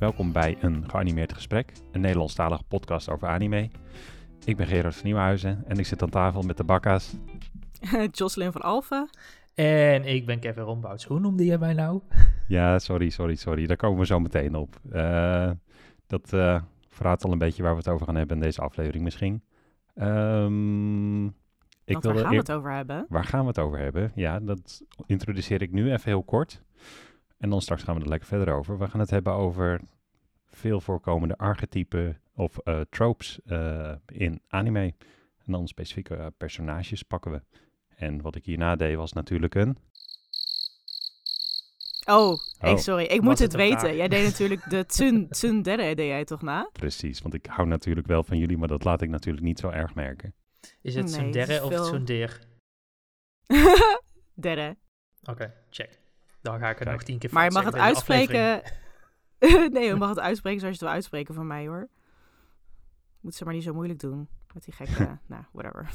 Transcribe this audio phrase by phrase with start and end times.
[0.00, 3.70] Welkom bij een geanimeerd gesprek, een Nederlandstalige podcast over anime.
[4.44, 7.16] Ik ben Gerard van Nieuwhuizen en ik zit aan tafel met de bakka's.
[8.12, 9.10] Jocelyn van Alphen.
[9.54, 11.04] En ik ben Kevin Rombouts.
[11.04, 12.00] Hoe noemde jij mij nou?
[12.48, 13.66] Ja, sorry, sorry, sorry.
[13.66, 14.80] Daar komen we zo meteen op.
[14.92, 15.50] Uh,
[16.06, 19.04] dat uh, verraadt al een beetje waar we het over gaan hebben in deze aflevering
[19.04, 19.42] misschien.
[19.94, 21.26] Um,
[21.84, 23.06] ik waar gaan we het over hebben?
[23.08, 24.12] Waar gaan we het over hebben?
[24.14, 26.62] Ja, dat introduceer ik nu even heel kort.
[27.40, 28.78] En dan straks gaan we er lekker verder over.
[28.78, 29.80] We gaan het hebben over
[30.46, 34.94] veel voorkomende archetypen of uh, tropes uh, in anime.
[35.44, 37.42] En dan specifieke uh, personages pakken we.
[37.96, 39.76] En wat ik hierna deed was natuurlijk een...
[42.06, 42.76] Oh, oh.
[42.76, 43.04] sorry.
[43.04, 43.78] Ik moet het, het weten.
[43.78, 43.94] Vraag?
[43.94, 46.68] Jij deed natuurlijk de tsun, tsundere, deed jij toch na?
[46.72, 49.68] Precies, want ik hou natuurlijk wel van jullie, maar dat laat ik natuurlijk niet zo
[49.68, 50.34] erg merken.
[50.82, 51.84] Is het nee, tsundere of veel...
[51.84, 52.40] tsundeer?
[54.34, 54.76] Dere.
[55.20, 56.00] Oké, okay, check.
[56.42, 58.62] Dan ga ik het nog tien keer Maar je mag het uitspreken...
[59.72, 61.88] nee, je mag het uitspreken zoals je het wil uitspreken van mij, hoor.
[63.20, 64.28] Moet ze maar niet zo moeilijk doen.
[64.54, 65.18] Met die gekke...
[65.26, 65.90] nou, whatever.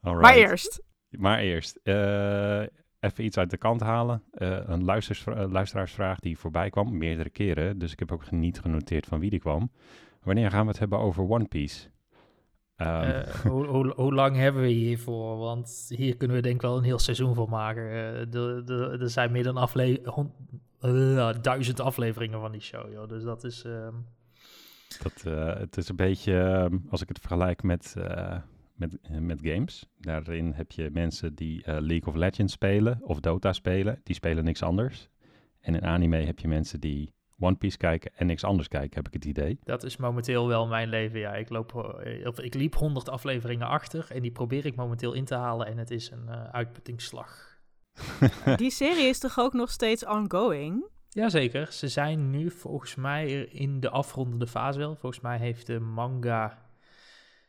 [0.00, 0.22] Alright.
[0.22, 0.82] Maar eerst.
[1.08, 1.80] Maar eerst.
[1.82, 2.60] Uh,
[3.00, 4.22] even iets uit de kant halen.
[4.32, 4.84] Uh, een
[5.50, 7.78] luisteraarsvraag die voorbij kwam, meerdere keren.
[7.78, 9.70] Dus ik heb ook niet genoteerd van wie die kwam.
[10.22, 11.88] Wanneer gaan we het hebben over One Piece?
[12.82, 13.24] Um.
[13.50, 15.36] hoe, hoe, hoe, lang hebben we hiervoor?
[15.36, 17.82] Want hier kunnen we denk ik wel een heel seizoen van maken.
[17.82, 19.70] Uh, er zijn meer dan
[20.82, 23.08] uh, duizend afleveringen van die show, joh.
[23.08, 23.64] Dus dat is...
[23.64, 24.06] Um...
[25.02, 25.22] Dat,
[25.58, 27.94] het is een beetje, ehm, als ik het vergelijk met,
[28.74, 29.88] met, met games.
[29.98, 34.00] Daarin heb je mensen die League of Legends spelen of Dota spelen.
[34.02, 35.08] Die spelen niks anders.
[35.60, 39.06] En in anime heb je mensen die One Piece kijken en niks anders kijken, heb
[39.06, 39.58] ik het idee.
[39.64, 41.34] Dat is momenteel wel mijn leven, ja.
[41.34, 45.24] Ik, loop, eh, of ik liep 100 afleveringen achter en die probeer ik momenteel in
[45.24, 47.58] te halen en het is een uh, uitputtingsslag.
[48.56, 50.84] die serie is toch ook nog steeds ongoing?
[51.08, 54.96] Jazeker, ze zijn nu volgens mij in de afrondende fase wel.
[54.96, 56.68] Volgens mij heeft de manga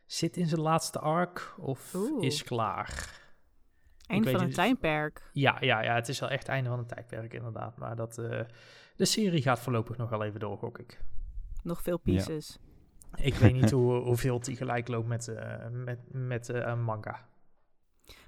[0.06, 3.20] zit in zijn laatste arc of is klaar.
[4.06, 5.30] Einde van een tijdperk.
[5.32, 7.76] Ja, ja, ja, het is wel echt einde van een tijdperk inderdaad.
[7.76, 8.40] Maar dat, uh,
[8.96, 11.00] de serie gaat voorlopig nog wel even door, gok ik.
[11.62, 12.58] Nog veel pieces.
[13.14, 17.28] Ik weet niet hoe, hoeveel die gelijk loopt met, uh, met, met uh, manga.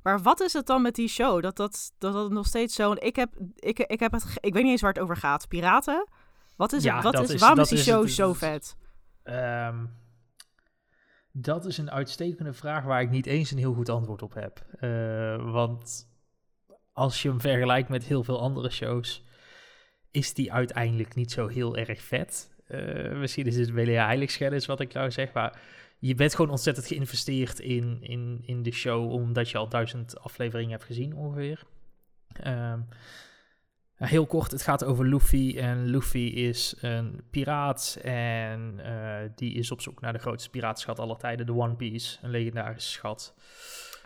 [0.02, 1.42] Maar wat is het dan met die show?
[1.42, 2.92] Dat dat, dat, dat nog steeds zo...
[2.92, 5.48] Ik heb, ik, ik, heb het, ik weet niet eens waar het over gaat.
[5.48, 6.08] Piraten?
[6.56, 7.02] Wat is het?
[7.02, 8.76] Wat is, waarom is die show zo vet?
[9.24, 9.96] Um,
[11.32, 14.66] dat is een uitstekende vraag waar ik niet eens een heel goed antwoord op heb.
[14.80, 16.12] Uh, want
[16.92, 19.24] als je hem vergelijkt met heel veel andere shows,
[20.14, 22.50] is die uiteindelijk niet zo heel erg vet.
[22.68, 25.60] Uh, misschien is het wel een heiligschennis wat ik nou zeg, maar
[25.98, 30.72] je bent gewoon ontzettend geïnvesteerd in, in, in de show, omdat je al duizend afleveringen
[30.72, 31.62] hebt gezien ongeveer.
[32.46, 32.74] Uh,
[33.94, 35.54] heel kort, het gaat over Luffy.
[35.58, 37.98] En Luffy is een piraat.
[38.02, 42.18] En uh, die is op zoek naar de grootste piraatschat aller tijden, de One Piece.
[42.22, 43.34] Een legendarische schat.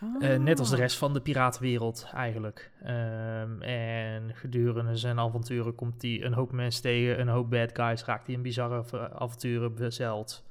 [0.03, 2.71] Uh, net als de rest van de piratenwereld eigenlijk.
[2.83, 8.05] Um, en gedurende zijn avonturen komt hij een hoop mensen tegen, een hoop bad guys,
[8.05, 10.47] raakt hij in bizarre avonturen bezeild.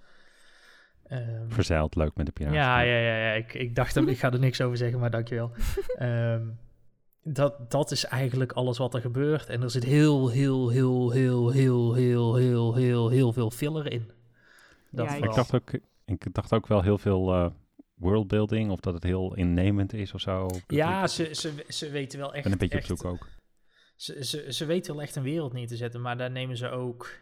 [1.12, 2.60] Um, Verzeild, leuk met de piraten.
[2.60, 3.32] Ja, ja, ja, ja.
[3.34, 5.52] Ik, ik dacht, ik ga er niks over zeggen, maar dankjewel.
[6.00, 6.60] um,
[7.34, 9.50] dat, dat is eigenlijk alles wat er gebeurt.
[9.50, 14.12] En er zit heel, heel, heel, heel, heel, heel, heel, heel, heel veel filler in.
[14.92, 15.72] Dat ja, ik, dacht ook,
[16.06, 17.48] ik dacht ook wel heel veel uh,
[17.98, 20.48] worldbuilding, of dat het heel innemend is of zo.
[20.68, 22.44] Ja, ze, ze, ze weten wel echt...
[22.44, 23.28] ben een beetje echt, op zoek ook.
[23.96, 26.70] Ze, ze, ze weten wel echt een wereld neer te zetten, maar daar nemen ze
[26.70, 27.20] ook...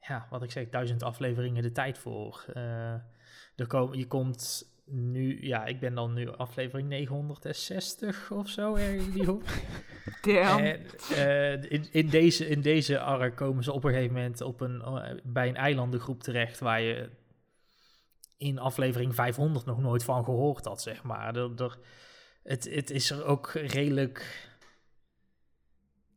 [0.00, 2.44] Ja, wat ik zeg, duizend afleveringen de tijd voor.
[2.56, 2.92] Uh,
[3.56, 9.12] er kom, je komt nu, ja, ik ben dan nu aflevering 960 of zo, ergens
[9.12, 9.42] die hoek.
[10.22, 10.80] En,
[11.12, 14.82] uh, in, in, deze, in deze arc komen ze op een gegeven moment op een,
[14.86, 17.08] uh, bij een eilandengroep terecht waar je
[18.40, 21.36] in aflevering 500 nog nooit van gehoord had, zeg maar.
[21.36, 21.78] Er, er,
[22.42, 24.48] het, het is er ook redelijk...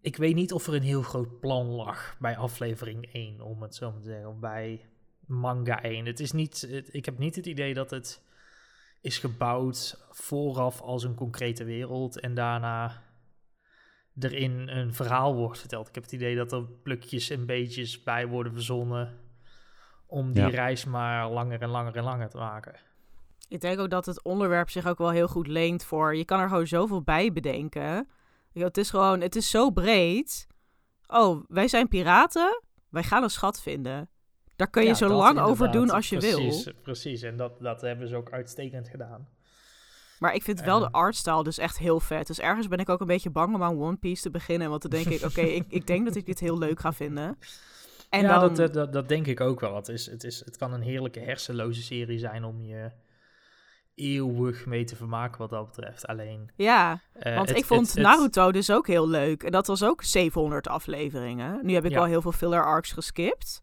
[0.01, 3.75] Ik weet niet of er een heel groot plan lag bij aflevering 1, om het
[3.75, 4.89] zo te zeggen, bij
[5.25, 6.05] manga 1.
[6.05, 8.21] Het is niet, ik heb niet het idee dat het
[9.01, 13.03] is gebouwd vooraf als een concrete wereld en daarna
[14.19, 15.87] erin een verhaal wordt verteld.
[15.87, 19.22] Ik heb het idee dat er plukjes en beetjes bij worden verzonnen
[20.13, 22.75] om die reis maar langer en langer en langer te maken.
[23.47, 26.15] Ik denk ook dat het onderwerp zich ook wel heel goed leent voor.
[26.15, 28.07] Je kan er gewoon zoveel bij bedenken.
[28.53, 30.47] Het is gewoon, het is zo breed.
[31.07, 32.61] Oh, wij zijn piraten.
[32.89, 34.09] Wij gaan een schat vinden.
[34.55, 36.73] Daar kun je zo lang over doen als je precies, wil.
[36.81, 39.27] Precies, en dat, dat hebben ze ook uitstekend gedaan.
[40.19, 42.27] Maar ik vind wel de artstyle dus echt heel vet.
[42.27, 44.69] Dus ergens ben ik ook een beetje bang om aan One Piece te beginnen.
[44.69, 47.37] Want dan denk ik, oké, ik, ik denk dat ik dit heel leuk ga vinden.
[48.13, 49.75] En ja, dan, dat, dat, dat, dat denk ik ook wel.
[49.75, 52.91] Het, is, het, is, het kan een heerlijke hersenloze serie zijn om je
[53.95, 56.07] eeuwig mee te vermaken wat dat betreft.
[56.07, 56.51] Alleen...
[56.55, 59.43] ja, eh, want het- ik vond het- het- Naruto dus ook heel leuk.
[59.43, 61.59] En dat was ook 700 afleveringen.
[61.65, 61.97] Nu heb ik Ja.
[61.97, 63.61] wel heel veel filler arcs geskipt.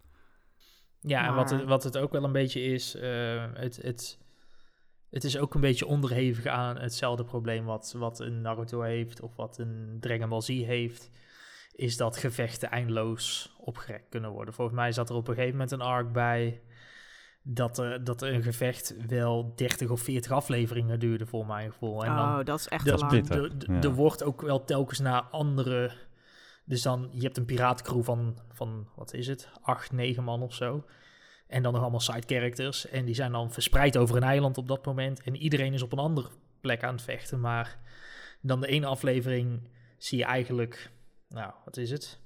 [1.01, 4.19] Ja, en wat het, wat het ook wel een beetje is, eh, het, het,
[5.11, 9.37] het is ook een beetje onderhevig aan hetzelfde probleem wat, wat een Naruto heeft of
[9.37, 11.11] wat een Dragon Ball Z heeft,
[11.81, 14.55] is dat gevechten eindeloos opgerekt kunnen worden.
[14.55, 16.61] Volgens mij zat er op een gegeven moment een arc bij
[17.43, 22.05] dat, er, dat een gevecht wel 30 of 40 afleveringen duurde, voor mijn gevoel.
[22.05, 23.13] En dan, oh, dat is echt dat lang.
[23.31, 23.81] er- Ja.
[23.83, 25.91] Er wordt ook wel telkens naar andere.
[26.65, 30.55] Dus dan, je hebt een piratencrew van, van, wat is het, acht, negen man of
[30.55, 30.85] zo.
[31.47, 32.89] En dan nog allemaal side characters.
[32.89, 35.23] En die zijn dan verspreid over een eiland op dat moment.
[35.23, 36.29] En iedereen is op een andere
[36.61, 37.41] plek aan het vechten.
[37.41, 37.79] Maar
[38.41, 39.69] dan de ene aflevering
[39.99, 40.91] zie je eigenlijk,
[41.31, 42.19] nou, wat is het?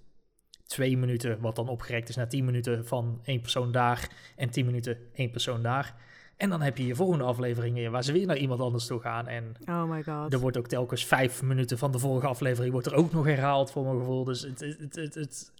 [0.66, 4.08] Twee minuten, wat dan opgerekt is naar tien minuten van één persoon daar.
[4.36, 5.94] En tien minuten één persoon daar.
[6.36, 9.00] En dan heb je je volgende aflevering weer, waar ze weer naar iemand anders toe
[9.00, 9.28] gaan.
[9.28, 10.32] En Oh my god.
[10.32, 13.70] er wordt ook telkens vijf minuten van de vorige aflevering wordt er ook nog herhaald
[13.70, 14.24] voor mijn gevoel.
[14.24, 15.52] Dus het, het, het, het, het-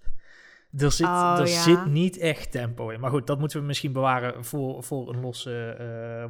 [0.78, 1.62] er, zit, Oh, er ja.
[1.62, 3.00] zit niet echt tempo in.
[3.00, 5.70] Maar goed, dat moeten we misschien bewaren voor, voor een losse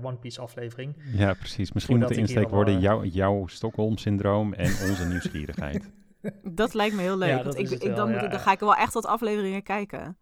[0.01, 0.95] eh, One Piece aflevering.
[1.13, 1.73] Ja, precies.
[1.73, 5.91] Misschien Voordat moet de insteek worden eh, jouw, jouw Stockholm-syndroom en onze nieuwsgierigheid.
[6.43, 7.29] Dat lijkt me heel leuk.
[7.29, 9.07] Ja, want dat ik, wel, dan, moet ja, ik, dan ga ik wel echt wat
[9.07, 10.19] afleveringen kijken.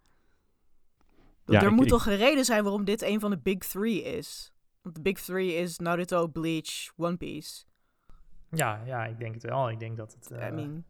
[1.46, 3.58] Ja, er ik- moet ik- toch een reden zijn waarom dit een van de big
[3.58, 4.52] three is.
[4.82, 7.64] Want de big three is Naruto, Bleach, One Piece.
[8.50, 9.70] Ja, ja, ik denk het wel.
[9.70, 10.84] Ik denk dat het eh, I mean,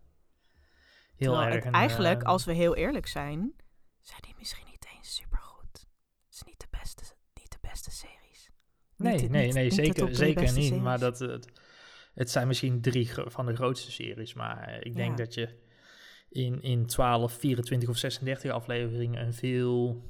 [1.17, 1.65] heel erg...
[1.65, 3.53] eigenlijk, eh, als we heel eerlijk zijn,
[4.01, 5.73] zijn die misschien niet eens supergoed.
[5.73, 7.03] Het is niet de beste,
[7.35, 8.51] niet de beste series.
[8.97, 10.81] Nee, niet- nee, niet- nee, zeker, zeker niet.
[10.81, 11.53] Maar dat, het,
[12.15, 14.35] het zijn misschien drie van de grootste series.
[14.35, 15.25] Maar ik denk Ja.
[15.25, 15.59] dat je
[16.29, 20.03] in, in 12, 24 of 36 afleveringen een veel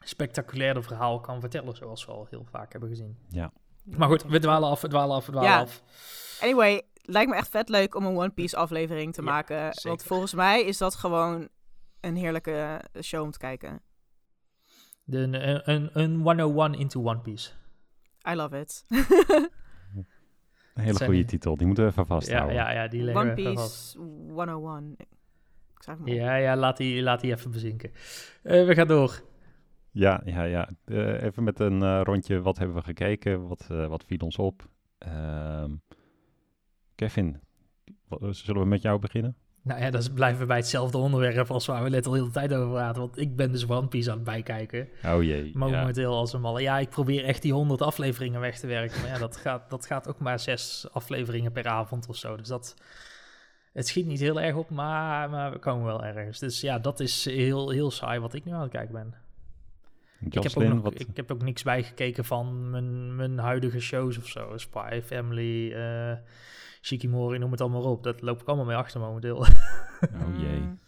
[0.00, 1.76] spectaculairder verhaal kan vertellen.
[1.76, 3.18] Zoals we al heel vaak hebben gezien.
[3.28, 3.52] Ja.
[3.84, 5.60] Maar goed, we dwalen af, we dwalen af, we dwalen Ja.
[5.60, 5.82] af.
[6.40, 9.70] Anyway, lijkt me echt vet leuk om een One Piece aflevering te Ja, maken.
[9.82, 11.48] Want volgens mij is dat gewoon
[12.00, 13.80] een heerlijke show om te kijken.
[15.04, 17.50] De, een, een, een 101 into One Piece.
[18.30, 18.84] I love it.
[20.78, 21.56] Een hele goede die- titel.
[21.56, 22.54] Die moeten we even Ja, vasthouden.
[22.54, 23.92] ja, ja, die leggen One we even vast.
[23.96, 24.94] Piece 101.
[24.98, 25.06] Ik
[25.82, 26.12] schrijf hem op.
[26.14, 27.90] Ja, ja, laat die, laat die even bezinken.
[28.42, 29.20] Eh, we gaan door.
[29.90, 30.68] Ja, ja, ja.
[30.84, 32.40] Eh, even met een eh, rondje.
[32.40, 33.48] Wat hebben we gekeken?
[33.48, 34.68] Wat, eh, wat viel ons op?
[34.98, 35.70] Ehm,
[36.94, 37.40] Kevin,
[38.08, 39.36] wat- zullen we met jou beginnen?
[39.62, 42.30] Nou ja, dan blijven we bij hetzelfde onderwerp als waar we net al heel de
[42.30, 43.00] tijd over praten.
[43.00, 44.88] Want ik ben dus One Piece aan het bijkijken.
[45.04, 45.44] Oh jee.
[45.44, 45.50] ja.
[45.54, 46.62] Momenteel als een malle.
[46.62, 49.00] Ja, ik probeer echt die 100 afleveringen weg te werken.
[49.00, 52.36] Maar ja, dat gaat, dat gaat ook maar zes afleveringen per avond of zo.
[52.36, 52.74] Dus dat...
[53.72, 56.38] Het schiet niet heel erg op, maar, maar we komen wel ergens.
[56.38, 59.14] Dus ja, dat is heel, heel saai wat ik nu aan het kijken ben.
[60.20, 64.26] Ik heb, ook nog, ik heb ook niks bijgekeken van mijn, mijn huidige shows of
[64.26, 64.56] zo.
[64.56, 66.16] Spy Family, eh
[66.82, 68.02] Shikimori, noem het allemaal op.
[68.02, 69.36] Dat loop ik allemaal mee achter momenteel.
[69.36, 70.60] oh jee.
[70.60, 70.78] Mm.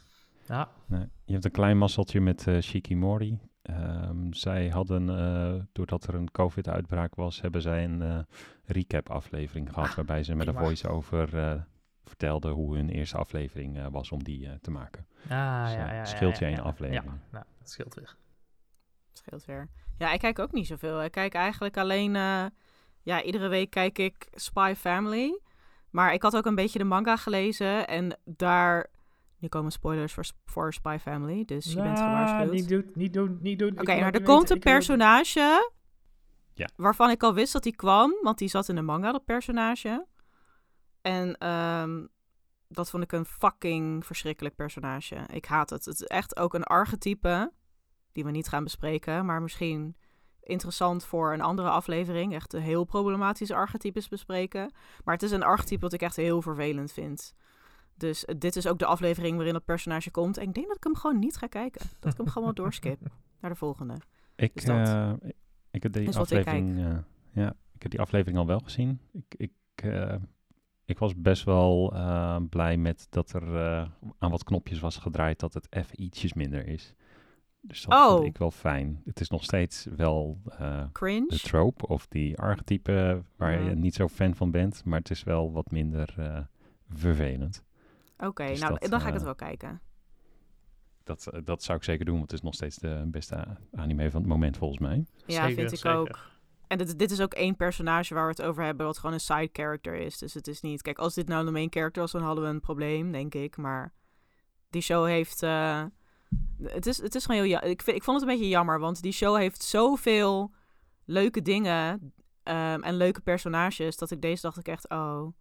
[0.46, 3.38] ja, Nee, je hebt een klein masseltje met eh Shikimori.
[3.62, 8.18] Ehm, zij hadden, eh, doordat er een COVID-uitbraak was, hebben zij een eh,
[8.64, 9.88] recap-aflevering gehad.
[9.88, 11.60] Ah, waarbij ze met een voice-over eh
[12.04, 15.06] vertelden hoe hun eerste aflevering eh, was om die eh, te maken.
[15.22, 16.68] Ah, ja, Dus, ja, ja, ja, scheelt je ja, één ja.
[16.68, 17.04] aflevering.
[17.04, 18.16] Ja, nou, dat scheelt weer.
[19.12, 19.68] Scheelt weer.
[19.98, 21.02] Ja, ik kijk ook niet zoveel.
[21.02, 22.16] Ik kijk eigenlijk alleen...
[22.16, 22.44] eh,
[23.02, 25.40] ja, iedere week kijk ik Spy Family.
[25.90, 27.88] Maar ik had ook een beetje de manga gelezen.
[27.88, 28.90] En daar...
[29.38, 31.44] Nu komen spoilers voor, voor Spy Family.
[31.44, 32.52] Dus je bent gewaarschuwd.
[32.52, 33.80] Niet doen, niet doen, niet doen.
[33.80, 35.70] Oké, maar er komt een personage...
[36.54, 36.68] Ja.
[36.76, 38.14] Waarvan ik al wist dat hij kwam.
[38.22, 40.06] Want die zat in de manga, dat personage.
[41.02, 42.06] En ehm,
[42.68, 45.16] dat vond ik een fucking verschrikkelijk personage.
[45.32, 45.84] Ik haat het.
[45.84, 47.52] Het is echt ook een archetype...
[48.12, 49.26] Die we niet gaan bespreken.
[49.26, 49.96] Maar misschien
[50.42, 52.34] interessant voor een andere aflevering.
[52.34, 54.72] Echt een heel problematische archetypes bespreken.
[55.04, 57.34] Maar het is een archetype wat ik echt heel vervelend vind.
[58.00, 60.36] Dus eh, dit is ook de aflevering waarin dat personage komt.
[60.36, 61.86] En ik denk dat ik hem gewoon niet ga kijken.
[62.00, 63.00] Dat ik hem gewoon wel doorskip
[63.40, 63.94] naar de volgende.
[64.36, 65.12] Ik, Dus eh,
[65.70, 66.98] ik heb die ik aflevering, eh,
[67.32, 69.00] ja, ik heb die aflevering al wel gezien.
[69.12, 69.52] Ik, ik,
[70.84, 71.92] ik was best wel
[72.50, 73.42] blij met dat er
[74.18, 76.94] aan wat knopjes was gedraaid dat het even ietsjes minder is.
[77.62, 78.10] Dus dat Oh.
[78.14, 79.02] vond ik wel fijn.
[79.04, 81.26] Het is nog steeds wel eh, de Cringe.
[81.38, 83.68] trope of die archetype waar Ja.
[83.68, 86.38] je niet zo fan van bent, maar het is wel wat minder eh,
[86.88, 87.64] vervelend.
[88.18, 89.80] Oké, Dus nou dat, dan ga ik eh, het wel kijken.
[91.04, 94.10] Dat, eh, dat zou ik zeker doen, want het is nog steeds de beste anime
[94.10, 95.04] van het moment volgens mij.
[95.26, 95.98] Ja, Zeker, vind ik zeker.
[95.98, 96.18] ook.
[96.66, 99.20] en dit, dit is ook één personage waar we het over hebben, wat gewoon een
[99.20, 100.18] side character is.
[100.18, 100.82] Dus het is niet.
[100.82, 103.56] Kijk, als dit nou de main character was, dan hadden we een probleem, denk ik.
[103.56, 103.92] Maar
[104.70, 105.42] die show heeft.
[105.42, 105.84] eh,
[106.62, 107.50] het, is, het is gewoon heel.
[107.50, 110.52] ja- Ik, vind, ik vond het een beetje jammer, want die show heeft zoveel
[111.04, 113.96] leuke dingen ehm, en leuke personages.
[113.96, 115.34] Dat ik deze dacht ik echt, oh, een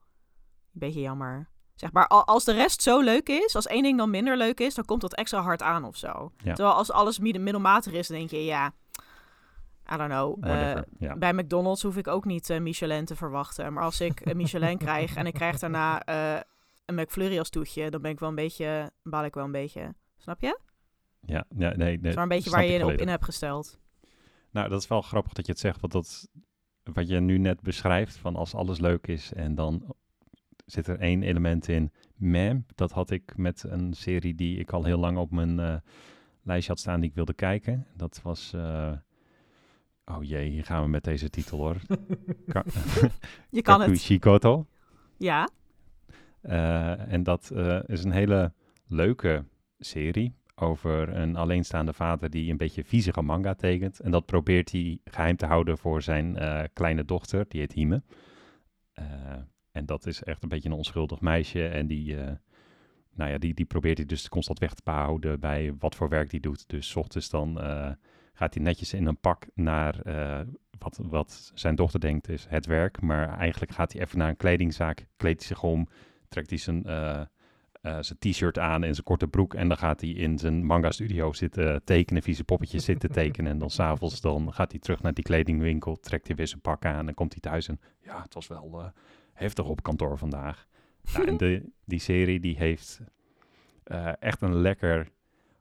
[0.72, 1.50] beetje jammer.
[1.76, 4.60] Zeg maar, al- als de rest zo leuk is, als één ding dan minder leuk
[4.60, 6.32] is, dan komt dat extra hard aan of zo.
[6.38, 6.54] Ja.
[6.54, 8.74] Terwijl als alles middelmatig is, dan denk je, ja,
[9.94, 10.38] I don't know.
[10.46, 10.82] eh,
[11.16, 13.74] bij McDonald's hoef ik ook niet eh, Michelin te verwachten.
[13.74, 16.42] Maar als ik een Michelin krijg en ik krijg daarna eh,
[16.86, 19.94] een McFlurry als toetje, dan ben ik wel een beetje, baal ik wel een beetje.
[20.18, 20.60] Snap je?
[21.26, 21.98] Ja, ja, nee, nee.
[21.98, 23.80] Dat is maar een beetje waar je op in hebt gesteld.
[24.52, 26.30] Nou, dat is wel grappig dat je het zegt, want dat,
[26.84, 29.96] wat je nu net beschrijft, van als alles leuk is en dan
[30.66, 34.84] zit er één element in, meh, dat had ik met een serie die ik al
[34.84, 35.76] heel lang op mijn eh,
[36.44, 37.88] lijstje had staan die ik wilde kijken.
[37.96, 38.92] Dat was, eh,
[40.06, 41.76] oh jee, hier gaan we met deze titel hoor.
[42.54, 42.64] Ka-
[43.50, 43.90] Je kan het.
[43.90, 44.68] Kakushi Koto.
[45.18, 45.50] Ja.
[46.42, 47.52] Eh, en dat
[47.86, 48.54] is een hele
[48.88, 49.46] leuke
[49.80, 54.00] serie over een alleenstaande vader die een beetje viezige manga tekent.
[54.00, 58.04] En dat probeert hij geheim te houden voor zijn eh, kleine dochter, die heet Hime.
[58.94, 59.06] Eh,
[59.72, 61.68] en dat is echt een beetje een onschuldig meisje.
[61.68, 62.32] En die, eh,
[63.14, 66.32] nou ja, die, die probeert hij dus constant weg te houden bij wat voor werk
[66.32, 66.70] hij doet.
[66.70, 67.58] Dus ochtends dan
[68.34, 70.02] gaat hij netjes in een pak naar
[70.80, 73.02] wat, wat zijn dochter denkt is het werk.
[73.02, 75.88] Maar eigenlijk gaat hij even naar een kledingzaak, kleedt hij zich om,
[76.28, 76.84] trekt hij zijn,
[77.82, 79.54] eh, zijn t-shirt aan en zijn korte broek.
[79.54, 83.52] En dan gaat hij in zijn manga studio zitten tekenen, vieze poppetjes zitten tekenen.
[83.52, 86.86] En dan s'avonds dan gaat hij terug naar die kledingwinkel, trekt hij weer zijn pak
[86.86, 87.68] aan en komt hij thuis.
[87.68, 88.86] En ja, het was wel eh,
[89.34, 90.68] heftig op kantoor vandaag.
[91.14, 93.00] Nou, en de, die serie die heeft
[93.84, 95.10] eh, echt een lekker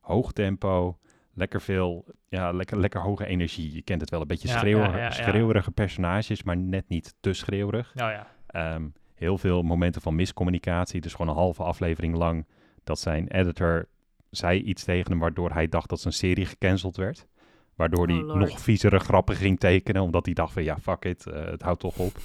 [0.01, 0.99] hoog tempo,
[1.33, 3.75] lekker veel, ja, lekker, lekker hoge energie.
[3.75, 5.11] Je kent het wel, een beetje Ja, schreeuwer- ja, ja, ja.
[5.11, 7.95] schreeuwerige personages, maar net niet te schreeuwerig.
[7.95, 8.27] Nou ja.
[8.47, 11.01] Ehm, heel veel momenten van miscommunicatie.
[11.01, 12.47] Dus gewoon een halve aflevering lang
[12.85, 13.89] dat zijn editor
[14.31, 17.27] zei iets tegen hem waardoor hij dacht dat zijn serie gecanceld werd.
[17.75, 18.39] Waardoor Oh, hij Lord.
[18.39, 21.81] nog viezere grappen ging tekenen, omdat hij dacht van ja, fuck it, eh, het houdt
[21.81, 22.19] toch op.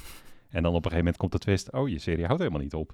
[0.50, 2.74] En dan op een gegeven moment komt de twist, oh, je serie houdt helemaal niet
[2.74, 2.94] op.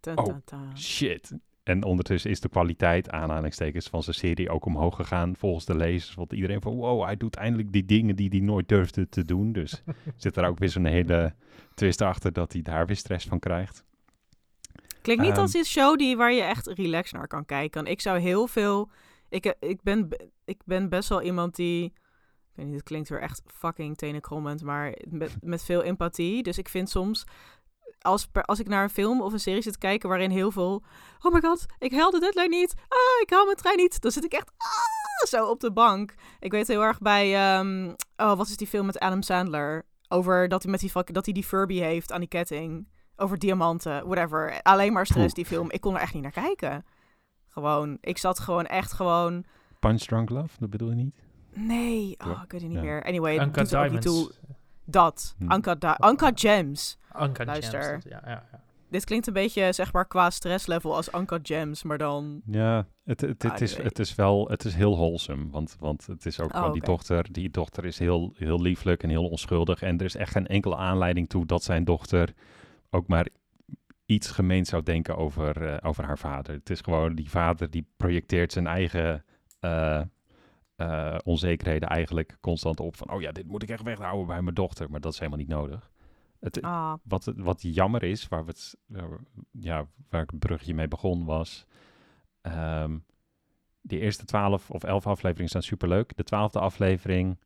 [0.00, 0.34] Ta, Oh.
[0.44, 0.58] ta.
[0.76, 1.32] Shit.
[1.66, 6.14] En ondertussen is de kwaliteit, aanhalingstekens, van zijn serie ook omhoog gegaan volgens de lezers.
[6.14, 9.52] Want iedereen van, wow, hij doet eindelijk die dingen die hij nooit durfde te doen.
[9.52, 9.82] Dus
[10.16, 11.34] zit er ook weer zo'n hele
[11.74, 13.84] twist achter dat hij daar weer stress van krijgt.
[15.02, 15.40] Klinkt niet Ehm.
[15.40, 17.80] als een show die, waar je echt relaxed naar kan kijken.
[17.80, 18.90] Want Ik zou heel veel...
[19.28, 20.08] Ik, ik, ben,
[20.44, 21.84] ik ben best wel iemand die...
[21.84, 21.92] Ik
[22.62, 26.42] weet niet, het klinkt weer echt fucking tenenkrommend, maar met, met veel empathie.
[26.42, 27.24] Dus ik vind soms...
[28.00, 30.50] Als, per- als ik naar een film of een serie zit te kijken waarin heel
[30.50, 30.82] veel...
[31.22, 32.74] Oh my god, ik haal de deadline niet.
[32.88, 34.00] Ah, ik haal mijn trein niet.
[34.00, 36.14] Dan zit ik echt ah, zo op de bank.
[36.40, 37.34] Ik weet heel erg bij...
[37.34, 39.84] ehm, oh, wat is die film met Adam Sandler?
[40.08, 44.06] Over dat hij, met die, dat hij die Furby heeft aan die ketting over diamanten,
[44.06, 44.60] whatever.
[44.62, 45.70] Alleen maar stress, die film.
[45.70, 46.84] Ik kon er echt niet naar kijken.
[47.48, 49.44] Gewoon, ik zat gewoon echt gewoon...
[49.80, 51.14] Punch Drunk Love, dat bedoel je niet?
[51.54, 52.84] Nee, oh, ik weet het niet Ja.
[52.84, 53.02] meer.
[53.04, 54.36] Anyway, Uncut doet er ook niet Diamonds.
[54.36, 54.54] toe.
[54.84, 55.52] Dat, Hm.
[56.08, 56.98] Uncut Gems.
[57.22, 57.82] Uncut Luister.
[57.82, 58.64] Gems, dat- ja, ja, ja.
[58.90, 62.42] Dit klinkt een beetje, zeg maar, qua stresslevel als Uncut Gems, maar dan...
[62.46, 65.50] Ja, het, het, het, Ah, is, het is wel, het is heel wholesome.
[65.50, 67.32] Want, want het is ook Oh, gewoon die dochter.
[67.32, 69.82] Die dochter is heel, heel lieflijk en heel onschuldig.
[69.82, 72.32] En er is echt geen enkele aanleiding toe dat zijn dochter
[72.90, 73.28] ook maar
[74.06, 76.54] iets gemeens zou denken over, eh, over haar vader.
[76.54, 79.24] Het is gewoon die vader die projecteert zijn eigen
[79.60, 80.00] eh,
[80.76, 82.96] eh, onzekerheden eigenlijk constant op.
[82.96, 84.90] Van, oh ja, dit moet ik echt weghouden bij mijn dochter.
[84.90, 85.90] Maar dat is helemaal niet nodig.
[86.40, 90.38] Het, Ah, wat, wat jammer is, waar, we het, waar we- ja, waar ik het
[90.38, 91.66] brugje mee begon, was...
[92.40, 92.96] ehm
[93.80, 96.16] die eerste twaalf of elf afleveringen zijn superleuk.
[96.16, 97.38] De twaalfde aflevering,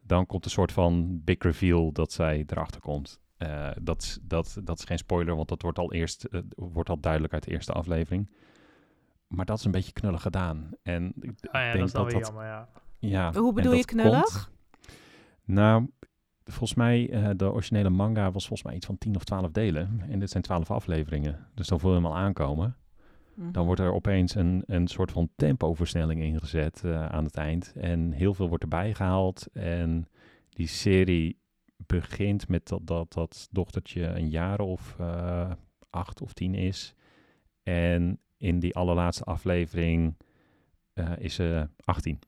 [0.00, 3.20] dan komt een soort van big reveal dat zij erachter komt.
[3.36, 6.88] Eh, dat, is- dat, dat is geen spoiler, want dat wordt al, eerst, eh, wordt
[6.88, 8.30] al duidelijk uit de eerste aflevering.
[9.26, 10.70] Maar dat is een beetje knullig gedaan.
[10.82, 12.68] En ik Ah ja, denk dat dat jammer, ja.
[12.98, 14.22] ja, Hoe bedoel je knullig?
[14.22, 14.50] komt-
[15.44, 15.90] nou,
[16.44, 20.02] volgens mij, eh, de originele manga was volgens mij iets van 10 of 12 delen.
[20.08, 21.46] En dit zijn 12 afleveringen.
[21.54, 22.76] Dus dan voel je hem al aankomen.
[23.34, 23.52] mhm.
[23.52, 27.72] Dan wordt er opeens een, een soort van tempoversnelling ingezet eh, aan het eind.
[27.76, 29.46] En heel veel wordt erbij gehaald.
[29.52, 30.06] En
[30.48, 31.38] die serie
[31.86, 35.50] begint met dat dat, dat dochtertje een jaar of eh,
[35.90, 36.94] acht of tien is.
[37.62, 40.16] En in die allerlaatste aflevering
[41.18, 42.18] is ze 18.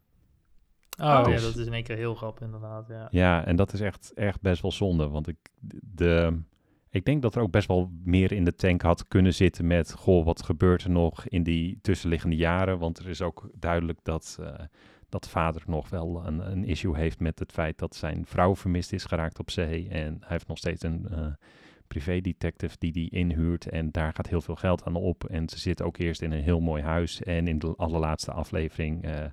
[0.99, 3.09] Oh, ja, dat is in één keer heel grappig inderdaad, ja.
[3.11, 5.09] Ja, en dat is echt, echt best wel zonde.
[5.09, 5.39] Want ik,
[5.95, 6.41] de,
[6.91, 9.93] ik denk dat er ook best wel meer in de tank had kunnen zitten met...
[9.93, 12.79] Goh, wat gebeurt er nog in die tussenliggende jaren?
[12.79, 14.65] Want er is ook duidelijk dat, eh,
[15.09, 18.93] dat vader nog wel een, een issue heeft met het feit dat zijn vrouw vermist
[18.93, 19.89] is geraakt op zee.
[19.89, 21.27] En hij heeft nog steeds een uh,
[21.87, 23.69] privé-detective die die inhuurt.
[23.69, 25.25] En daar gaat heel veel geld aan op.
[25.25, 27.23] En ze zit ook eerst in een heel mooi huis.
[27.23, 29.25] En in de allerlaatste aflevering uh,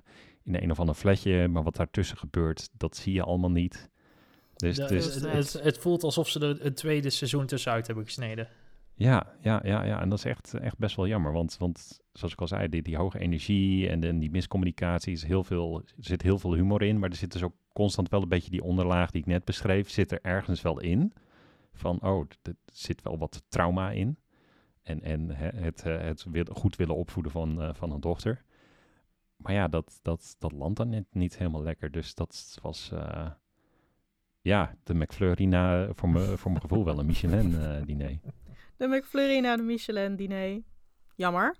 [0.44, 1.48] in een of ander flatje.
[1.48, 3.90] Maar wat daartussen gebeurt, dat zie je allemaal niet.
[4.56, 8.04] Dus, de, dus het, het, het, voelt alsof ze er een tweede seizoen tussenuit hebben
[8.04, 8.48] gesneden.
[8.94, 10.00] Ja, ja, ja, ja.
[10.00, 11.32] En dat is echt, echt best wel jammer.
[11.32, 15.44] Want, want zoals ik al zei, die, die hoge energie en, die miscommunicatie is heel
[15.44, 16.98] veel, er zit heel veel humor in.
[16.98, 19.90] Maar er zit dus ook constant wel een beetje die onderlaag die ik net beschreef,
[19.90, 21.12] zit er ergens wel in.
[21.72, 24.18] Van, oh, er zit wel wat trauma in.
[24.82, 28.44] En, en het, het goed willen opvoeden van, uh, van een dochter.
[29.40, 31.90] Maar ja, dat, dat, dat landt dan net niet helemaal lekker.
[31.90, 33.30] Dus dat was, uh,
[34.40, 38.10] ja, de McFlurry na, voor, me, voor mijn gevoel wel een Michelin-diner.
[38.10, 38.16] Uh,
[38.76, 40.62] de McFlurry na de Michelin-diner.
[41.14, 41.56] Jammer.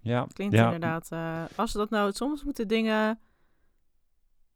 [0.00, 0.26] Ja.
[0.32, 0.64] Klinkt ja.
[0.64, 1.10] inderdaad...
[1.12, 2.12] Uh, als ze dat nou...
[2.12, 3.20] Soms moeten dingen...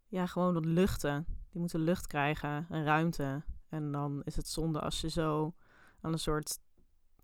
[0.09, 1.27] Ja, gewoon luchten.
[1.51, 3.43] Die moeten lucht krijgen en ruimte.
[3.69, 5.55] En dan is het zonde als je zo
[6.01, 6.59] aan een soort...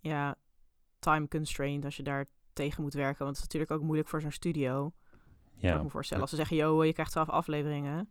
[0.00, 0.36] Ja,
[0.98, 1.84] time constraint...
[1.84, 3.24] Als je daar tegen moet werken.
[3.24, 4.92] Want het is natuurlijk ook moeilijk voor zo'n studio.
[5.56, 5.68] Ja.
[5.68, 6.22] Ik kan me voorstellen.
[6.22, 8.08] Als ze zeggen, joh, je krijgt twaalf afleveringen.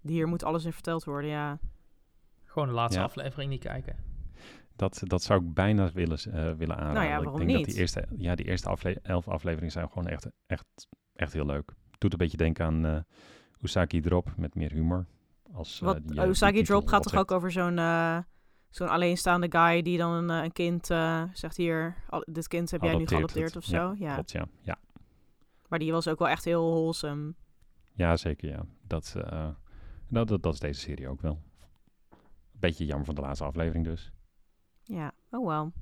[0.00, 1.58] Hier moet alles in verteld worden, ja.
[2.44, 3.04] Gewoon de laatste ja.
[3.04, 3.96] aflevering niet kijken.
[4.76, 6.94] Dat, dat zou ik bijna willen, uh, willen aanraden.
[6.94, 7.66] Nou ja, waarom ik denk niet?
[7.66, 10.64] dat die eerste, ja, die eerste afle elf afleveringen zijn gewoon echt, echt,
[11.14, 11.74] echt heel leuk.
[11.98, 12.98] Doet een beetje denken aan uh,
[13.60, 15.06] Usagi Drop met meer humor.
[15.52, 17.76] Als, uh, Wat, die, Usagi Drop gaat toch ook over zo'n
[18.70, 20.86] zo'n alleenstaande guy die dan een, een kind
[21.32, 23.76] zegt hier, al, dit kind heb jij nu geadopteerd of zo.
[23.76, 24.14] Ja, ja.
[24.14, 24.46] Klopt, ja.
[24.62, 24.78] ja.
[25.68, 27.34] Maar die was ook wel echt heel wholesome.
[27.92, 28.64] Ja, zeker ja.
[28.86, 29.14] Dat,
[30.08, 31.42] dat, dat, dat is deze serie ook wel.
[32.52, 34.12] Beetje jammer van de laatste aflevering dus.
[34.82, 35.72] Ja, oh wel.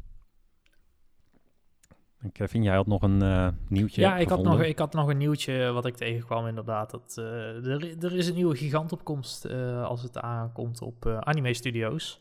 [2.33, 4.01] Kevin, jij had nog een uh, nieuwtje.
[4.01, 6.91] Ja, ik had, nog, ik had nog een nieuwtje wat ik tegenkwam inderdaad.
[6.91, 12.21] Dat, uh, er, er is een nieuwe gigantopkomst uh, als het aankomt op anime studio's.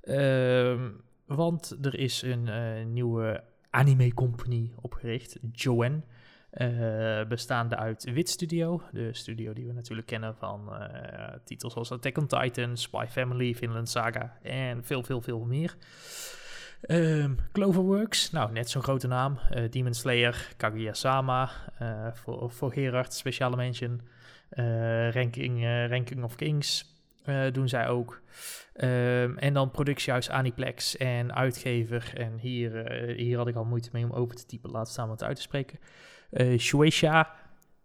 [0.00, 0.90] Ehm,
[1.26, 6.02] want er is een nieuwe anime company opgericht, Joanne.
[6.62, 11.92] Uh, bestaande uit Wit Studio, de studio die we natuurlijk kennen van uh, titels als
[11.92, 15.76] Attack on Titan, Spy Family, Finland Saga en veel, veel, veel meer.
[16.88, 19.38] Um, Cloverworks, nou net zo'n grote naam.
[19.54, 21.50] Uh, Demon Slayer, Kaguya-sama,
[22.12, 24.00] voor, voor Gerard, speciale mention.
[25.10, 26.94] ranking, ranking of Kings
[27.52, 28.20] doen zij ook.
[28.76, 32.12] Um, en dan productiehuis Aniplex en uitgever.
[32.14, 35.22] En hier, hier had ik al moeite mee om over te typen, laat staan wat
[35.22, 35.78] uit te spreken.
[36.30, 37.34] Uh, Shueisha,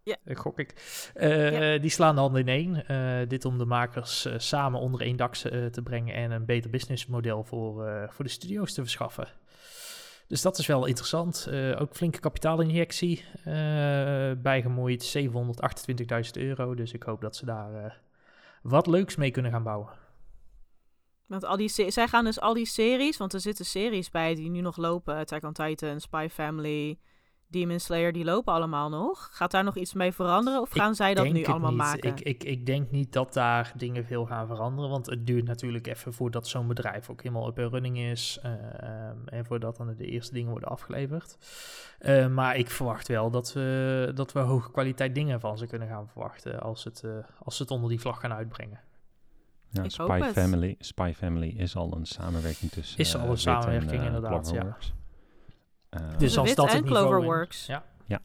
[0.02, 0.16] ja.
[0.24, 0.74] gok ik.
[1.14, 1.78] Ja.
[1.78, 2.84] Die slaan de handen in één.
[2.90, 7.44] Uh, dit om de makers samen onder één dak te brengen en een beter businessmodel
[7.44, 9.28] voor, voor de studio's te verschaffen.
[10.26, 11.50] Dus dat is wel interessant.
[11.78, 13.24] ook flinke kapitaalinjectie
[14.42, 16.74] bijgemoeid, 728.000 euro.
[16.74, 18.00] Dus ik hoop dat ze daar
[18.62, 20.00] wat leuks mee kunnen gaan bouwen.
[21.32, 24.50] Want al die zij gaan dus al die series, want er zitten series bij die
[24.50, 25.14] nu nog lopen.
[25.16, 26.98] Attack on Titan, Spy Family,
[27.52, 29.28] Demon Slayer, die lopen allemaal nog.
[29.32, 31.78] Gaat daar nog iets mee veranderen of gaan ik zij dat nu allemaal niet.
[31.78, 32.08] maken?
[32.08, 35.86] Ik, ik, ik denk niet dat daar dingen veel gaan veranderen, want het duurt natuurlijk
[35.86, 38.52] even voordat zo'n bedrijf ook helemaal up en running is uh,
[39.24, 41.36] en voordat dan de eerste dingen worden afgeleverd.
[42.00, 45.88] Uh, maar ik verwacht wel dat we, dat we hoge kwaliteit dingen van ze kunnen
[45.88, 48.80] gaan verwachten als, het, uh, als ze het onder die vlag gaan uitbrengen.
[49.68, 52.98] Ja, Spy, Family, Spy Family is al een samenwerking tussen.
[52.98, 54.50] Is al een samenwerking, en, inderdaad.
[54.50, 54.76] Ja.
[56.00, 57.66] Uh, dus als dat en Cloverworks.
[57.66, 57.84] Ja.
[58.06, 58.20] ja.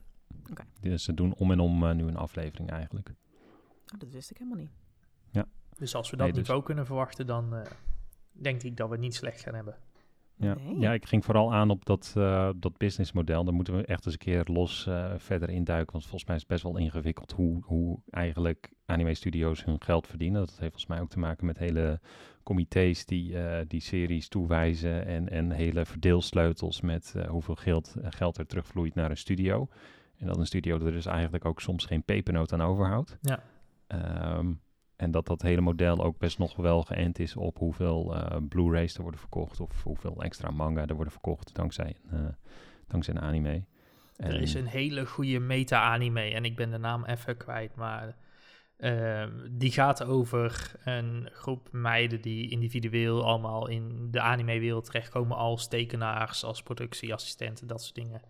[0.50, 0.66] Okay.
[0.80, 3.08] Dus ze doen om en om uh, nu een aflevering eigenlijk.
[3.94, 4.70] Oh, dat wist ik helemaal niet.
[5.30, 5.46] Ja.
[5.76, 6.66] Dus als we dat nee, niveau dus...
[6.66, 7.60] kunnen verwachten, dan uh,
[8.32, 9.76] denk ik dat we het niet slecht gaan hebben.
[10.38, 10.78] Ja, nee.
[10.78, 13.44] ja ik ging vooral aan op dat, uh, dat businessmodel.
[13.44, 15.92] Daar moeten we echt eens een keer los uh, verder induiken.
[15.92, 20.40] Want volgens mij is het best wel ingewikkeld hoe, hoe eigenlijk anime-studio's hun geld verdienen.
[20.40, 22.00] Dat heeft volgens mij ook te maken met hele
[22.48, 25.06] comité's die uh, die series toewijzen.
[25.06, 29.68] En, en hele verdeelsleutels met hoeveel geld, geld er terugvloeit naar een studio.
[30.18, 33.18] En dat een studio er dus eigenlijk ook soms geen pepernoot aan overhoudt.
[33.20, 33.42] Ja.
[34.38, 34.60] Um,
[34.96, 38.96] en dat dat hele model ook best nog wel geënt is op hoeveel uh, Blu-rays
[38.96, 39.60] er worden verkocht.
[39.60, 41.96] Of hoeveel extra manga er worden verkocht dankzij,
[42.86, 43.64] dankzij een anime.
[44.16, 46.20] En er is een hele goede meta-anime.
[46.20, 47.74] En ik ben de naam even kwijt.
[47.74, 48.16] Maar
[48.78, 55.36] uh, die gaat over een groep meiden die individueel allemaal in de anime-wereld terechtkomen.
[55.36, 58.20] Als tekenaars, als productieassistenten, dat soort dingen.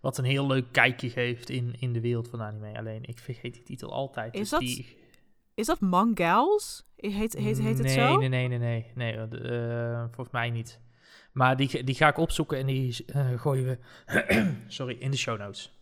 [0.00, 2.78] Wat een heel leuk kijkje geeft in, in de wereld van anime.
[2.78, 4.34] Alleen ik vergeet die titel altijd.
[4.34, 4.60] Is dus dat...
[4.60, 4.96] die,
[5.54, 6.84] is dat Mangals?
[6.96, 8.16] Heet, heet, heet het nee, zo?
[8.16, 8.90] Nee, nee, nee, nee.
[8.94, 10.80] nee uh, volgens mij niet.
[11.32, 13.78] Maar die, die ga ik opzoeken en die uh, gooien we
[14.66, 15.78] sorry, in de show notes.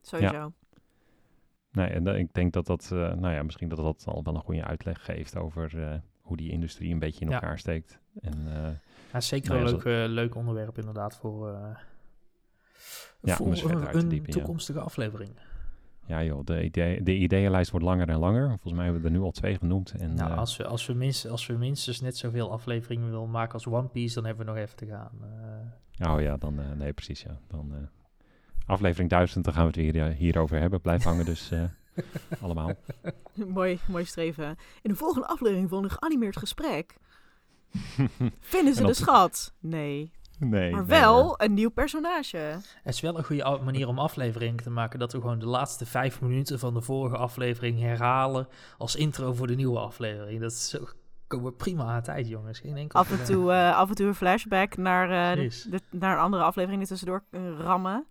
[0.00, 0.34] Sowieso.
[0.34, 0.52] Ja.
[1.72, 4.40] Nee, en ik denk dat dat, eh, nou ja, misschien dat dat al wel een
[4.40, 7.34] goede uitleg geeft over eh, hoe die industrie een beetje in Ja.
[7.34, 7.98] elkaar steekt.
[8.20, 8.70] En eh,
[9.12, 11.48] Ja, zeker Nou een leuk, leuk onderwerp inderdaad voor,
[13.22, 14.38] Ja, voor een, een diepen, ja.
[14.38, 15.30] toekomstige aflevering.
[16.06, 18.48] ja joh, de, idee, de ideeënlijst wordt langer en langer.
[18.48, 19.90] Volgens mij hebben we er nu al twee genoemd.
[19.98, 23.52] En, nou, als, we, als, we minst, als we minstens net zoveel afleveringen willen maken
[23.52, 25.10] als One Piece, dan hebben we nog even te gaan.
[26.14, 27.38] Oh ja, dan, nee precies ja.
[27.48, 27.88] Dan,
[28.66, 30.80] aflevering 1000, dan gaan we het weer eh, hierover hebben.
[30.80, 31.62] Blijf hangen dus eh,
[32.42, 32.72] allemaal.
[33.32, 34.56] mooi, mooi streven.
[34.82, 36.96] In de volgende aflevering van een geanimeerd gesprek
[38.40, 39.52] vinden ze de schat.
[39.60, 40.70] Nee, nee.
[40.72, 42.36] maar nee, wel een nieuw personage.
[42.82, 44.98] Het is wel een goede manier om afleveringen te maken.
[44.98, 48.48] Dat we gewoon de laatste vijf minuten van de vorige aflevering herhalen
[48.78, 50.40] als intro voor de nieuwe aflevering.
[50.40, 50.88] Dat is zo,
[51.26, 52.58] komen we prima aan tijd, jongens.
[52.58, 55.62] Geen enkel Af en toe, eh, af en toe een flashback naar, eh, de- Precies.
[55.62, 57.24] de- naar een andere aflevering die tussendoor
[57.58, 58.06] rammen.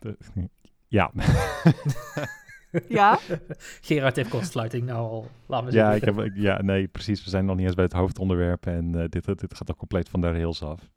[0.00, 0.16] De-
[0.88, 1.10] ja.
[2.88, 3.18] Ja,
[3.80, 5.26] Gerard heeft kortsluiting nou al.
[5.46, 6.08] Laat me ja, zeggen.
[6.08, 7.24] ik heb, ik- ja, nee, precies.
[7.24, 10.08] We zijn nog niet eens bij het hoofdonderwerp en eh, dit, dit gaat ook compleet
[10.08, 10.90] van de rails af.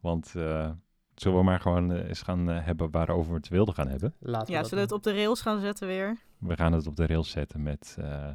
[0.00, 0.70] Want eh,
[1.14, 4.14] zullen we maar gewoon eh, eens gaan eh, hebben waarover we het wilden gaan hebben.
[4.18, 6.16] Laten we ja dat zullen we het op de rails gaan zetten weer?
[6.38, 8.28] We gaan het op de rails zetten met eh,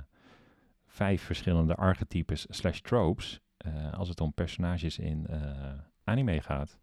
[0.86, 5.40] vijf verschillende archetypes slash tropes eh, als het om personages in eh,
[6.04, 6.80] anime gaat.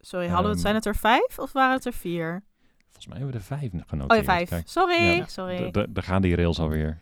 [0.00, 2.42] Sorry, hadden we het, Ehm, zijn het er vijf of waren het er vier?
[2.84, 4.10] Volgens mij hebben we er vijf genoteerd.
[4.10, 4.48] Oh ja, vijf.
[4.48, 5.26] Kijk, Sorry, Ja.
[5.26, 5.70] sorry.
[5.70, 6.98] daar gaan die rails alweer.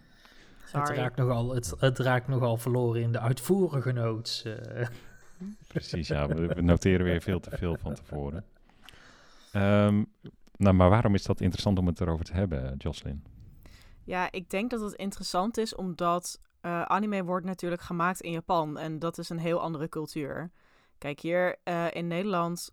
[0.60, 0.96] Het sorry.
[1.00, 4.42] raakt, nogal, het, het raakt nogal verloren in de uitvoerige notes.
[4.44, 4.86] eh.
[5.68, 6.26] Precies, ja.
[6.26, 8.44] We, we noteren weer veel te veel van tevoren.
[9.52, 10.04] Ehm,
[10.56, 13.24] nou, maar waarom is dat interessant om het erover te hebben, Jocelyn?
[14.04, 18.78] Ja, ik denk dat het interessant is omdat eh, anime wordt natuurlijk gemaakt in Japan
[18.78, 20.50] en dat is een heel andere cultuur.
[20.98, 22.70] Kijk, hier eh, in Nederland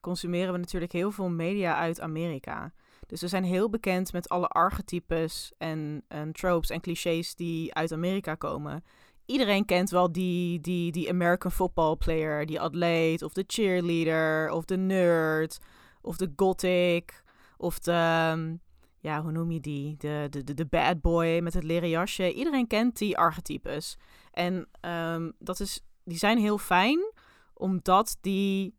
[0.00, 2.72] consumeren we natuurlijk heel veel media uit Amerika.
[3.06, 7.92] Dus we zijn heel bekend met alle archetypes en, en tropes en clichés die uit
[7.92, 8.84] Amerika komen.
[9.26, 14.64] Iedereen kent wel die, die, die American football player, die atleet, of de cheerleader, of
[14.64, 15.58] de nerd,
[16.00, 17.22] of de gothic,
[17.56, 18.56] of de, ehm,
[19.00, 19.96] ja, hoe noem je die?
[19.96, 22.32] De, de, de, de bad boy met het leren jasje.
[22.32, 23.96] Iedereen kent die archetypes.
[24.32, 27.12] En ehm, dat is, die zijn heel fijn,
[27.54, 28.77] omdat die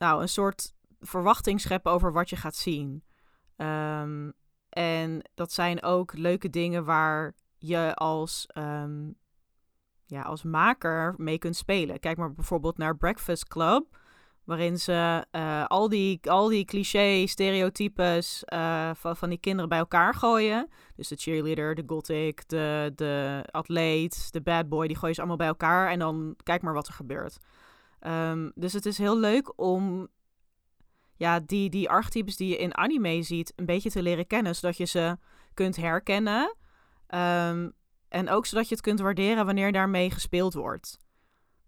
[0.00, 3.04] nou, een soort verwachting scheppen over wat je gaat zien.
[3.56, 4.30] Ehm,
[4.68, 9.10] en dat zijn ook leuke dingen waar je als, ehm,
[10.06, 12.00] ja, als maker mee kunt spelen.
[12.00, 13.98] Kijk maar bijvoorbeeld naar Breakfast Club
[14.44, 19.78] waarin ze eh, al, die, al die cliché stereotypes eh, van, van die kinderen bij
[19.78, 20.68] elkaar gooien.
[20.96, 25.38] Dus de cheerleader, de gothic, de, de atleet, de bad boy, die gooien ze allemaal
[25.38, 27.38] bij elkaar en dan kijk maar wat er gebeurt.
[28.00, 30.08] Ehm, dus het is heel leuk om
[31.16, 34.76] ja, die, die archetypes die je in anime ziet een beetje te leren kennen, zodat
[34.76, 35.16] je ze
[35.54, 36.56] kunt herkennen.
[37.06, 37.70] Ehm,
[38.08, 40.98] en ook zodat je het kunt waarderen wanneer daarmee gespeeld wordt.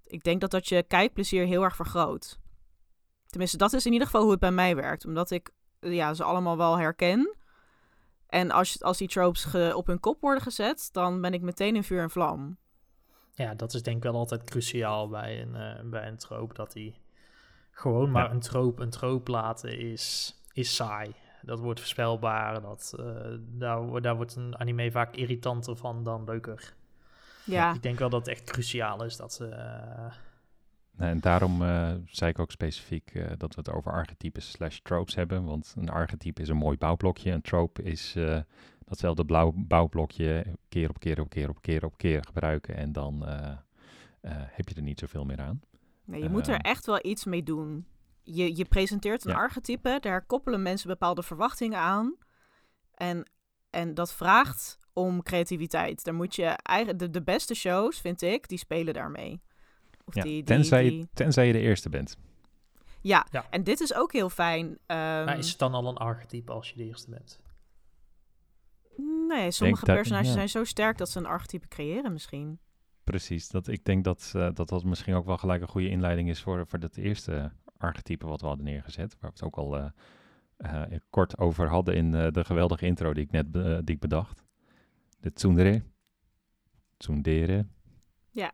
[0.06, 2.38] Ik denk dat dat je kijkplezier heel erg vergroot.
[3.26, 5.06] Tenminste, dat is in ieder geval hoe het bij mij werkt.
[5.06, 7.36] Omdat ik eh, ja, ze allemaal wel herken.
[8.26, 11.84] En als, als die tropes op hun kop worden gezet, dan ben ik meteen in
[11.84, 12.58] vuur en vlam.
[13.34, 16.54] Ja, dat is denk ik wel altijd cruciaal bij een, eh, bij een troop.
[16.54, 16.94] Dat die
[17.70, 18.30] gewoon maar Ja.
[18.30, 21.12] een troop een troop laten is, is saai.
[21.42, 22.60] Dat wordt voorspelbaar.
[22.60, 23.04] Dat, eh,
[23.38, 26.74] daar, daar wordt een anime vaak irritanter van dan leuker.
[27.44, 29.46] Ja, Ik denk wel dat het echt cruciaal is dat ze...
[29.48, 30.12] eh,
[30.96, 34.78] Nou, en daarom eh, zei ik ook specifiek eh, dat we het over archetypes slash
[34.82, 35.44] tropes hebben.
[35.44, 37.30] Want een archetype is een mooi bouwblokje.
[37.30, 38.40] Een trope is eh,
[38.92, 42.76] datzelfde blauw bouwblokje keer op keer op keer op keer op keer gebruiken.
[42.76, 43.50] En dan eh,
[44.20, 45.60] eh, heb je er niet zoveel meer aan.
[46.04, 46.60] nee, je moet er Ehm.
[46.64, 47.86] echt wel iets mee doen.
[48.22, 49.36] Je, je presenteert een Ja.
[49.38, 52.16] archetype, daar koppelen mensen bepaalde verwachtingen aan.
[52.94, 53.30] En,
[53.70, 56.04] en dat vraagt om creativiteit.
[56.04, 59.40] Daar moet je eigen, de, de beste shows, vind ik, die spelen daarmee.
[60.04, 62.16] Of Ja, die, die, tenzij, die- Je, tenzij je de eerste bent.
[63.00, 63.44] Ja, Ja.
[63.50, 64.66] en dit is ook heel fijn.
[64.86, 67.40] Ehm, maar is het dan al een archetype als je de eerste bent?
[69.28, 70.32] Nee, sommige dat- personages ja.
[70.34, 72.58] zijn zo sterk dat ze een archetype creëren misschien.
[73.04, 73.48] Precies.
[73.48, 76.42] Dat, ik denk dat, eh, dat dat misschien ook wel gelijk een goede inleiding is
[76.42, 79.16] voor, voor dat eerste archetype wat we hadden neergezet.
[79.20, 79.86] Waar we het ook al eh,
[80.56, 83.52] eh, kort over hadden in eh, de geweldige intro die ik net
[83.86, 84.42] die ik bedacht.
[85.20, 85.82] De tsundere.
[86.96, 87.66] Tsundere.
[88.30, 88.52] Ja.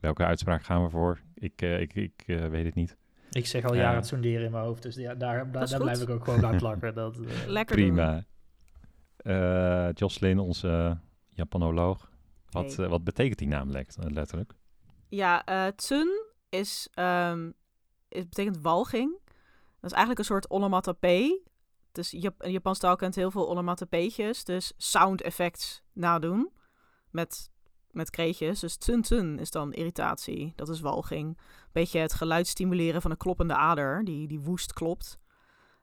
[0.00, 1.20] Welke uitspraak gaan we voor?
[1.34, 2.96] Ik, eh, ik, ik eh, weet het niet.
[3.30, 3.80] Ik zeg al Ja.
[3.80, 6.56] jaren het sonderen in mijn hoofd, dus ja, daar, daar, blijf ik ook gewoon bij
[6.64, 6.94] plakken.
[6.94, 8.24] Dat, Lekker doen.
[9.24, 12.10] Eh Jocelyn, onze Japanoloog.
[12.50, 12.84] Wat, Hey.
[12.84, 14.54] eh, wat betekent die naam letterlijk?
[15.08, 17.50] Ja, eh tsun is, ehm,
[18.08, 19.18] is, betekent walging.
[19.80, 21.42] Dat is eigenlijk een soort onomatopee.
[21.92, 24.44] Dus Jap Japans taal kent heel veel onomatopeetjes.
[24.44, 26.52] Dus sound effects nadoen.
[27.10, 27.50] Met,
[27.90, 28.60] met kreetjes.
[28.60, 30.52] Dus tsun tsun is dan irritatie.
[30.56, 31.38] Dat is walging.
[31.72, 34.04] Beetje het geluid stimuleren van een kloppende ader.
[34.04, 35.18] Die, die woest klopt.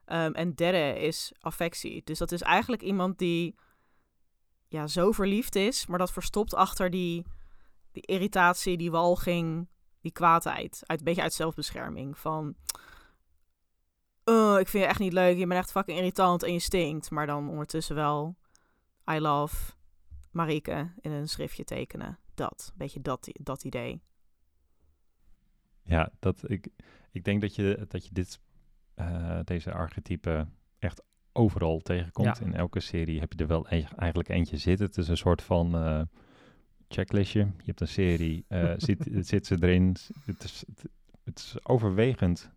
[0.05, 2.01] Ehm, en derde is affectie.
[2.03, 3.55] Dus dat is eigenlijk iemand die
[4.67, 5.85] ja, zo verliefd is.
[5.85, 7.25] Maar dat verstopt achter die,
[7.91, 9.67] die irritatie, die walging,
[10.01, 10.81] die kwaadheid.
[10.85, 12.17] Uit, een beetje uit zelfbescherming.
[12.17, 12.55] Van
[14.25, 17.11] "Uh, ik vind je echt niet leuk, je bent echt fucking irritant en je stinkt.
[17.11, 18.37] Maar dan ondertussen wel
[19.11, 19.73] I love
[20.31, 22.19] Marieke in een schriftje tekenen.
[22.33, 24.01] Dat, beetje dat, dat idee.
[25.83, 26.67] Ja, dat, ik,
[27.11, 28.39] ik denk dat je, dat je dit,
[28.93, 31.01] eh, deze archetypen echt
[31.31, 32.37] overal tegenkomt.
[32.37, 32.45] Ja.
[32.45, 34.85] In elke serie heb je er wel e- eigenlijk eentje zitten.
[34.85, 36.01] Het is een soort van eh,
[36.87, 37.39] checklistje.
[37.39, 39.95] Je hebt een serie, eh, zit, zit ze erin.
[40.25, 40.85] Het is, het,
[41.23, 42.51] het is overwegend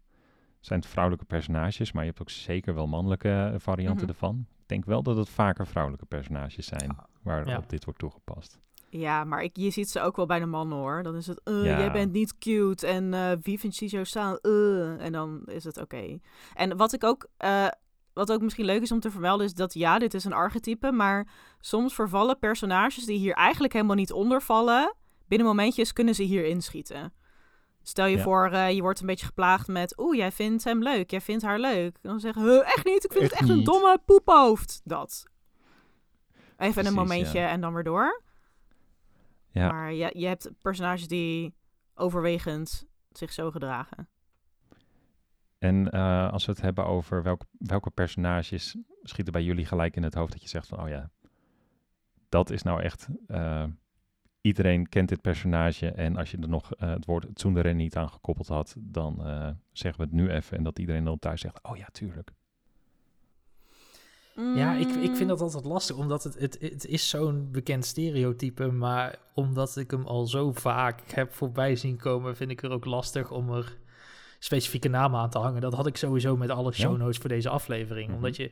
[0.60, 4.12] zijn het vrouwelijke personages, maar je hebt ook zeker wel mannelijke varianten Mhm.
[4.12, 4.46] ervan.
[4.60, 7.62] Ik denk wel dat het vaker vrouwelijke personages zijn waarop Ja.
[7.66, 8.60] dit wordt toegepast.
[9.00, 11.02] Ja, maar ik, je ziet ze ook wel bij de mannen hoor.
[11.02, 11.78] Dan is het, eh, Ja.
[11.78, 14.38] jij bent niet cute en eh, wie vindt je zo staan?
[14.38, 16.18] Eh, en dan is het oké.
[16.54, 17.26] En wat ik ook,
[18.12, 20.92] wat ook misschien leuk is om te vermelden, is dat ja, dit is een archetype,
[20.92, 21.28] maar
[21.60, 24.94] soms vervallen personages die hier eigenlijk helemaal niet onder vallen,
[25.28, 27.12] binnen momentjes kunnen ze hier inschieten.
[27.82, 28.22] Stel je Ja.
[28.22, 31.58] voor, je wordt een beetje geplaagd met, oeh, jij vindt hem leuk, jij vindt haar
[31.58, 31.96] leuk.
[32.02, 34.80] Dan zeggen, huh, echt niet, ik vind het Echt een domme poephoofd.
[34.84, 35.24] Dat.
[36.56, 37.48] Even Precies, een momentje ja.
[37.48, 38.22] en dan weer door.
[39.54, 41.54] Ja, Maar je, je hebt personages die
[41.94, 44.08] overwegend zich zo gedragen.
[45.58, 50.02] en eh, als we het hebben over welke, welke personages schieten bij jullie gelijk in
[50.02, 51.10] het hoofd dat je zegt van, oh ja,
[52.28, 53.64] dat is nou echt, eh,
[54.40, 58.10] iedereen kent dit personage en als je er nog eh, het woord tsundere niet aan
[58.10, 59.14] gekoppeld had, dan
[59.72, 62.30] zeggen we het nu even en dat iedereen dan thuis zegt, oh ja, tuurlijk.
[64.36, 65.16] Ja, ik, ik Mm.
[65.16, 69.90] vind dat altijd lastig, omdat het, het, het is zo'n bekend stereotype, maar omdat ik
[69.90, 73.76] hem al zo vaak heb voorbij zien komen, vind ik er ook lastig om er
[74.38, 75.60] specifieke namen aan te hangen.
[75.60, 78.16] Dat had ik sowieso met alle show notes voor deze aflevering, Mhm.
[78.16, 78.50] omdat je,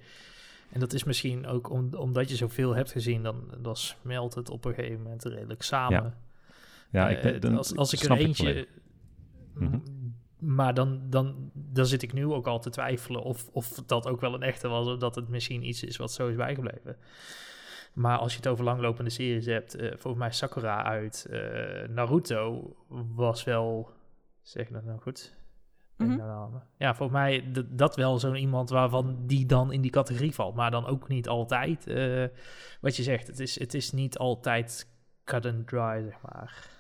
[0.71, 4.51] en dat is misschien ook om, omdat je zoveel hebt gezien, dan, dan smelt het
[4.51, 6.15] op een gegeven moment redelijk samen.
[6.91, 8.67] Ja, ik, Eh, dan als, als ik er eentje.
[10.45, 14.21] Maar dan, dan, dan zit ik nu ook al te twijfelen of, of dat ook
[14.21, 16.97] wel een echte was, of dat het misschien iets is wat zo is bijgebleven.
[17.93, 22.75] Maar als je het over langlopende series hebt, eh, volgens mij Sakura uit eh, Naruto
[23.15, 23.91] was wel.
[24.41, 25.35] Zeg ik dat nou goed?
[25.97, 26.17] Mhm.
[26.17, 26.51] nou?
[26.77, 30.55] Ja, volgens mij dat wel zo'n iemand waarvan die dan in die categorie valt.
[30.55, 31.87] Maar dan ook niet altijd.
[31.87, 32.25] eh,
[32.81, 34.89] wat je zegt, het is, het is niet altijd
[35.25, 36.71] cut and dry, zeg maar.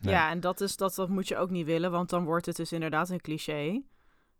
[0.00, 0.14] Nee.
[0.14, 2.56] Ja, en dat, is, dat, dat moet je ook niet willen, want dan wordt het
[2.56, 3.82] dus inderdaad een cliché.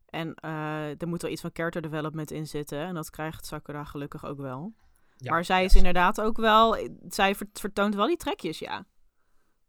[0.07, 2.79] En eh, er moet wel iets van character development in zitten.
[2.79, 4.75] En dat krijgt Sakura gelukkig ook wel.
[5.17, 6.77] Ja, maar zij is inderdaad ook wel...
[7.09, 8.87] Zij ver- vertoont wel die trekjes, ja.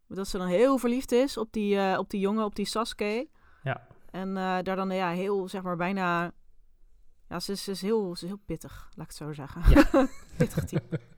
[0.07, 3.27] Dat ze dan heel verliefd is op die, eh, op die jongen, op die Sasuke.
[3.63, 3.87] Ja.
[4.09, 6.31] En eh, daar dan ja, heel, zeg maar, bijna...
[7.27, 9.61] Ja, ze is, ze is, heel, ze is heel pittig, laat ik het zo zeggen.
[9.69, 10.07] Ja.
[10.37, 10.99] pittig type.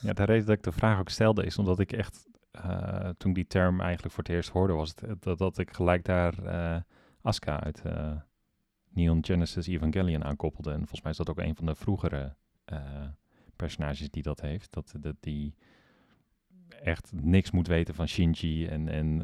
[0.00, 3.30] Ja, de reden dat ik de vraag ook stelde is omdat ik echt, eh, toen
[3.30, 6.44] ik die term eigenlijk voor het eerst hoorde, was het dat, dat ik gelijk daar
[6.44, 6.80] eh
[7.22, 8.12] Asuka uit eh,
[8.88, 10.70] Neon Genesis Evangelion aankoppelde.
[10.70, 12.36] En volgens mij is dat ook een van de vroegere
[13.56, 14.72] personages die dat heeft.
[14.72, 15.54] Dat, dat die
[16.68, 19.16] echt niks moet weten van Shinji en, en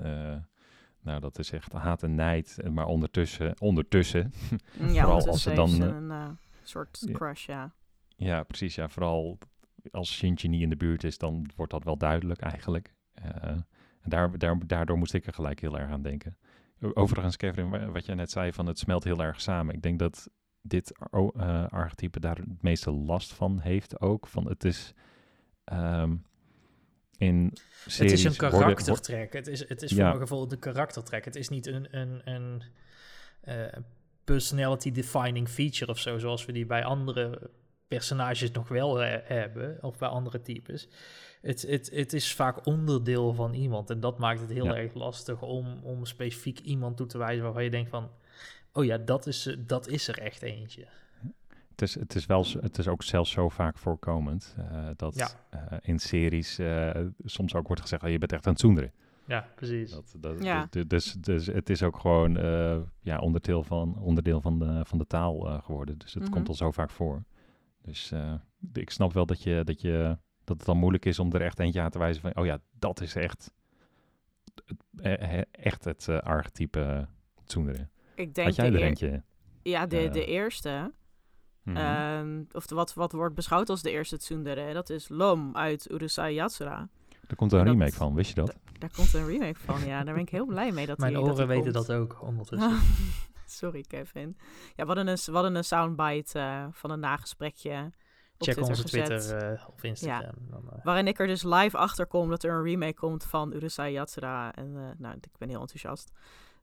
[1.01, 2.57] nou, dat is echt haat en nijd.
[2.73, 4.33] Maar ondertussen, ondertussen
[4.79, 7.13] Ja, Vooral als ze dan, een soort ja.
[7.13, 7.73] crush, ja.
[8.17, 8.75] Ja, precies.
[8.75, 9.39] Ja, vooral
[9.91, 12.95] als Shinji niet in de buurt is, dan wordt dat wel duidelijk eigenlijk.
[13.23, 13.51] Eh,
[14.01, 16.37] en daar, daar, daardoor moest ik er gelijk heel erg aan denken.
[16.95, 19.75] Overigens, Kevin, wa- wat jij net zei, van het smelt heel erg samen.
[19.75, 20.29] Ik denk dat
[20.63, 24.27] dit eh, archetype daar het meeste last van heeft ook.
[24.27, 24.95] Van het is
[25.65, 26.17] ehm,
[27.17, 27.51] in
[27.87, 27.97] series...
[27.97, 29.33] Het is een karaktertrek.
[29.33, 31.25] Het is, het is voor mijn gevoel de karaktertrek.
[31.25, 32.63] Het is niet een, een, een
[33.41, 33.81] eh,
[34.25, 37.51] personality defining feature of zo, zoals we die bij andere
[37.95, 40.89] personages nog wel eh, hebben, of bij andere types.
[41.43, 44.75] Het, het, het is vaak onderdeel van iemand en dat maakt het heel Ja.
[44.77, 48.09] erg lastig om, om specifiek iemand toe te wijzen waarvan je denkt van,
[48.73, 50.87] oh ja, dat is, dat is er echt eentje.
[51.71, 55.29] Het is, het, is wel, het is ook zelfs zo vaak voorkomend eh, dat Ja.
[55.51, 56.91] eh, in series eh,
[57.25, 58.93] soms ook wordt gezegd, oh, je bent echt aan het zoenderen.
[59.25, 59.91] Ja, precies.
[59.91, 60.67] Dat, dat, Ja.
[60.71, 64.99] du- Dus, dus het is ook gewoon eh, ja, onderdeel van, onderdeel van, de, van
[64.99, 65.99] de taal eh, geworden.
[65.99, 66.33] Dus het Mhm.
[66.33, 67.23] komt al zo vaak voor.
[67.83, 68.35] Dus eh,
[68.73, 71.59] ik snap wel dat, je, dat, je, dat het dan moeilijk is om er echt
[71.59, 72.37] eentje aan te wijzen van...
[72.37, 73.51] oh ja, dat is echt
[74.65, 77.09] het, eh, echt het eh, archetype
[77.45, 77.89] Tsundere.
[78.15, 79.23] Ik denk Had jij de er eentje?
[79.63, 80.93] Ja, de, de eerste.
[81.63, 81.77] Mhm.
[81.77, 84.73] Ehm, of de- wat, wat wordt beschouwd als de eerste tsundere.
[84.73, 86.89] Dat is Lom uit Urusei Yatsura.
[87.29, 88.57] er komt een dat- remake van, wist je dat?
[88.79, 90.05] Daar komt een remake van, ja.
[90.05, 91.87] Daar ben ik heel blij mee dat Mijn die, oren weten komt.
[91.87, 92.79] dat ook ondertussen.
[93.61, 94.37] Sorry, Kevin.
[94.77, 97.93] Ja, we hadden een, we hadden een soundbite eh, van een nagesprekje
[98.39, 99.05] op Check Twitter onze gezet.
[99.05, 100.35] Twitter eh, of Instagram.
[100.51, 103.53] Dan, eh, Waarin ik er dus live achter kom dat er een remake komt van
[103.55, 104.55] Urusei Yatsura.
[104.55, 106.11] En nou, ik ben heel enthousiast.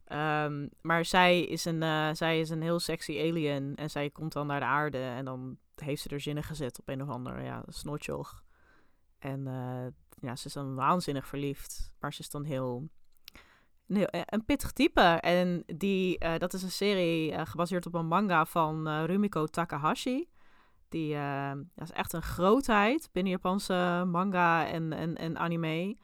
[0.05, 3.75] Ehm, maar zij is, een, zij is een heel sexy alien.
[3.75, 4.97] En zij komt dan naar de aarde.
[4.97, 8.43] En dan heeft ze er zinnen gezet op een of ander ja, snotjoch.
[9.19, 9.43] En
[10.19, 11.93] ja, ze is dan waanzinnig verliefd.
[11.99, 12.89] Maar ze is dan heel...
[13.87, 15.01] Eh, een pittig type.
[15.01, 20.29] En die, eh, dat is een serie eh, gebaseerd op een manga van Rumiko Takahashi.
[20.89, 21.15] Die
[21.75, 25.97] is echt een grootheid binnen Japanse manga en, en, anime.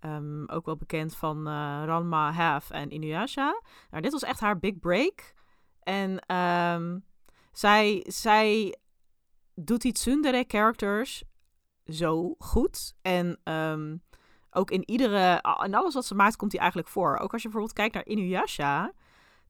[0.00, 1.48] Ehm, ook wel bekend van
[1.84, 3.60] Ranma Half en Inuyasha.
[3.90, 5.34] Nou, dit was echt haar big break.
[5.80, 6.98] En ehm,
[7.52, 8.78] zij, zij
[9.54, 11.24] doet die tsundere characters
[11.84, 12.94] zo goed.
[13.02, 13.96] En ehm,
[14.54, 15.42] ook in iedere...
[15.64, 17.18] In alles wat ze maakt komt hij eigenlijk voor.
[17.18, 18.92] Ook als je bijvoorbeeld kijkt naar Inuyasha...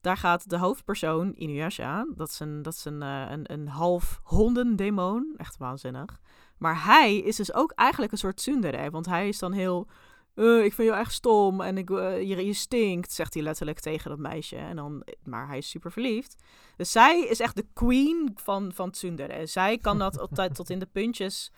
[0.05, 4.21] Daar gaat de hoofdpersoon, Inuyasha, dat is een, dat is een, eh, een, een half
[4.23, 5.35] hondendemon.
[5.37, 6.21] Echt waanzinnig.
[6.59, 8.91] Maar hij is dus ook eigenlijk een soort tsundere.
[8.91, 9.87] Want hij is dan heel...
[10.35, 13.81] "Eh, ik vind je echt stom en ik, eh, je, je stinkt, zegt hij letterlijk
[13.81, 14.57] tegen dat meisje.
[14.57, 16.43] En dan, maar hij is super verliefd.
[16.77, 19.47] Dus zij is echt de queen van, van tsundere.
[19.47, 21.53] Zij kan dat altijd tot in de puntjes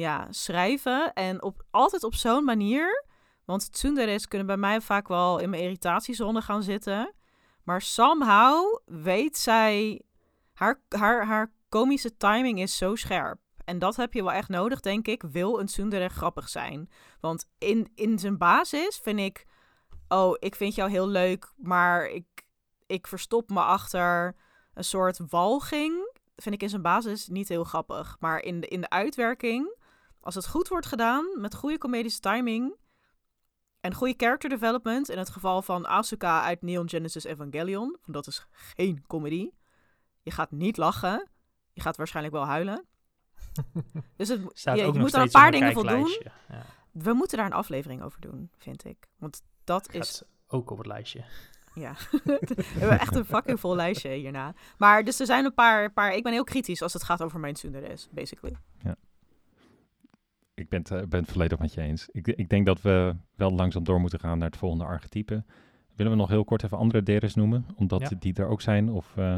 [0.00, 1.12] ja, schrijven.
[1.12, 3.04] En op, altijd op zo'n manier.
[3.44, 7.14] Want tsunderes kunnen bij mij vaak wel in mijn irritatiezone gaan zitten.
[7.64, 10.02] Maar somehow weet zij...
[10.52, 13.38] Haar, haar, haar komische timing is zo scherp.
[13.64, 15.22] En dat heb je wel echt nodig, denk ik.
[15.22, 16.90] Wil een tsundere grappig zijn.
[17.20, 19.46] Want in, in zijn basis vind ik...
[20.08, 22.26] Oh, ik vind jou heel leuk, maar ik,
[22.86, 24.36] ik verstop me achter
[24.74, 26.18] een soort walging.
[26.36, 28.16] Vind ik in zijn basis niet heel grappig.
[28.20, 29.76] Maar in de, in de uitwerking,
[30.20, 32.74] als het goed wordt gedaan, met goede comedische timing
[33.80, 38.26] en goede character development, in het geval van Asuka uit Neon Genesis Evangelion, want dat
[38.26, 39.50] is geen comedy.
[40.22, 41.28] Je gaat niet lachen.
[41.72, 42.84] Je gaat waarschijnlijk wel huilen.
[44.16, 46.18] Dus het, staat je, ook je nog moet aan een paar dingen voldoen.
[46.48, 49.08] Ja, We moeten daar een aflevering over doen, vind ik.
[49.16, 51.24] Want dat is gaat ook op het lijstje.
[51.74, 54.54] ja, we hebben echt een fucking vol lijstje hierna.
[54.78, 56.14] Maar dus er zijn een paar, paar...
[56.14, 58.56] Ik ben heel kritisch als het gaat over mijn tsundere basically.
[60.60, 62.08] Ik ben het, eh, ben het volledig met je eens.
[62.12, 65.44] Ik, ik denk dat we wel langzaam door moeten gaan naar het volgende archetype.
[65.96, 67.66] Willen we nog heel kort even andere deres noemen?
[67.76, 68.16] Omdat Ja.
[68.18, 68.90] die er ook zijn?
[68.90, 69.34] Of, eh,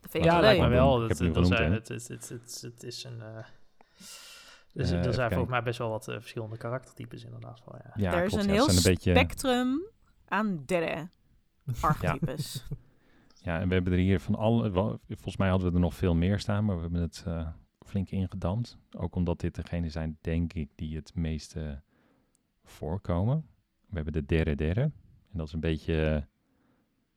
[0.00, 1.02] Dat vind ik Ja, lijkt me wel.
[1.02, 3.20] Ik Dat, heb het genoemd, zijn- het, is- het, het, het is een...
[3.20, 3.44] eh,
[4.72, 7.62] dus, er zijn volgens mij best wel wat verschillende karaktertypes inderdaad.
[7.64, 7.92] Wel, ja.
[7.96, 9.82] ja, er is klopt, een heel beetje, spectrum
[10.28, 11.08] aan derde
[11.80, 12.64] archetypes.
[13.42, 14.70] Ja, en we hebben er hier van alle...
[14.70, 17.46] wel, Volgens mij hadden we er nog veel meer staan, maar we hebben het eh,
[17.90, 18.78] flink ingedamd.
[18.96, 21.82] Ook omdat dit degene zijn, denk ik, die het meeste
[22.64, 23.46] voorkomen.
[23.88, 24.80] We hebben de derde derde.
[24.80, 26.22] En dat is een beetje eh,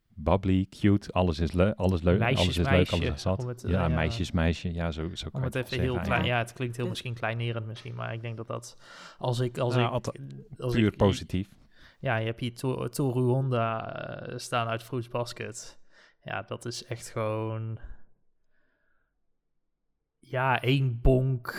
[0.07, 1.11] bubbly, cute.
[1.11, 3.43] Alles is, leuk, alles leuk, alles is leuk, alles is zat.
[3.43, 3.95] het, eh, ja, ja.
[3.95, 4.73] meisjes, meisje.
[4.73, 5.97] Ja, zo, zo kan het even heel zeggen klein...
[5.97, 6.25] eigenlijk.
[6.25, 8.77] Ja, het klinkt heel misschien kleinerend misschien, maar ik denk dat dat...
[9.17, 9.57] Als ik...
[9.57, 11.49] Als Nou, ik als Puur ik, positief.
[11.99, 15.79] Ja, je hebt hier To- Toru Honda eh, staan uit Fruits Basket.
[16.23, 17.79] Ja, dat is echt gewoon...
[20.33, 21.51] Ja, één bonk,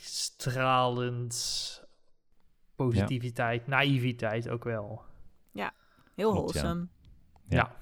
[0.00, 1.34] stralend,
[2.74, 5.02] positiviteit, naïviteit ook wel.
[5.52, 6.34] Heel ja.
[6.34, 6.88] wholesome.
[7.48, 7.72] Ja, Ja.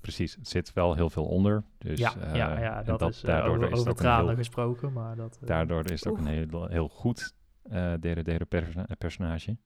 [0.00, 0.34] precies.
[0.34, 1.64] Het zit wel heel veel onder.
[1.78, 4.36] Dus, ja, eh, ja, ja, en dat, is eh, daardoor over, is over tranen heel,
[4.36, 5.38] gesproken, maar dat...
[5.40, 9.56] eh, daardoor is het ook een heel, heel goed eh derde, derde perso- personage.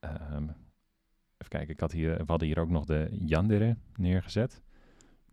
[0.00, 0.42] Ehm,
[1.38, 4.62] even kijken, ik had hier, we hadden hier ook nog de Yandere neergezet.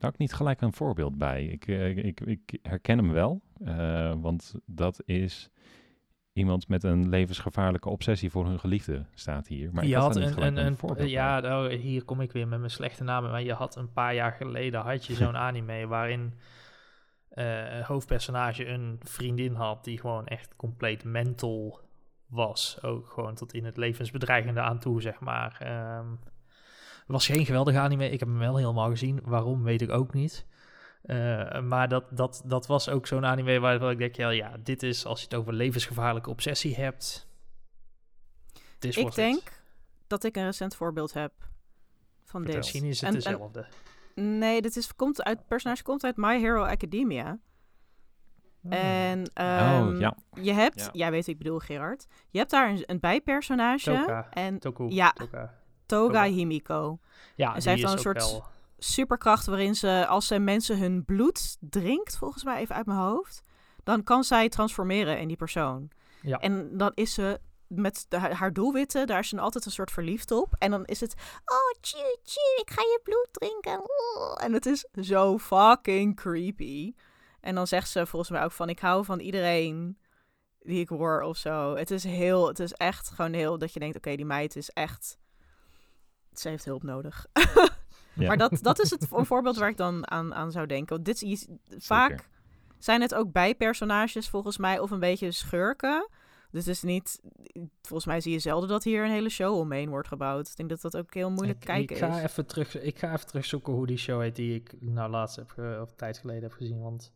[0.04, 1.46] Daar ik niet gelijk een voorbeeld bij.
[1.46, 5.50] Ik, eh, ik, ik herken hem wel, eh, want dat is
[6.34, 9.70] iemand met een levensgevaarlijke obsessie voor hun geliefde, staat hier.
[9.74, 12.72] Maar je had een, een, een, voorbeeld ja, nou, hier kom ik weer met mijn
[12.72, 16.34] slechte namen, maar je had een paar jaar geleden had je zo'n anime waarin
[17.30, 21.80] een hoofdpersonage een vriendin had die gewoon echt compleet mental
[22.26, 25.58] was, ook gewoon tot in het levensbedreigende aan toe, zeg maar.
[25.60, 26.08] Ehm,
[27.08, 30.46] was geen geweldige anime, ik heb hem wel helemaal gezien, waarom weet ik ook niet.
[31.04, 34.84] Eh, maar dat, dat, dat was ook zo'n anime waarvan ik denk, ja, ja, dit
[34.84, 37.28] is als je het over levensgevaarlijke obsessie hebt.
[38.80, 39.42] This Ik denk
[40.08, 41.32] dat ik een recent voorbeeld heb
[42.24, 42.56] van dit.
[42.56, 43.66] Misschien is het En- en- dezelfde.
[44.16, 47.40] Nee, dit is, komt uit, het personage komt uit My Hero Academia.
[48.70, 50.18] En ehm, oh, ja.
[50.42, 50.90] je hebt, Ja.
[50.92, 54.30] jij weet wat ik bedoel Gerard, je hebt daar een, een bijpersonage Toka.
[54.30, 54.88] en Toku.
[54.90, 55.12] Ja.
[55.12, 55.54] Toka.
[55.98, 56.24] Toga.
[56.24, 57.00] Himiko.
[57.36, 58.44] Ja, En zij heeft dan een soort wel...
[58.78, 63.42] superkracht waarin ze, als zij mensen hun bloed drinkt, volgens mij even uit mijn hoofd,
[63.84, 65.90] dan kan zij transformeren in die persoon.
[66.22, 66.38] Ja.
[66.40, 70.32] En dan is ze met de- haar doelwitten, daar is ze altijd een soort verliefd
[70.32, 70.56] op.
[70.58, 71.14] En dan is het,
[71.46, 73.80] oh, tju, tju, ik ga je bloed drinken.
[73.82, 74.36] Oh.
[74.44, 76.94] En het is zo fucking creepy.
[77.42, 79.98] En dan zegt ze volgens mij ook van, ik hou van iedereen
[80.60, 81.76] die ik hoor of zo.
[81.76, 84.70] Het is heel, het is echt gewoon heel, dat je denkt, oké, die meid is
[84.70, 85.18] echt,
[86.40, 87.26] ze heeft hulp nodig.
[88.16, 88.28] Ja.
[88.28, 91.04] Maar dat, dat is het een voorbeeld waar ik dan aan, aan zou denken.
[91.04, 92.30] Dit, je, vaak
[92.80, 96.10] zijn het ook bijpersonages volgens mij of een beetje schurken.
[96.52, 97.22] Dus het is niet...
[97.82, 100.48] Volgens mij zie je zelden dat hier een hele show omheen wordt gebouwd.
[100.48, 102.24] Ik denk dat dat ook heel moeilijk ik, kijken ik ga is.
[102.24, 105.52] Even terug, ik ga even terugzoeken hoe die show heet die ik nou laatst heb,
[105.58, 106.82] of een tijd geleden heb gezien.
[106.82, 107.12] Want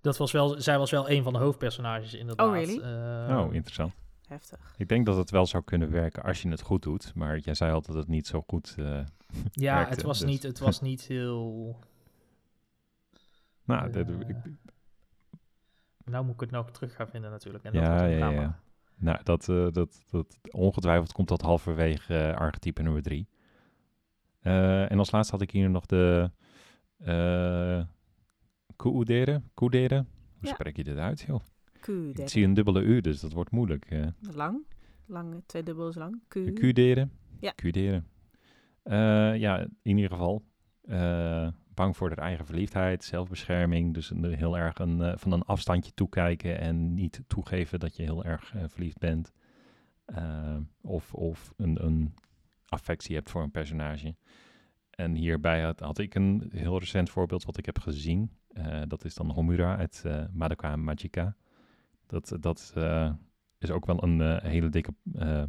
[0.00, 2.46] dat was wel, zij was wel een van de hoofdpersonages inderdaad.
[2.46, 2.80] Oh, really?
[2.80, 3.92] Eh, Oh, interessant.
[4.28, 4.74] Heftig.
[4.76, 7.14] Ik denk dat het wel zou kunnen werken als je het goed doet.
[7.14, 8.74] Maar jij zei altijd dat het niet zo goed...
[8.78, 8.84] eh,
[9.52, 10.28] ja, werkte, het was, dus.
[10.28, 11.76] niet, het was niet heel...
[13.64, 14.36] nou, dat, Eh, ik,
[16.04, 17.64] Nou moet ik het nog terug gaan vinden natuurlijk.
[17.64, 18.40] En Ja, dat wordt een ja, drama.
[18.40, 18.60] ja.
[18.96, 23.28] Nou, dat, eh, dat, dat, ongetwijfeld komt dat halverwege archetype nummer drie.
[24.40, 26.30] Eh, en als laatste had ik hier nog de
[26.98, 27.84] uh,
[28.76, 29.50] Koederen.
[29.54, 30.08] Koederen?
[30.38, 30.54] Hoe Ja.
[30.54, 31.40] spreek je dit uit, joh?
[32.22, 33.88] Ik zie een dubbele U, dus dat wordt moeilijk.
[34.34, 34.66] Lang.
[35.06, 36.20] Lang, twee dubbel is lang.
[36.28, 36.34] Q.
[37.40, 37.50] Ja.
[37.50, 38.06] Kuderen.
[38.82, 40.44] Eh, ja, in ieder geval.
[40.82, 43.94] eh, bang voor haar eigen verliefdheid, zelfbescherming.
[43.94, 48.02] Dus een, heel erg een, eh, van een afstandje toekijken en niet toegeven dat je
[48.02, 49.32] heel erg verliefd bent.
[50.80, 52.14] Of of een, een
[52.66, 54.14] affectie hebt voor een personage.
[54.90, 58.30] En hierbij had, had ik een heel recent voorbeeld wat ik heb gezien.
[58.86, 61.36] Dat is dan Homura uit Madoka Magica.
[62.08, 63.12] Dat, dat eh,
[63.58, 64.94] is ook wel een eh, hele dikke...
[65.12, 65.42] eh,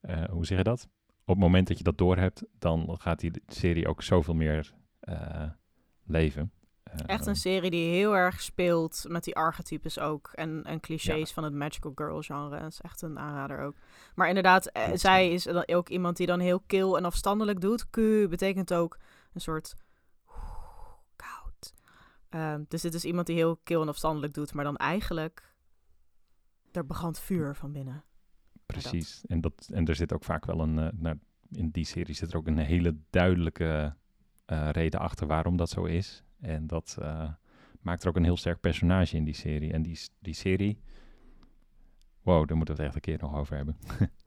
[0.00, 0.88] eh, hoe zeg je dat?
[1.24, 5.48] Op het moment dat je dat doorhebt, dan gaat die serie ook zoveel meer eh,
[6.04, 6.52] leven.
[6.82, 10.30] Eh, Echt een serie die heel erg speelt met die archetypes ook.
[10.34, 12.60] En, en clichés van het magical girl genre.
[12.60, 13.74] Dat is echt een aanrader ook.
[14.14, 17.60] Maar inderdaad, eh, Klopt, zij is dan ook iemand die dan heel kil en afstandelijk
[17.60, 17.90] doet.
[17.90, 17.96] Q
[18.28, 18.98] betekent ook
[19.32, 19.74] een soort
[21.16, 21.74] koud.
[22.28, 24.54] Ehm, dus dit is iemand die heel kil en afstandelijk doet.
[24.54, 25.51] Maar dan eigenlijk,
[26.76, 28.04] er brandt vuur van binnen.
[28.66, 29.24] Precies.
[29.26, 30.74] En, dat, en er zit ook vaak wel een...
[30.74, 31.18] nou,
[31.50, 33.94] in die serie zit er ook een hele duidelijke
[34.44, 36.24] eh, reden achter waarom dat zo is.
[36.40, 37.28] En dat eh,
[37.80, 39.72] maakt er ook een heel sterk personage in die serie.
[39.72, 40.80] En die, die serie...
[42.22, 43.76] Wow, daar moeten we het echt een keer nog over hebben.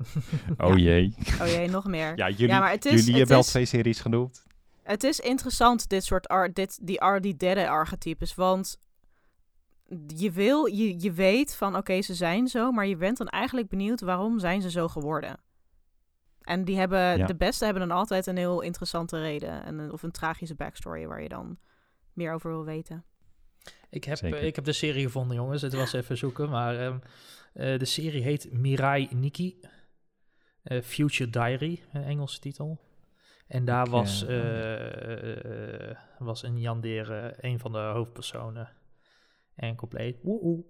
[0.58, 0.84] oh Ja.
[0.84, 1.16] jee.
[1.42, 2.18] Oh jee, nog meer.
[2.18, 4.44] Ja, jullie, ja, maar het is, jullie het hebben is, twee series genoemd.
[4.84, 8.36] Het is interessant, dit soort ar dit, die, ar die derde archetypes.
[8.36, 8.78] Want
[10.16, 13.68] je, wil, je, je weet van oké, ze zijn zo, maar je bent dan eigenlijk
[13.70, 15.38] benieuwd waarom zijn ze zo geworden.
[16.42, 17.26] En die hebben, Ja.
[17.26, 19.64] de beste hebben dan altijd een heel interessante reden.
[19.66, 21.58] En een, of een tragische backstory waar je dan
[22.14, 23.04] meer over wil weten.
[23.90, 24.40] Ik heb, Zeker.
[24.40, 25.62] eh, ik heb de serie gevonden, jongens.
[25.62, 26.98] Het was even zoeken, maar ehm,
[27.54, 29.60] eh, de serie heet Mirai Nikki.
[30.64, 32.80] Eh, Future Diary, een Engelse titel.
[33.48, 38.70] En daar Ik, was, eh, eh, eh, was een Yandere een van de hoofdpersonen.
[39.56, 40.18] En compleet.
[40.22, 40.64] Woe woe.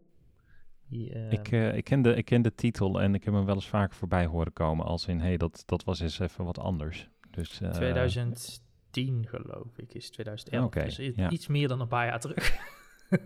[0.88, 3.46] Die, eh, Ik, eh, ik, ken de, ik ken de titel en ik heb hem
[3.46, 4.86] wel eens vaker voorbij horen komen.
[4.86, 7.10] Als in, hé, hey, dat, dat was eens even wat anders.
[7.32, 10.66] Dus, eh, 2010 geloof ik, is 2011.
[10.66, 11.30] Oké, dus ja.
[11.30, 12.58] iets meer dan een paar jaar terug.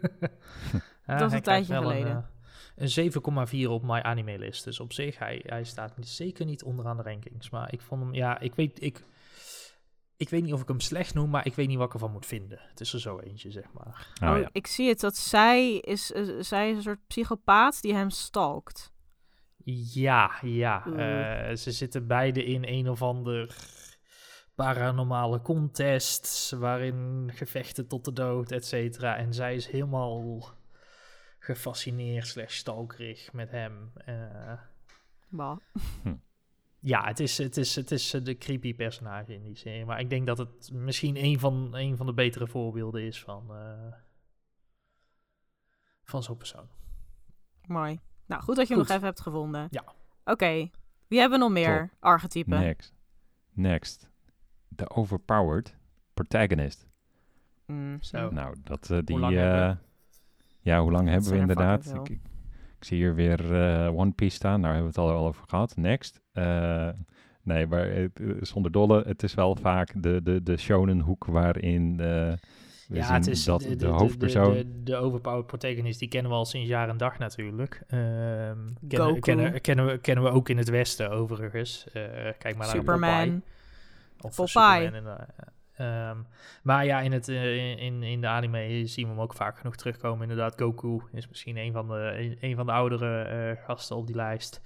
[1.06, 2.12] Ja, Dat is een tijdje geleden.
[2.76, 4.64] Een, eh, een 7,4 op My Anime List.
[4.64, 7.50] Dus op zich, hij, hij staat zeker niet onderaan de rankings.
[7.50, 9.04] Maar ik vond hem, ja, ik weet, ik,
[10.20, 12.12] ik weet niet of ik hem slecht noem, maar ik weet niet wat ik ervan
[12.12, 12.60] moet vinden.
[12.62, 14.08] Het is er zo eentje, zeg maar.
[14.24, 14.50] oh, oh, ja.
[14.52, 18.92] Ik zie het dat zij is, eh, zij is een soort psychopaat die hem stalkt.
[19.94, 20.86] Ja, ja.
[20.86, 23.56] Eh, ze zitten beide in een of ander
[24.56, 29.18] paranormale contest, waarin gevechten tot de dood, et cetera.
[29.18, 30.44] En zij is helemaal
[31.40, 33.92] gefascineerd slash stalkerig met hem.
[33.96, 34.54] eh.
[35.30, 35.58] Bah.
[36.80, 39.86] Ja, het is, het, is, het is eh, de creepy personage in die serie.
[39.86, 43.56] Maar ik denk dat het misschien een van, een van de betere voorbeelden is van,
[43.56, 43.94] eh,
[46.04, 46.68] van zo'n persoon.
[47.68, 48.00] Mooi.
[48.26, 49.68] Nou, goed dat je hem nog even hebt gevonden.
[49.70, 49.84] Ja.
[50.26, 50.70] Oké.
[51.08, 52.60] Wie hebben we nog meer archetypen?
[52.60, 52.94] Next.
[53.52, 54.10] Next.
[54.76, 55.76] The Overpowered
[56.14, 56.88] Protagonist.
[57.66, 58.30] Mm, Zo.
[58.30, 59.18] Nou, dat, eh, die...
[59.26, 59.76] eh,
[60.60, 61.94] ja, hoe lang hebben we er inderdaad?
[62.80, 64.62] Ik, zie hier weer eh, One Piece staan.
[64.62, 65.76] Daar hebben we het al over gehad.
[65.76, 66.22] Next.
[66.32, 66.90] Eh,
[67.44, 69.04] nee, maar het, eh, zonder dolle.
[69.08, 71.92] Het is wel vaak de, de, de shonen hoek waarin...
[72.00, 72.34] eh,
[72.88, 74.54] we ja, zien het is dat de, de, de, de- hoofdpersoon...
[74.54, 77.82] De, de, de overpowered protagonist, die kennen we al sinds jaar en dag natuurlijk.
[77.88, 78.88] Ehm Goku.
[78.88, 81.88] kennen, kennen, kennen, we, kennen we ook in het Westen overigens.
[81.94, 82.04] Eh,
[82.38, 83.10] kijk maar naar Superman.
[83.10, 83.42] Popeye.
[84.22, 84.84] Of Popeye.
[84.86, 85.18] Superman.
[85.80, 86.18] Ehm,
[86.64, 89.76] maar ja, in, het, eh, in, in de anime zien we hem ook vaak genoeg
[89.76, 90.22] terugkomen.
[90.22, 94.08] Inderdaad, Goku is misschien een van de, een, een van de oudere eh, gasten op
[94.08, 94.62] die lijst.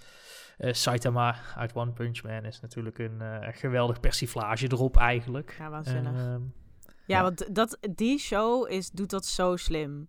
[0.57, 3.21] Eh, Saitama uit One Punch Man is natuurlijk een
[3.53, 5.55] geweldig persiflage erop eigenlijk.
[5.59, 6.13] Ja, waanzinnig.
[6.13, 6.41] Ehm,
[7.05, 7.21] Ja, Ja.
[7.21, 10.07] want dat, die show is, doet dat zo slim.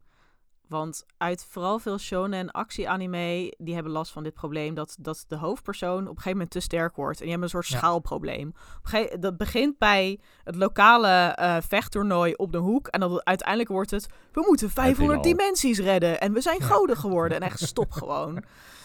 [0.68, 4.74] Want uit vooral veel shonen en actie-anime, die hebben last van dit probleem.
[4.74, 7.16] Dat, dat de hoofdpersoon op een gegeven moment te sterk wordt.
[7.20, 7.76] En die hebben een soort Ja.
[7.78, 8.52] schaalprobleem.
[8.84, 12.86] Op dat begint bij het lokale eh vechttoernooi op de hoek.
[12.86, 15.22] En dan uiteindelijk wordt het, we moeten 500 al.
[15.24, 16.20] dimensies redden.
[16.20, 16.66] En we zijn Ja.
[16.66, 17.36] goden geworden.
[17.40, 18.44] En echt stop gewoon.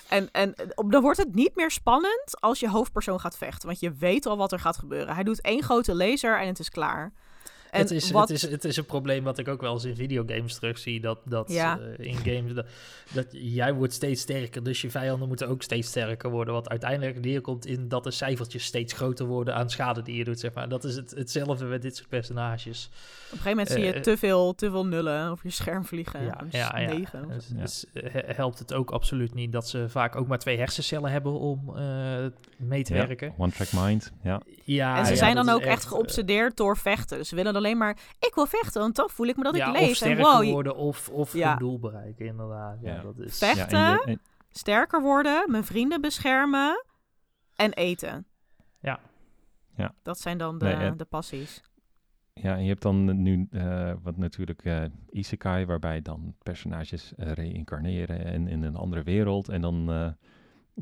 [0.10, 3.68] En, en op- dan wordt het niet meer spannend als je hoofdpersoon gaat vechten.
[3.68, 5.14] Want je weet al wat er gaat gebeuren.
[5.14, 7.14] Hij doet één grote laser en het is klaar.
[7.72, 9.84] En het, is, wat, het, is, het is een probleem wat ik ook wel eens
[9.86, 11.00] in videogames terugzie.
[11.02, 11.80] Dat, dat Ja.
[11.98, 12.66] eh, in games, dat,
[13.14, 16.54] dat jij wordt steeds sterker, dus je vijanden moeten ook steeds sterker worden.
[16.54, 20.40] Wat uiteindelijk neerkomt in dat de cijfertjes steeds groter worden aan schade die je doet.
[20.40, 20.70] Zeg maar.
[20.70, 22.90] Dat is het, hetzelfde met dit soort personages.
[22.90, 22.92] Op
[23.32, 26.24] een gegeven moment zie je Eh, te veel, te veel nullen op je scherm vliegen.
[26.24, 26.94] Ja, Een ja, ja.
[26.94, 27.28] negen.
[27.28, 27.62] Dus, Ja.
[27.62, 31.32] dus, eh, helpt het ook absoluut niet dat ze vaak ook maar twee hersencellen hebben
[31.40, 32.26] om eh,
[32.58, 33.34] mee te Ja, werken.
[33.38, 34.12] One Track Mind.
[34.24, 34.42] Ja.
[34.74, 37.18] Ja, en ze ja, zijn dan ook echt eh, geobsedeerd door vechten.
[37.18, 39.68] Dus ze willen alleen maar, ik wil vechten, want dan voel ik me dat ja,
[39.68, 39.90] ik of leef.
[39.90, 41.56] En sterker wow, worden of, of Ja.
[41.56, 42.78] doel bereiken, inderdaad.
[42.82, 43.02] Ja, Ja.
[43.02, 43.38] dat is...
[43.38, 43.78] Vechten?
[43.80, 46.86] Ja, en je- en- sterker worden, mijn vrienden beschermen
[47.56, 48.26] en eten.
[48.80, 49.00] Ja.
[49.76, 49.94] Ja.
[50.04, 51.62] Dat zijn dan de, Nee, en- de passies.
[52.34, 57.32] Ja, en je hebt dan nu eh, wat natuurlijk eh isekai, waarbij dan personages eh,
[57.32, 59.50] reïncarneren en in een andere wereld.
[59.50, 60.10] En dan eh,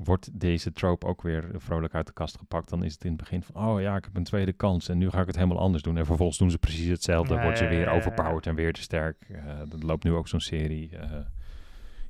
[0.03, 2.69] wordt deze trope ook weer vrolijk uit de kast gepakt.
[2.69, 4.97] Dan is het in het begin van, oh ja, ik heb een tweede kans en
[4.97, 5.97] nu ga ik het helemaal anders doen.
[5.97, 7.97] En vervolgens doen ze precies hetzelfde, Ja, worden ze weer ja, ja.
[7.97, 9.17] overpowered en weer te sterk.
[9.29, 11.11] Eh er loopt nu ook zo'n serie, eh,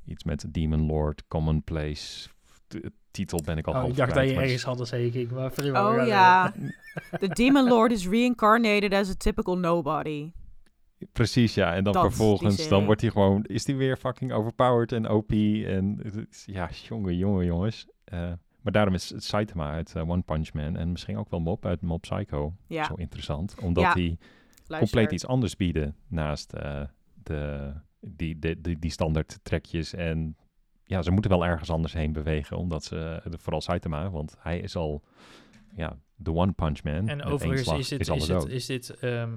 [0.04, 2.28] iets met Demon Lord, Commonplace.
[2.68, 6.06] De titel ben ik al Oh, ik dacht dat je ergens anders ging, maar Oh
[6.06, 6.70] ja, door.
[7.28, 10.32] the demon lord is reincarnated as a typical nobody.
[11.12, 11.74] Precies, ja.
[11.74, 15.32] En dan Dat, vervolgens, dan wordt hij gewoon, is hij weer fucking overpowered en OP.
[15.32, 16.00] En
[16.44, 17.86] ja, jongen, jongen, jongens.
[18.04, 21.66] Eh, maar daarom is Saitama uit eh, One Punch Man en misschien ook wel Mob
[21.66, 23.54] uit Mob Psycho Ja, zo interessant.
[23.62, 24.18] Omdat Ja, die
[24.66, 24.78] luister.
[24.78, 26.82] compleet iets anders bieden naast eh,
[27.22, 29.94] de, die, die, die standaard trekjes.
[29.94, 30.36] En
[30.84, 34.76] ja, ze moeten wel ergens anders heen bewegen, omdat ze, vooral Saitama, want hij is
[34.76, 35.02] al,
[35.74, 37.08] ja, de One Punch Man.
[37.08, 39.32] En overigens is dit, is, dit, is dit ehm,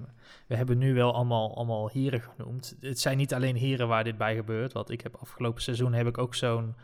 [0.47, 2.77] we hebben nu wel allemaal, allemaal heren genoemd.
[2.79, 6.07] Het zijn niet alleen heren waar dit bij gebeurt, want ik heb afgelopen seizoen heb
[6.07, 6.75] ik ook zo'n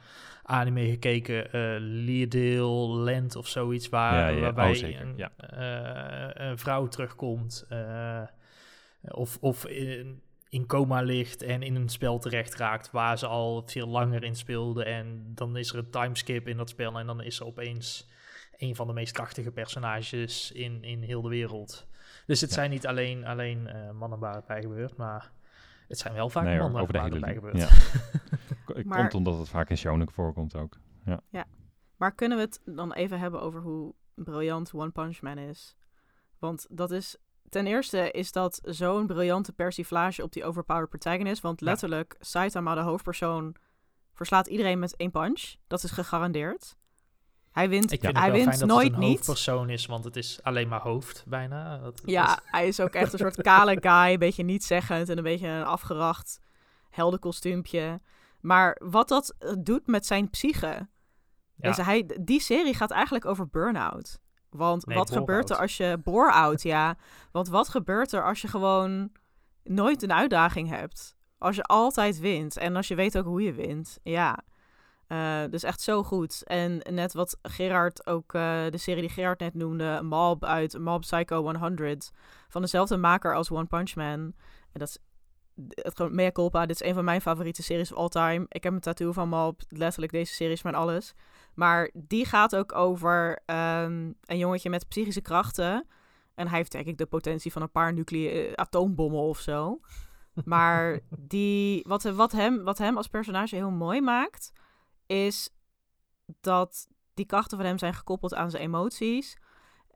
[0.44, 5.32] anime gekeken, eh Leerdale Land of zoiets, waar, Ja, ja, waarbij oh, zeker, een, ja.
[5.38, 8.22] eh, een vrouw terugkomt eh,
[9.02, 13.64] of, of in, in coma ligt en in een spel terecht raakt waar ze al
[13.66, 17.22] veel langer in speelde en dan is er een timeskip in dat spel en dan
[17.22, 18.08] is ze opeens
[18.58, 21.88] een van de meest krachtige personages in, in heel de wereld.
[22.26, 22.56] Dus het Ja.
[22.56, 25.32] zijn niet alleen, alleen eh, mannen waar het bij gebeurt, maar
[25.88, 27.58] het zijn wel vaak Nee, hoor, mannen over de waar hele het bij gebeurt.
[27.58, 27.76] Ja.
[28.86, 30.78] Maar- Komt omdat het vaak in shonen voorkomt ook.
[31.98, 35.76] Maar kunnen we het dan even hebben over hoe briljant One Punch Man is?
[36.40, 37.18] Want dat is...
[37.50, 41.42] Ten eerste is dat zo'n briljante persiflage op die overpowered protagonist.
[41.42, 41.66] Want Ja.
[41.66, 43.56] letterlijk, Saitama, de hoofdpersoon,
[44.14, 45.56] verslaat iedereen met één punch.
[45.68, 46.76] Dat is gegarandeerd.
[47.58, 49.10] Hij wint, Ik vind hij wint fijn dat nooit het een niet.
[49.10, 51.78] hoofdpersoon is, want het is alleen maar hoofd bijna.
[51.78, 54.14] Dat, Ja, hij is ook echt een soort kale guy.
[54.14, 56.40] Een beetje nietszeggend en een beetje een afgeracht
[56.90, 58.02] heldenkostuumpje.
[58.42, 60.88] Maar wat dat eh, doet met zijn psyche.
[61.56, 61.68] ja.
[61.68, 64.20] Dus hij, die serie gaat eigenlijk over burn-out.
[64.50, 66.00] Want Nee, wat gebeurt er als je...
[66.04, 66.96] Bore-out, ja.
[67.32, 69.12] Want wat gebeurt er als je gewoon
[69.64, 71.16] nooit een uitdaging hebt?
[71.38, 72.58] Als je altijd wint.
[72.58, 74.00] En als je weet ook hoe je wint.
[74.04, 74.40] Ja.
[75.08, 76.44] Eh, dus echt zo goed.
[76.44, 81.02] En net wat Gerard ook, eh, de serie die Gerard net noemde, Mob uit Mob
[81.02, 82.12] Psycho 100,
[82.48, 84.34] van dezelfde maker als One Punch Man.
[84.72, 84.98] En dat is
[85.70, 86.66] het gewoon mea culpa.
[86.66, 88.46] Dit is een van mijn favoriete series of all time.
[88.50, 89.62] Ik heb een tattoo van Mob.
[89.68, 91.14] Letterlijk deze serie is mijn alles.
[91.54, 95.88] Maar die gaat ook over ehm, een jongetje met psychische krachten.
[96.36, 99.80] En hij heeft denk ik de potentie van een paar nucleaire atoombommen of zo.
[100.46, 104.52] Maar die, wat, wat, hem, wat hem als personage heel mooi maakt,
[105.08, 105.50] is
[106.42, 109.38] dat die krachten van hem zijn gekoppeld aan zijn emoties.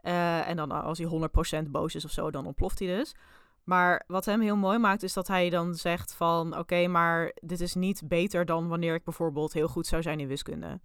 [0.02, 3.16] Eh, en dan als hij 100% boos is of zo, dan ontploft hij dus.
[3.64, 6.58] Maar wat hem heel mooi maakt, is dat hij dan zegt van...
[6.58, 10.28] Oké, maar dit is niet beter dan wanneer ik bijvoorbeeld heel goed zou zijn in
[10.28, 10.80] wiskunde.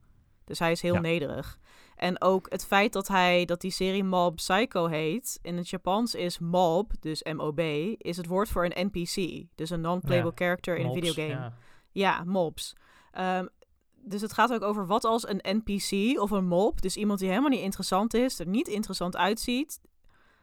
[0.44, 1.00] Dus hij is heel Ja.
[1.00, 1.58] nederig.
[1.96, 6.14] En ook het feit dat hij dat die serie Mob Psycho heet, in het Japans
[6.14, 7.60] is mob, dus M-O-B,
[7.98, 9.44] is het woord voor een NPC.
[9.54, 11.28] Dus een non-playable Ja, character in een videogame.
[11.32, 11.52] ja.
[11.92, 12.76] Ja, mobs.
[13.10, 13.46] Ehm,
[14.08, 17.28] dus het gaat ook over wat als een NPC of een mob, dus iemand die
[17.28, 19.80] helemaal niet interessant is, er niet interessant uitziet,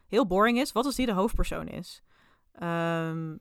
[0.08, 2.02] heel boring is, wat als die de hoofdpersoon is?
[2.54, 3.34] Ehm,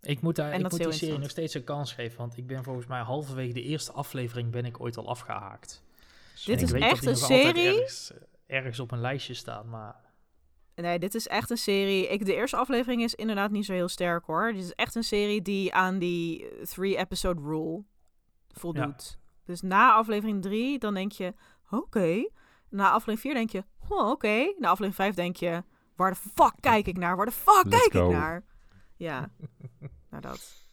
[0.00, 2.64] Ik moet, daar, ik moet die serie nog steeds een kans geven, want ik ben
[2.64, 5.82] volgens mij halverwege de eerste aflevering ben ik ooit al afgehaakt.
[6.44, 7.74] Dit is echt een serie?
[7.74, 8.12] Ergens,
[8.46, 9.96] ergens op een lijstje staat, maar
[10.74, 12.08] nee, dit is echt een serie.
[12.08, 14.52] Ik, de eerste aflevering is inderdaad niet zo heel sterk hoor.
[14.52, 17.82] Dit is echt een serie die aan die three-episode rule
[18.52, 19.18] voldoet.
[19.48, 21.34] Dus na aflevering 3, dan denk je,
[21.70, 22.28] oké.
[22.70, 24.54] Na aflevering 4 denk je, oh, oké.
[24.58, 25.62] Na aflevering 5 denk je,
[25.96, 27.16] waar de fuck kijk ik naar?
[27.16, 28.10] Waar de fuck Let's kijk go.
[28.10, 28.44] ik naar?
[28.96, 29.30] Ja,
[30.10, 30.66] nou dat.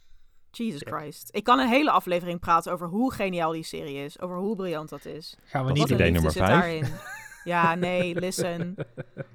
[0.51, 0.81] Jesus.
[0.85, 1.29] Christ.
[1.31, 4.19] Ik kan een hele aflevering praten over hoe geniaal die serie is.
[4.19, 5.37] Over hoe briljant dat is.
[5.45, 6.59] gaan we Dat niet idee nummer zit vijf.
[6.59, 6.85] daarin.
[7.43, 8.75] Ja, nee, listen.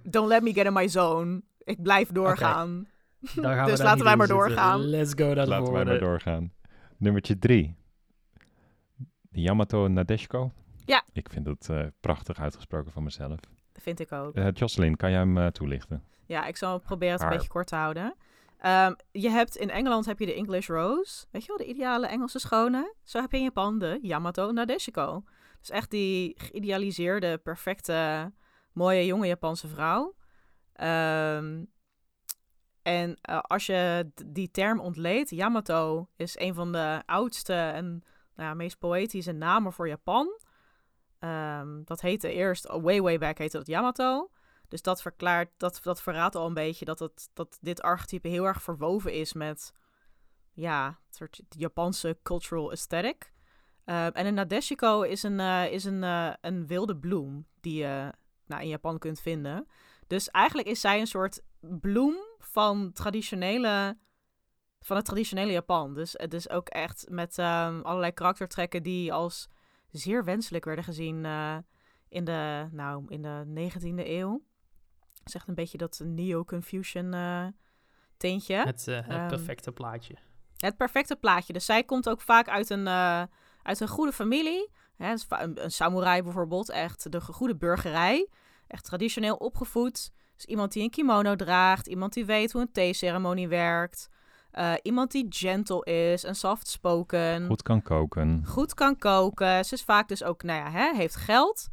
[0.03, 1.43] Don't let me get in my zone.
[1.59, 2.89] Ik blijf doorgaan.
[3.35, 4.47] Dan gaan we Dus daar laten niet wij maar zitten.
[4.47, 4.81] doorgaan.
[4.81, 6.53] Let's go naar de Laten wij maar doorgaan.
[6.97, 7.77] Nummertje drie.
[9.33, 10.53] De Yamato Nadeshiko.
[10.85, 11.05] Ja.
[11.13, 13.41] Ik vind het eh, prachtig uitgesproken van mezelf.
[13.73, 14.35] Dat vind ik ook.
[14.35, 16.05] Eh Jocelyn, kan jij hem eh, toelichten?
[16.27, 18.15] Ja, ik zal proberen het een beetje kort te houden.
[18.59, 21.27] Ehm, je hebt in Engeland heb je de English Rose.
[21.31, 22.95] Weet je wel, de ideale Engelse schone.
[23.03, 25.25] Zo heb je in Japan de Yamato Nadeshiko.
[25.61, 28.33] Dus echt die geïdealiseerde, perfecte,
[28.73, 30.15] mooie, jonge Japanse vrouw.
[30.73, 31.65] Ehm,
[32.83, 38.05] en als je die term ontleedt, Yamato is een van de oudste en
[38.41, 40.41] nou ja, meest poëtische namen voor Japan.
[41.19, 44.31] Ehm, dat heette eerst, way way back heette dat Yamato.
[44.69, 48.45] Dus dat verklaart, dat, dat verraadt al een beetje dat, het, dat dit archetype heel
[48.45, 49.73] erg verwoven is met,
[50.53, 53.33] ja, een soort Japanse cultural aesthetic.
[53.85, 58.13] Ehm, en een Nadeshiko is een, eh, is een, eh, een wilde bloem die je
[58.47, 59.67] nou, in Japan kunt vinden.
[60.07, 63.99] Dus eigenlijk is zij een soort bloem van, traditionele,
[64.81, 65.95] van het traditionele Japan.
[65.95, 69.49] Dus het is ook echt met ehm, allerlei karaktertrekken die als
[69.91, 71.57] zeer wenselijk werden gezien eh,
[72.09, 74.43] in, de, nou, in de 19e eeuw.
[75.19, 77.47] Het is echt een beetje dat neo-Confucian eh
[78.17, 78.57] tintje.
[78.57, 80.15] Het, eh, het Ehm, perfecte plaatje.
[80.57, 81.53] Het perfecte plaatje.
[81.53, 82.89] Dus zij komt ook vaak uit een,
[83.63, 84.71] uit een goede familie.
[84.97, 86.71] Hè, dus een samurai bijvoorbeeld.
[86.71, 88.29] Echt de goede burgerij.
[88.67, 90.13] Echt traditioneel opgevoed.
[90.37, 91.87] Dus iemand die een kimono draagt.
[91.87, 94.09] Iemand die weet hoe een theeceremonie werkt.
[94.51, 97.47] Eh, iemand die gentle is en soft-spoken.
[97.47, 98.43] Goed kan koken.
[98.47, 99.65] Goed kan koken.
[99.65, 101.69] Ze is vaak dus ook, nou ja, hè, heeft geld.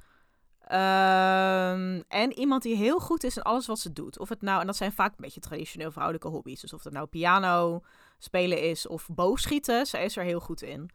[0.67, 4.19] Ehm, en iemand die heel goed is in alles wat ze doet.
[4.19, 6.61] Of het nou, en dat zijn vaak een beetje traditioneel vrouwelijke hobby's.
[6.61, 7.81] Dus of het nou piano
[8.17, 9.85] spelen is of boogschieten.
[9.85, 10.89] Zij is er heel goed in.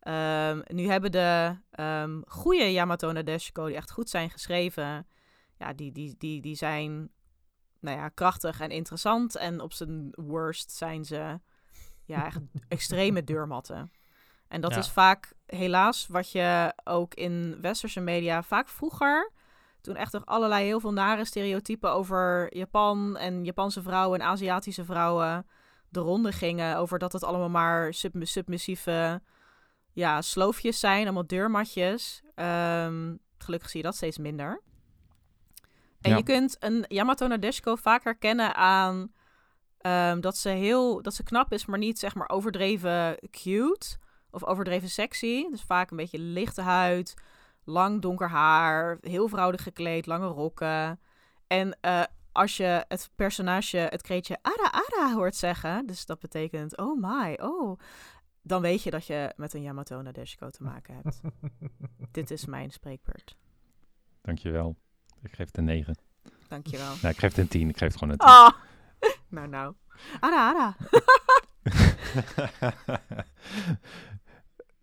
[0.00, 5.06] Ehm, nu hebben de ehm goede Yamato Nadeshiko, die echt goed zijn geschreven.
[5.58, 7.10] Ja, die, die, die, die zijn
[7.80, 9.36] nou ja, krachtig en interessant.
[9.36, 11.40] En op zijn worst zijn ze
[12.04, 13.92] ja, echt extreme deurmatten.
[14.48, 14.78] En dat Ja.
[14.78, 19.32] is vaak helaas wat je ook in westerse media vaak vroeger,
[19.80, 24.84] toen echt nog allerlei heel veel nare stereotypen over Japan en Japanse vrouwen en Aziatische
[24.84, 25.46] vrouwen
[25.88, 26.76] de ronde gingen.
[26.76, 29.22] Over dat het allemaal maar sub submissieve
[29.92, 32.22] ja, sloofjes zijn, allemaal deurmatjes.
[32.34, 34.62] Ehm, gelukkig zie je dat steeds minder.
[36.00, 36.16] En Ja.
[36.16, 39.12] je kunt een Yamato Nadeshiko vaak herkennen aan
[39.78, 43.96] ehm, dat, ze heel, dat ze knap is, maar niet zeg maar overdreven cute
[44.30, 45.50] of overdreven sexy.
[45.50, 47.14] Dus vaak een beetje lichte huid,
[47.64, 51.00] lang donker haar, heel vrouwelijk gekleed, lange rokken.
[51.46, 56.76] En eh, als je het personage het kreetje Ara Ara hoort zeggen, dus dat betekent
[56.76, 57.78] oh my, oh,
[58.42, 61.20] dan weet je dat je met een Yamato Nadeshiko te maken hebt.
[62.12, 63.36] Dit is mijn spreekbeurt.
[64.22, 64.76] Dankjewel.
[65.22, 65.96] Ik geef het een 9.
[66.48, 66.86] Dankjewel.
[66.86, 67.68] Nou, ik geef het een 10.
[67.68, 68.28] Ik geef het gewoon een 10.
[68.28, 68.50] Ah!
[69.36, 69.74] nou, nou.
[70.20, 70.76] Ara Ara.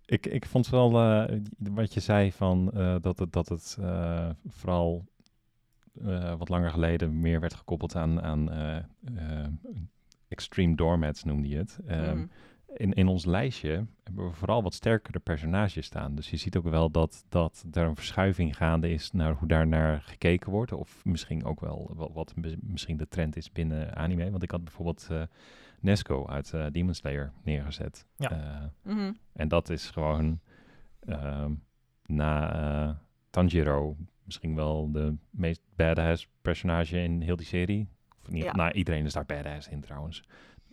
[0.06, 4.30] ik, ik vond wel eh, wat je zei van eh, dat het, dat het eh,
[4.48, 5.06] vooral
[6.38, 8.50] wat langer geleden meer werd gekoppeld aan, aan
[10.28, 11.80] extreme doormats noemde je het.
[11.88, 12.30] Mm.
[12.78, 16.16] In, in ons lijstje hebben we vooral wat sterkere personages staan.
[16.16, 19.68] Dus je ziet ook wel dat, dat er een verschuiving gaande is naar hoe daar
[19.68, 20.72] naar gekeken wordt.
[20.72, 24.32] Of misschien ook wel wat, wat mis- misschien de trend is binnen anime.
[24.32, 25.22] Want ik had bijvoorbeeld eh,
[25.80, 28.06] Nesco uit eh, Demon Slayer neergezet.
[28.16, 28.30] Ja.
[28.32, 29.12] Eh, Mhm.
[29.34, 30.40] en dat is gewoon
[31.00, 31.52] ehm,
[32.06, 32.54] na
[32.90, 32.96] eh,
[33.30, 37.88] Tanjiro misschien wel de meest badass personage in heel die serie.
[38.22, 38.52] Of ieder, Ja.
[38.56, 40.24] Nou, iedereen is daar badass in trouwens.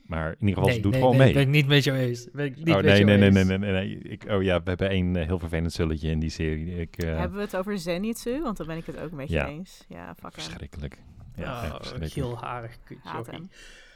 [0.07, 1.35] Maar in ieder geval, nee, ze doet nee, gewoon nee, mee.
[1.35, 2.29] Ben ik niet met jou eens.
[2.33, 3.35] Ben ik niet oh met nee, jou nee, nee, eens.
[3.49, 3.99] nee, nee, nee, nee.
[3.99, 6.81] Ik, oh ja, we hebben één eh, heel vervelend zulletje in die serie.
[6.81, 8.41] Ik, eh, Hebben we het over Zenitsu?
[8.43, 9.47] Want dan ben ik het ook met je Ja.
[9.49, 9.85] eens.
[9.89, 10.31] Ja, fuck hem.
[10.33, 11.03] verschrikkelijk.
[11.37, 12.13] Ja, Oh, verschrikkelijk.
[12.13, 13.09] geelharig kutje.
[13.09, 13.41] Haat sorry.
[13.41, 13.51] hem.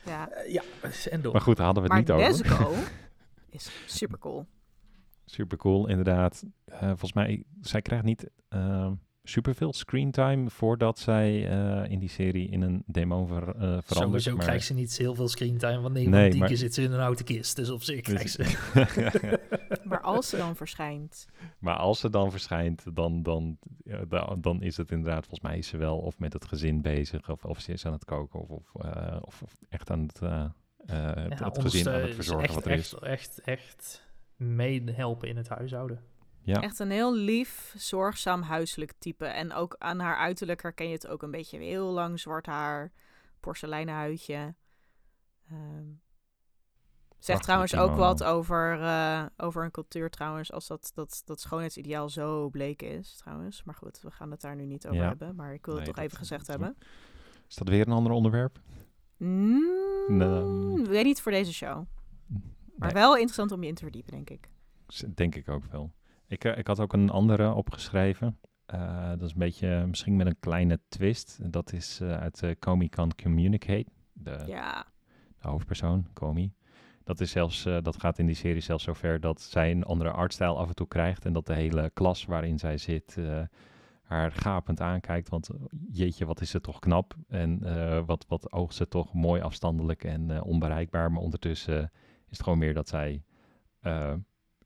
[0.07, 0.29] Ja.
[0.31, 0.63] Eh, ja,
[1.11, 1.33] en door.
[1.33, 2.45] Maar goed, daar hadden we het Maar niet over.
[2.45, 2.75] Nezuko
[3.51, 4.47] is super cool.
[5.25, 6.45] Super cool, inderdaad.
[6.65, 8.31] Eh, volgens mij, zij krijgt niet...
[9.29, 13.87] superveel screentime voordat zij eh, in die serie in een demon ver, eh, verandert.
[13.87, 16.57] Sowieso maar- krijgt ze niet heel veel screentime, want 9 Nee, van 10 maar- keer
[16.57, 17.57] zit ze in een houten kist.
[17.57, 19.41] Dus op zich krijgt Dus- ze...
[19.85, 21.27] Maar als ze dan verschijnt.
[21.59, 23.59] Maar als ze dan verschijnt, dan, dan,
[24.41, 27.45] dan is het inderdaad, volgens mij is ze wel of met het gezin bezig, of,
[27.45, 30.53] of ze is aan het koken, of, of, eh, of, of echt aan het, het,
[30.87, 32.95] Ja, het gezin aan het verzorgen echt, wat er is.
[32.95, 34.05] echt, echt, echt
[34.37, 36.01] meehelpen in het huishouden.
[36.47, 39.25] Ja, Echt een heel lief, zorgzaam huiselijk type.
[39.27, 41.59] En ook aan haar uiterlijk herken je het ook een beetje.
[41.59, 42.93] Heel lang zwart haar,
[43.41, 44.55] porseleinen huidje.
[45.51, 45.85] Ehm,
[47.19, 52.09] zegt trouwens ook wat over, eh, over een cultuur trouwens, als dat, dat, dat schoonheidsideaal
[52.09, 53.63] zo bleek is trouwens.
[53.65, 55.09] Maar goed, we gaan het daar nu niet over Ja.
[55.09, 55.35] hebben.
[55.35, 56.77] Maar ik wil het toch even gezegd hebben.
[57.49, 58.61] is dat weer een ander onderwerp?
[59.17, 59.65] Mm,
[60.09, 60.85] Nee.
[60.85, 61.85] weet niet voor deze show.
[62.77, 64.49] Maar Nee, wel interessant om je in te verdiepen, denk ik.
[65.15, 65.93] denk ik ook wel.
[66.29, 68.39] Ik, eh, ik had ook een andere opgeschreven.
[68.67, 71.39] Eh, dat is een beetje, misschien met een kleine twist.
[71.53, 73.87] Dat is eh, uit uh, Comey Can Communicate.
[74.13, 74.87] De, Ja,
[75.41, 76.53] de hoofdpersoon, Comey.
[77.05, 80.59] Dat, is zelfs, dat gaat in die serie zelfs zover dat zij een andere artstijl
[80.59, 81.25] af en toe krijgt.
[81.25, 83.17] En dat de hele klas waarin zij zit
[84.03, 85.29] haar gapend aankijkt.
[85.29, 85.49] Want
[85.91, 87.15] jeetje, wat is ze toch knap.
[87.29, 87.61] En
[88.07, 91.13] wat, wat oogt ze toch mooi afstandelijk en onbereikbaar.
[91.13, 91.83] Maar ondertussen
[92.29, 93.23] is het gewoon meer dat zij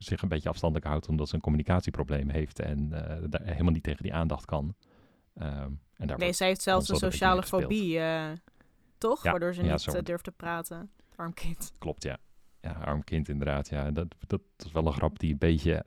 [0.05, 1.09] zich een beetje afstandelijk houdt.
[1.09, 2.59] Omdat ze een communicatieprobleem heeft.
[2.59, 4.75] En eh, daar helemaal niet tegen die aandacht kan.
[5.35, 8.31] Ehm, en daar nee, zij heeft zelfs een sociale fobie, eh,
[8.99, 9.23] toch?
[9.23, 10.91] Ja, Waardoor ze ja, niet eh, durft te praten.
[11.17, 11.73] Arm kind.
[11.79, 12.19] Klopt, ja.
[12.61, 13.69] Ja, arm kind inderdaad.
[13.69, 15.85] Ja, dat, dat is wel een grap die een beetje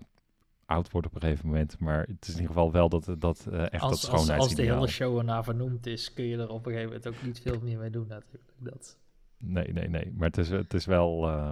[0.66, 1.80] oud wordt op een gegeven moment.
[1.80, 4.56] Maar het is in ieder geval wel dat, dat eh, echt dat Als, als, als
[4.56, 7.42] de hele show ernaar vernoemd is, kun je er op een gegeven moment ook niet
[7.42, 8.54] veel meer mee doen natuurlijk.
[8.58, 8.98] Dat.
[9.38, 10.12] Nee, nee, nee.
[10.16, 11.52] Maar het is, het is wel eh,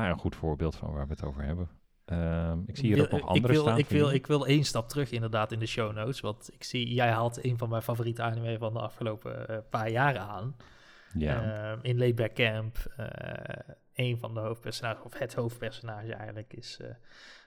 [0.00, 1.68] nou ja, een goed voorbeeld van waar we het over hebben.
[2.04, 3.78] Ehm, ik zie hier wil- ook nog ik andere wil, staan.
[3.78, 6.20] Ik wil, ik wil één stap terug inderdaad in de show notes.
[6.20, 9.90] Want ik zie, jij haalt een van mijn favoriete anime van de afgelopen eh, paar
[9.90, 10.56] jaren aan.
[11.14, 13.06] ja, Ehm, in Laidback Camp, eh
[13.94, 16.78] een van de hoofdpersonages, of het hoofdpersonage eigenlijk, is...
[16.80, 16.88] eh,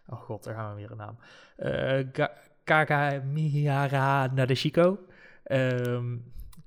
[0.08, 1.18] oh god, daar gaan we weer een naam.
[1.56, 2.32] Eh Ka-
[2.64, 4.98] Kakamihara Nadeshiko.
[5.44, 6.18] Ehm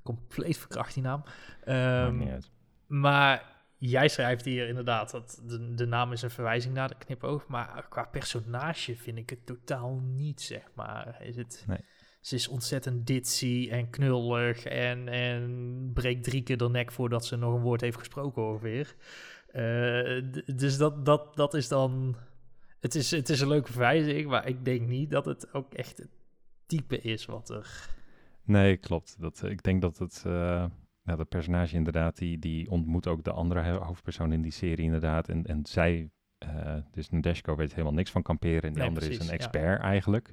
[0.03, 1.23] compleet verkracht die naam.
[1.67, 2.51] maakt niet uit.
[2.87, 3.56] maar
[3.89, 7.47] jij schrijft hier inderdaad dat de, de naam is een verwijzing naar de knipoog.
[7.47, 11.23] Maar qua personage vind ik het totaal niet, zeg maar.
[11.23, 11.79] Is het, Nee.
[12.21, 17.37] Ze is ontzettend ditzy en knullig en, en breekt drie keer de nek voordat ze
[17.37, 18.95] nog een woord heeft gesproken ongeveer.
[19.47, 20.23] Eh,
[20.57, 22.17] dus dat, dat, dat is dan...
[22.81, 25.99] Het is, het is een leuke verwijzing, maar ik denk niet dat het ook echt
[25.99, 26.11] het
[26.67, 27.89] type is wat er...
[28.43, 29.17] Nee, klopt.
[29.21, 30.23] Dat, ik denk dat het...
[30.27, 30.65] eh
[31.07, 34.85] nou, dat personage inderdaad, die, die ontmoet ook de andere ho- hoofdpersoon in die serie
[34.85, 35.29] inderdaad.
[35.29, 38.63] En, en zij, eh, dus Nadeshko weet helemaal niks van kamperen.
[38.63, 39.33] En die Nee, andere is een ja.
[39.33, 40.33] expert eigenlijk.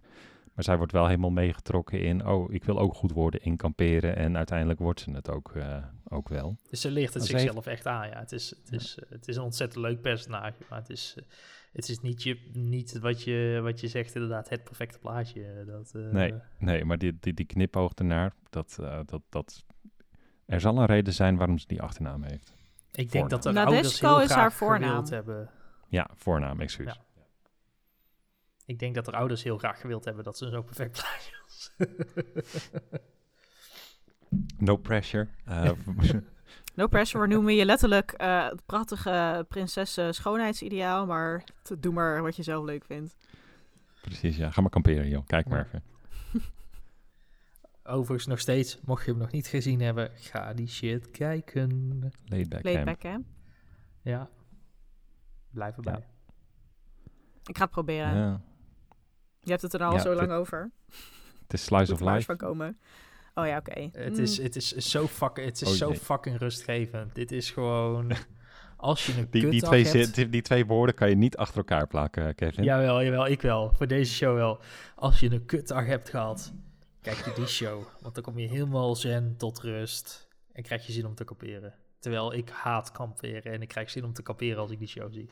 [0.53, 4.15] Maar zij wordt wel helemaal meegetrokken in, oh, ik wil ook goed worden in kamperen.
[4.15, 6.57] En uiteindelijk wordt ze het ook, eh, ook wel.
[6.69, 8.19] Dus ze ligt het heeft- zichzelf echt aan, ja.
[8.19, 11.17] Het is, het, is, eh, het is een ontzettend leuk personage, maar het is,
[11.71, 15.63] het is niet, je, niet wat, je, wat je zegt inderdaad het perfecte plaatje.
[15.67, 19.65] Dat, eh, Nee, nee, maar die, die, die knipoog ernaar, dat, eh, dat, dat...
[20.45, 22.53] Er zal een reden zijn waarom ze die achternaam heeft.
[22.91, 24.89] Ik denk dat de ouders heel is graag haar voornaam.
[24.89, 25.49] gewild hebben.
[25.87, 26.93] Ja, voornaam, excuus.
[26.93, 27.01] Ja.
[28.65, 31.71] Ik denk dat de ouders heel graag gewild hebben dat ze zo perfect plaatje was.
[34.57, 35.27] No pressure.
[35.45, 35.71] Eh,
[36.75, 41.05] No pressure, we noemen je letterlijk eh, het prachtige prinsessen schoonheidsideaal.
[41.05, 41.43] Maar
[41.79, 43.15] doe maar wat je zelf leuk vindt.
[44.01, 44.51] precies, ja.
[44.51, 45.25] Ga maar kamperen, joh.
[45.25, 45.65] Kijk maar Ja.
[45.65, 45.83] even.
[47.83, 51.99] Overigens nog steeds, mocht je hem nog niet gezien hebben, ga die shit kijken.
[52.25, 52.85] Laid back, Laid camp.
[52.85, 53.15] back, hè?
[54.01, 54.29] Ja,
[55.51, 56.07] blijf erbij.
[57.45, 58.15] Ik ga het proberen.
[58.15, 58.41] Ja.
[59.39, 60.71] Je hebt het er al Ja, zo lang over.
[61.41, 62.21] Het is Slice of Life.
[62.21, 62.77] van komen.
[63.33, 63.89] Oh ja, oké.
[63.91, 64.19] Het, Mm.
[64.23, 67.15] is, het is zo, fuck, het is Oh zo fucking rustgevend.
[67.15, 68.11] Dit is gewoon...
[68.77, 70.31] Als je een Die, twee, hebt...
[70.31, 72.63] die twee woorden kan je niet achter elkaar plakken, Kevin.
[72.63, 73.73] Jawel, jawel, ik wel.
[73.73, 74.59] Voor deze show wel.
[74.95, 76.53] Als je een kutdag hebt gehad,
[77.03, 77.83] kijk je die show.
[78.01, 81.73] Want dan kom je helemaal zen tot rust en krijg je zin om te kamperen.
[81.99, 85.13] Terwijl ik haat kamperen en ik krijg zin om te kamperen als ik die show
[85.13, 85.29] zie.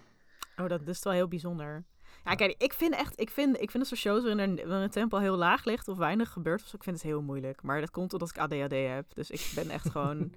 [0.58, 1.86] Oh, dat is wel heel bijzonder.
[2.26, 4.84] Ja, kijk, ik vind echt, ik vind, ik vind dat soort shows waarin er waarin
[4.84, 7.62] het tempo heel laag ligt of weinig gebeurt, zo, ik vind het heel moeilijk.
[7.62, 9.06] Maar dat komt omdat ik ADHD heb.
[9.14, 10.32] Dus ik ben echt gewoon,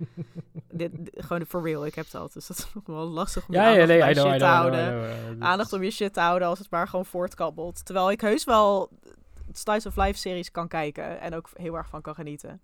[0.71, 1.87] dit, gewoon for real.
[1.87, 2.33] Ik heb dat.
[2.33, 5.43] Dus dat is nog wel lastig om je aandacht bij shit te houden.
[5.43, 7.85] Aandacht om je shit te houden als het maar gewoon voortkabbelt.
[7.85, 8.91] Terwijl ik heus wel
[9.59, 12.61] Slice of Life series kan kijken en ook heel erg van kan genieten.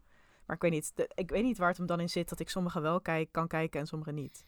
[0.47, 2.41] Maar ik weet niet, de- ik weet niet waar het hem dan in zit dat
[2.41, 4.45] ik sommige wel kijk, kan kijken en sommige niet.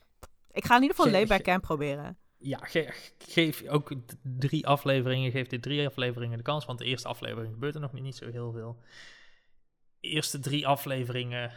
[0.51, 2.16] Ik ga in ieder geval Ge- Layback Camp proberen.
[2.38, 7.09] ja, ge- geef ook drie afleveringen, geef dit drie afleveringen de kans, want de eerste
[7.09, 8.78] aflevering gebeurt er nog niet, niet zo heel veel.
[10.01, 11.53] Eerste drie afleveringen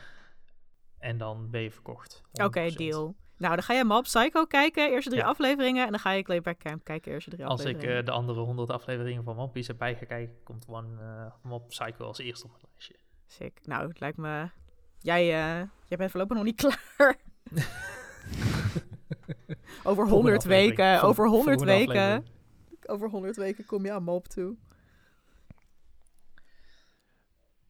[1.00, 2.22] en dan ben je verkocht.
[2.32, 2.78] Oké, 100%.
[2.78, 3.16] deal.
[3.38, 5.28] Nou, dan ga jij Mob Psycho kijken, eerste drie Ja.
[5.28, 5.86] afleveringen.
[5.86, 8.00] En dan ga ik Layback Camp kijken, eerste drie Als ik afleveringen.
[8.00, 11.68] eh, de andere 100 afleveringen van One Piece erbij ga kijken, komt One uh, Mob
[11.68, 12.96] Psycho als eerste op het lijstje.
[13.28, 13.60] Sick.
[13.64, 14.50] Nou, het lijkt me...
[15.00, 16.80] Jij, eh, jij bent voorlopig nog niet klaar.
[19.84, 20.78] over 100 aflevering.
[20.78, 22.02] weken, Vol- over 100 volgende weken...
[22.02, 22.34] aflevering.
[22.88, 24.56] Over 100 weken kom je aan Mob toe.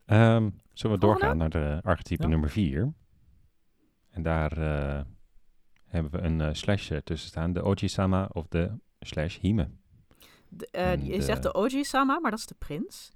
[0.06, 1.00] Ehm, zullen we Volgende?
[1.06, 2.30] doorgaan naar de archetype Ja.
[2.30, 2.94] nummer 4?
[4.10, 5.02] En daar eh,
[5.88, 7.54] hebben we een eh, slash eh, tussen staan.
[7.54, 9.70] De Oji-sama of de slash Hime.
[10.50, 13.14] De, eh, je de- zegt de Oji-sama, maar dat is de prins.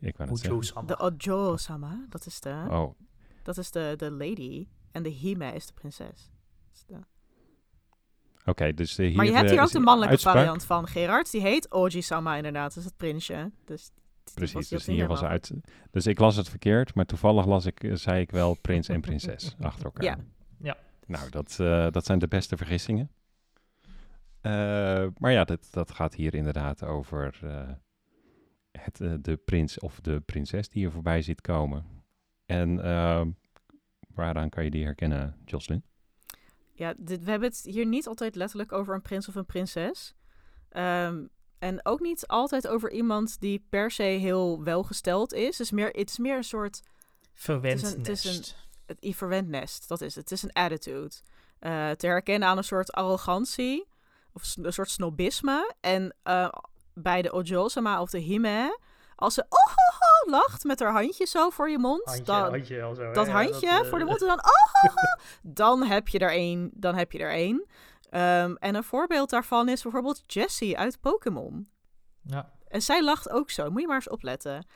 [0.00, 0.42] Ik wou het.
[0.88, 2.94] De Ojo-sama, dat is de, Oh,
[3.42, 4.66] dat is de, de lady.
[4.92, 6.30] En de Hime is de prinses.
[6.72, 7.00] Is de-
[8.44, 8.72] oké.
[8.74, 10.34] dus de Maar je hier, hebt hier ook de mannelijke uitspraak.
[10.34, 11.30] variant van Gerard.
[11.30, 13.50] Die heet Oji-sama inderdaad, dat is het prinsje.
[13.64, 13.90] Dus
[14.34, 15.52] Precies, dus hier was uit.
[15.90, 19.54] Dus ik las het verkeerd, maar toevallig las ik, zei ik wel prins en prinses
[19.60, 20.04] achter elkaar.
[20.04, 20.16] Ja.
[21.06, 23.10] Nou, dat, eh, dat zijn de beste vergissingen.
[24.40, 27.68] Eh, maar ja, dat, dat gaat hier inderdaad over eh,
[28.70, 31.84] het, de prins of de prinses die je voorbij ziet komen.
[32.46, 33.22] En eh,
[34.14, 35.84] waaraan kan je die herkennen, Jocelyn?
[36.74, 40.14] Ja, dit, we hebben het hier niet altijd letterlijk over een prins of een prinses.
[40.68, 41.26] Ehm,
[41.58, 45.46] en ook niet altijd over iemand die per se heel welgesteld is.
[45.58, 46.82] Het is meer, het is meer een soort
[47.34, 48.56] Verwend Het is een- het is een- nest.
[48.86, 49.88] Het i- verwend nest.
[49.88, 50.30] Dat is het.
[50.30, 51.14] Het is een attitude.
[51.58, 53.88] Eh, te herkennen aan een soort arrogantie.
[54.32, 55.74] Of een soort snobisme.
[55.80, 56.48] En eh,
[56.94, 58.78] bij de Ojo-sama of de Hime...
[59.14, 62.04] Als ze oh, ho, ho, lacht met haar handje zo voor je mond.
[62.04, 63.12] Handje, dan, handje wel zo.
[63.12, 64.94] dat handje eh, voor de mond en dan, oh,
[65.42, 66.70] dan heb je er één.
[66.74, 67.66] Dan heb je er één.
[68.10, 71.68] Ehm, en een voorbeeld daarvan is bijvoorbeeld Jessie uit Pokémon.
[72.22, 73.70] Ja, En zij lacht ook zo.
[73.70, 74.66] Moet je maar eens opletten.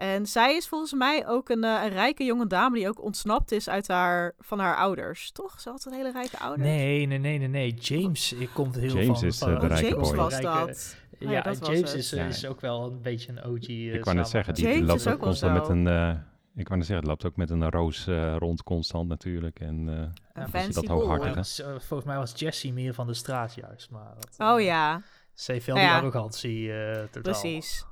[0.00, 3.52] En zij is volgens mij ook een, eh, een rijke jonge dame die ook ontsnapt
[3.52, 5.32] is uit haar, van haar ouders.
[5.32, 5.60] Toch?
[5.60, 6.68] Ze had een hele rijke ouders.
[6.68, 7.74] nee, nee, nee, nee, nee.
[7.74, 9.28] James eh, komt heel James van...
[9.28, 10.16] is, van eh, Oh, de rijke James boy.
[10.16, 10.96] was dat.
[11.18, 11.98] Ja, Oh ja, dat was James het.
[12.00, 12.26] is, Ja.
[12.26, 13.66] is ook wel een beetje een OG.
[13.68, 15.86] eh, ik wou net zeggen, die, James loopt ook constant met een...
[15.86, 16.08] eh,
[16.56, 18.04] ik wou net zeggen, het loopt ook met een roos
[18.38, 19.60] rond constant natuurlijk.
[19.60, 21.06] En, eh, Een Ja, fancy dat boy.
[21.06, 21.80] hooghartige.
[21.80, 23.90] Volgens mij was Jessie meer van de straat juist.
[23.90, 25.02] Maar dat, Oh ja,
[25.34, 26.00] Ze heeft wel Nou die ja.
[26.02, 27.22] arrogantie eh totaal.
[27.22, 27.84] precies.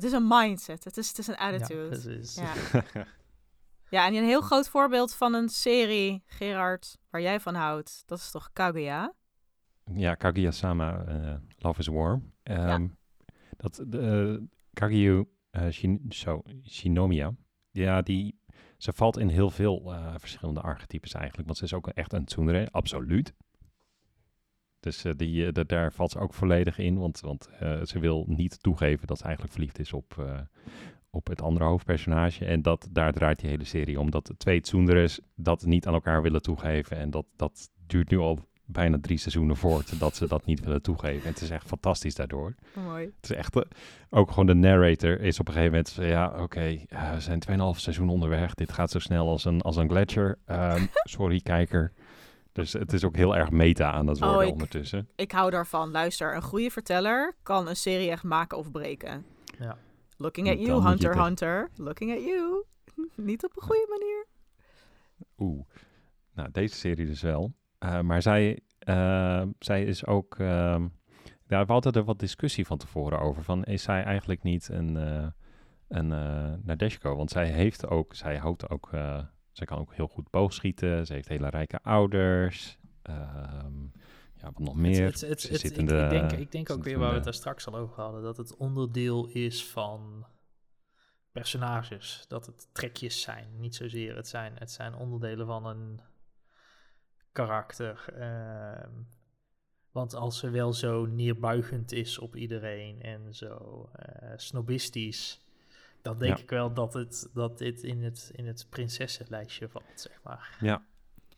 [0.00, 0.84] Het is een mindset.
[0.84, 1.88] Het is, het is een Ja, attitude.
[1.88, 2.34] precies.
[2.34, 2.52] Ja.
[3.90, 8.18] Ja, en een heel groot voorbeeld van een serie, Gerard, waar jij van houdt, dat
[8.18, 9.14] is toch Kaguya?
[9.94, 12.32] Ja, Kaguya-sama, eh, Love is Warm.
[12.42, 12.88] Ehm,
[13.56, 14.42] dat, de,
[14.72, 16.12] Kaguya eh, Shin,
[16.64, 17.34] Shinomiya,
[17.70, 18.40] ja, die,
[18.76, 21.46] ze valt in heel veel eh, verschillende archetypes eigenlijk.
[21.46, 23.34] Want ze is ook echt een tsundere, absoluut.
[24.80, 27.98] Dus eh, die, eh, da- daar valt ze ook volledig in, want, want eh, ze
[27.98, 30.38] wil niet toegeven dat ze eigenlijk verliefd is op,
[31.10, 32.44] op het andere hoofdpersonage.
[32.44, 34.10] En dat, daar draait die hele serie om.
[34.10, 36.96] Dat de twee tsunderes dat niet aan elkaar willen toegeven.
[36.96, 40.82] En dat, dat duurt nu al bijna drie seizoenen voort dat ze dat niet willen
[40.82, 41.22] toegeven.
[41.26, 42.54] En het is echt fantastisch daardoor.
[42.74, 43.04] Mooi.
[43.20, 43.56] Het is echt,
[44.10, 47.40] ook gewoon de narrator is op een gegeven moment, ja oké, we zijn
[47.74, 48.54] 2,5 seizoen onderweg.
[48.54, 50.38] Dit gaat zo snel als een, als een gletsjer.
[50.46, 50.84] Ehm,
[51.16, 51.92] sorry kijker.
[52.52, 55.08] Dus het is ook heel erg meta aan Oh, worden ik- ondertussen.
[55.16, 55.90] Ik hou daarvan.
[55.90, 59.24] Luister, een goede verteller kan een serie echt maken of breken.
[59.58, 59.76] Ja.
[60.16, 61.70] Looking at Dan you, Hunter, Hunter.
[61.76, 62.64] Looking at you.
[63.30, 64.26] Niet op een goede manier.
[65.38, 65.66] Oeh,
[66.34, 67.52] nou deze serie dus wel.
[67.78, 70.86] Eh, maar zij, eh, zij is ook, ehm,
[71.46, 73.42] ja, we hadden er wat discussie van tevoren over.
[73.42, 75.26] Van is zij eigenlijk niet een, eh
[75.88, 77.16] een eh Nadeshko?
[77.16, 79.22] Want zij heeft ook, zij houdt ook, eh,
[79.52, 81.06] zij kan ook heel goed boogschieten.
[81.06, 82.78] Ze heeft hele rijke ouders.
[83.02, 83.82] Ehm,
[84.36, 85.04] ja, wat nog meer.
[85.04, 87.24] Het, het, het, ik, in de- ik denk, ik denk ook weer waar we het
[87.24, 88.22] daar straks al over hadden.
[88.22, 90.26] Dat het onderdeel is van
[91.32, 92.24] personages.
[92.28, 93.46] Dat het trekjes zijn.
[93.60, 94.16] Niet zozeer.
[94.16, 96.00] Het zijn, het zijn onderdelen van een
[97.32, 98.04] karakter.
[98.16, 98.90] ehm,
[99.92, 105.40] want als ze wel zo neerbuigend is op iedereen en zo eh, snobistisch,
[106.02, 106.42] dan denk Ja.
[106.42, 110.56] ik wel dat, het, dat dit in het, in het prinsessenlijstje valt, zeg maar.
[110.60, 110.82] Ja.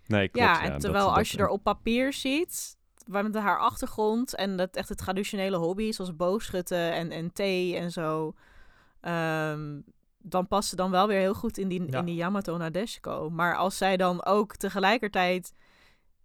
[0.06, 0.46] Nee, klopt.
[0.46, 4.34] ja, en dat- terwijl dat- als je er op papier ziet, waar met haar achtergrond
[4.34, 8.34] en dat echt het traditionele hobby, zoals boogschutten en, en thee en zo,
[9.00, 9.80] ehm,
[10.18, 11.98] dan past ze dan wel weer heel goed in die, Ja.
[11.98, 13.30] in die Yamato Nadeshiko.
[13.30, 15.52] Maar als zij dan ook tegelijkertijd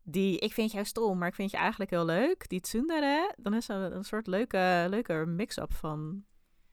[0.03, 3.53] die, ik vind jou stom, maar ik vind je eigenlijk heel leuk, die tsundere, dan
[3.53, 6.23] is er een soort leuke, leuke mix-up van,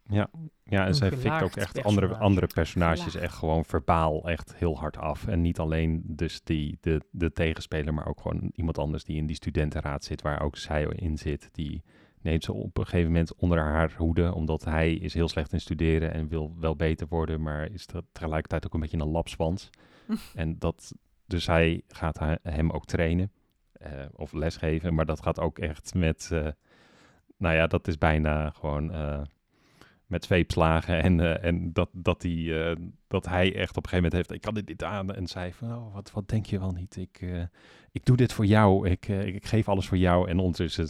[0.09, 0.29] Ja,
[0.65, 3.17] en Een zij fikt ook echt andere, andere personages Gelaagd.
[3.17, 5.27] echt gewoon verbaal echt heel hard af.
[5.27, 9.27] En niet alleen dus die, de, de tegenspeler, maar ook gewoon iemand anders die in
[9.27, 11.49] die studentenraad zit, waar ook zij in zit.
[11.53, 11.83] Die
[12.21, 15.61] neemt ze op een gegeven moment onder haar hoede, omdat hij is heel slecht in
[15.61, 19.71] studeren en wil wel beter worden, maar is te- tegelijkertijd ook een beetje een lapswans.
[20.35, 20.93] en dat,
[21.27, 23.33] dus hij gaat ha- hem ook trainen
[23.73, 26.49] eh, of lesgeven, maar dat gaat ook echt met, eh,
[27.37, 29.21] nou ja, dat is bijna gewoon eh,
[30.07, 32.77] met zweepslagen en, eh, en dat, dat, die, eh,
[33.09, 35.53] dat hij echt op een gegeven moment heeft, ik kan dit niet aan en zei
[35.53, 37.43] van, oh, wat, wat denk je wel niet, ik, eh,
[37.93, 40.89] ik doe dit voor jou, ik, ik, geef alles voor jou en ondertussen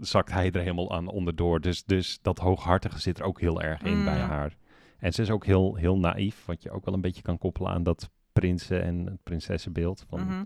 [0.00, 1.60] zakt hij er helemaal aan onderdoor.
[1.60, 4.04] Dus, dus dat hooghartige zit er ook heel erg in Mm.
[4.04, 4.56] bij haar.
[4.98, 7.70] En ze is ook heel, heel naïef, wat je ook wel een beetje kan koppelen
[7.70, 10.04] aan dat prinsen- en het prinsessenbeeld.
[10.08, 10.44] Van Mhm.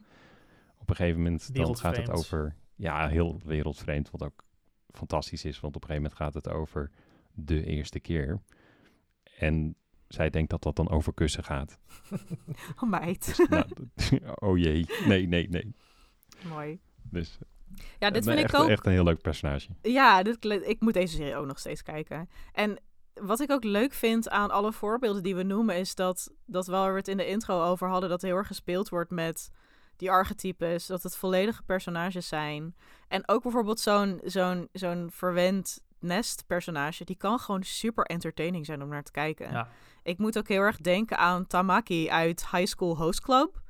[0.78, 4.44] Op een gegeven moment dan gaat het over, ja, heel wereldvreemd, wat ook
[4.90, 5.60] fantastisch is.
[5.60, 6.90] Want op een gegeven moment gaat het over
[7.34, 8.42] de eerste keer.
[9.38, 9.76] En
[10.08, 11.78] zij denkt dat dat dan over kussen gaat.
[12.82, 13.26] Oh meid.
[13.36, 13.64] Dus, nou,
[14.50, 15.74] oh jee, nee, nee, nee.
[16.48, 16.80] Mooi.
[17.02, 17.38] Dus
[17.98, 18.68] Ja, dit eh, vind echt, ik ook...
[18.68, 19.68] echt een heel leuk personage.
[19.82, 22.28] Ja, dit, ik moet deze serie ook nog steeds kijken.
[22.52, 22.78] En
[23.14, 26.92] wat ik ook leuk vind aan alle voorbeelden die we noemen, is dat, dat waar
[26.92, 29.50] we het in de intro over hadden, dat heel erg gespeeld wordt met
[29.96, 32.74] die archetypes, dat het volledige personages zijn.
[33.08, 38.88] En ook bijvoorbeeld zo'n zo'n zo'n verwend nest-personage, die kan gewoon super entertaining zijn om
[38.88, 39.50] naar te kijken.
[39.50, 39.68] Ja.
[40.02, 43.60] Ik moet ook heel erg denken aan Tamaki uit High School Host Club.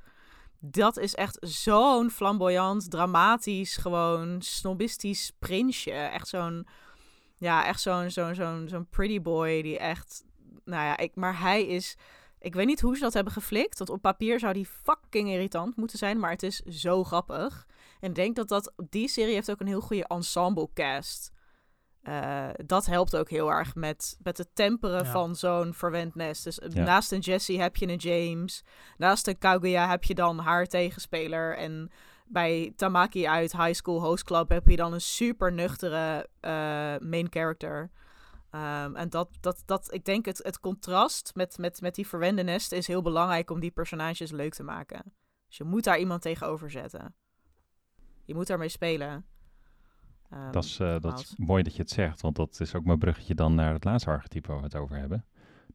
[0.59, 5.91] Dat is echt zo'n flamboyant, dramatisch, gewoon snobistisch prinsje.
[5.91, 6.66] Echt zo'n,
[7.37, 10.24] ja, echt zo'n, zo'n, zo'n, zo'n pretty boy die echt,
[10.64, 11.97] nou ja, ik, maar hij is,
[12.39, 13.78] ik weet niet hoe ze dat hebben geflikt.
[13.78, 17.66] Want op papier zou die fucking irritant moeten zijn, maar het is zo grappig.
[18.01, 21.33] En ik denk dat dat, die serie heeft ook een heel goede ensemble cast.
[22.03, 25.11] Eh, dat helpt ook heel erg met, met het temperen Ja.
[25.11, 26.45] van zo'n verwend nest.
[26.45, 26.85] Dus eh, Ja.
[26.85, 28.65] naast een Jessie heb je een James.
[28.97, 31.57] Naast een Kaguya heb je dan haar tegenspeler.
[31.57, 31.91] En
[32.27, 36.51] bij Tamaki uit High School Host Club heb je dan een super nuchtere eh,
[36.99, 37.91] main character.
[38.51, 42.43] Ehm, en dat, dat, dat, ik denk het, het contrast met, met, met die verwende
[42.43, 45.03] nest is heel belangrijk om die personages leuk te maken.
[45.49, 47.15] Dus je moet daar iemand tegenover zetten.
[48.25, 49.27] Je moet daarmee spelen.
[50.33, 52.85] Ehm, Dat is, eh, dat is mooi dat je het zegt, want dat is ook
[52.85, 55.24] mijn bruggetje dan naar het laatste archetype waar we het over hebben.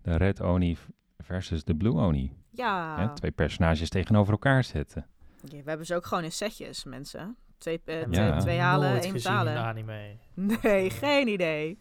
[0.01, 0.77] De Red Oni
[1.17, 2.35] versus de Blue Oni.
[2.51, 5.05] Ja, Hè, twee personages tegenover elkaar zetten.
[5.41, 7.37] Ja, we hebben ze ook gewoon in setjes, mensen.
[7.57, 8.37] Twee, twee, Ja.
[8.39, 9.63] twee halen, Nooit één gezien in de betalen.
[9.69, 10.17] anime.
[10.63, 11.79] Nee, geen idee.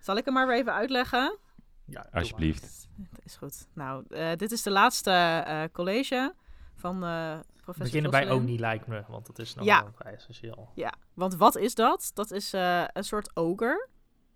[0.00, 1.38] Zal ik hem maar weer even uitleggen?
[1.84, 2.88] Ja, Alsjeblieft.
[2.96, 3.68] Dat is goed.
[3.74, 6.34] Nou, eh, dit is de laatste eh, college
[6.80, 8.30] van eh professor Beginnen bij.
[8.30, 9.90] Oni lijkt me, want dat is nog Ja.
[9.94, 10.70] vrij essentieel.
[10.74, 12.10] Ja, want wat is dat?
[12.14, 13.88] Dat is eh, een soort ogre.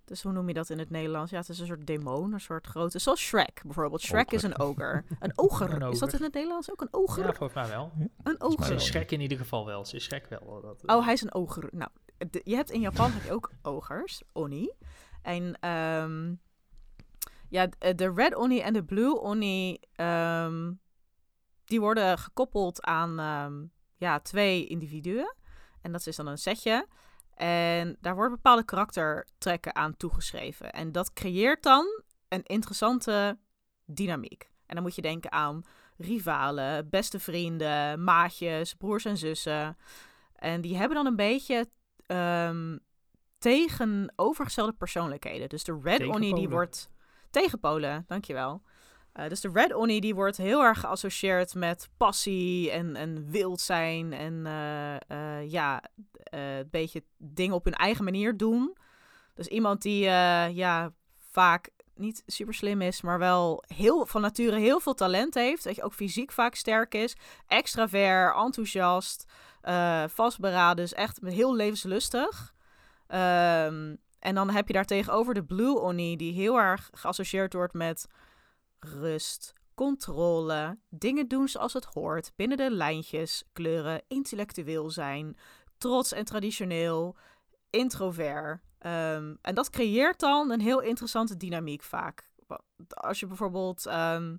[0.05, 1.31] Dus hoe noem je dat in het Nederlands?
[1.31, 2.99] Ja, het is een soort demon, een soort grote...
[2.99, 4.01] Zoals Shrek bijvoorbeeld.
[4.01, 5.05] Shrek is een ogre.
[5.21, 5.83] Een oger.
[5.83, 7.25] Een Is dat in het Nederlands ook een oger?
[7.27, 7.93] Ja, volgens mij wel.
[8.23, 9.85] een mij Ze is schrik in ieder geval wel.
[9.85, 10.61] Ze is schrik wel.
[10.61, 11.69] Dat, Oh, hij is een oger.
[11.73, 11.91] Nou,
[12.31, 14.71] de- je hebt in Japan heb je ook ogers, oni.
[15.23, 16.35] En ehm,
[17.49, 20.73] ja, de red oni en de blue oni, ehm,
[21.65, 23.65] die worden gekoppeld aan ehm,
[23.97, 25.35] ja, twee individuen.
[25.81, 26.87] En dat is dan een setje.
[27.35, 30.73] En daar worden bepaalde karaktertrekken aan toegeschreven.
[30.73, 33.39] En dat creëert dan een interessante
[33.85, 34.51] dynamiek.
[34.67, 35.63] En dan moet je denken aan
[35.97, 39.77] rivalen, beste vrienden, maatjes, broers en zussen.
[40.35, 41.71] En die hebben dan een beetje
[42.07, 42.79] ehm,
[43.39, 45.49] tegenovergestelde persoonlijkheden.
[45.49, 46.93] Dus de Red Oni die wordt...
[47.31, 48.63] Tegenpolen, dankjewel.
[49.15, 53.61] Eh dus de Red Oni die wordt heel erg geassocieerd met passie en, en wild
[53.61, 54.13] zijn.
[54.13, 55.83] En eh, eh, ja,
[56.25, 58.77] een beetje dingen op hun eigen manier doen.
[59.35, 60.05] Dus iemand die
[60.55, 60.93] ja,
[61.31, 65.65] vaak niet super slim is, maar wel heel, van nature heel veel talent heeft.
[65.65, 67.17] Dat je ook fysiek vaak sterk is.
[67.47, 69.25] Extravert, enthousiast,
[70.07, 70.77] vastberaden.
[70.77, 72.55] Dus echt heel levenslustig.
[73.07, 77.75] Ehm, en dan heb je daar tegenover de Blue Oni, die heel erg geassocieerd wordt
[77.75, 78.07] met
[78.85, 85.37] rust, controle, dingen doen zoals het hoort, binnen de lijntjes, kleuren, intellectueel zijn,
[85.79, 87.17] trots en traditioneel,
[87.71, 88.61] introvert.
[88.79, 92.33] Ehm, en dat creëert dan een heel interessante dynamiek vaak.
[92.89, 94.37] Als je bijvoorbeeld ehm,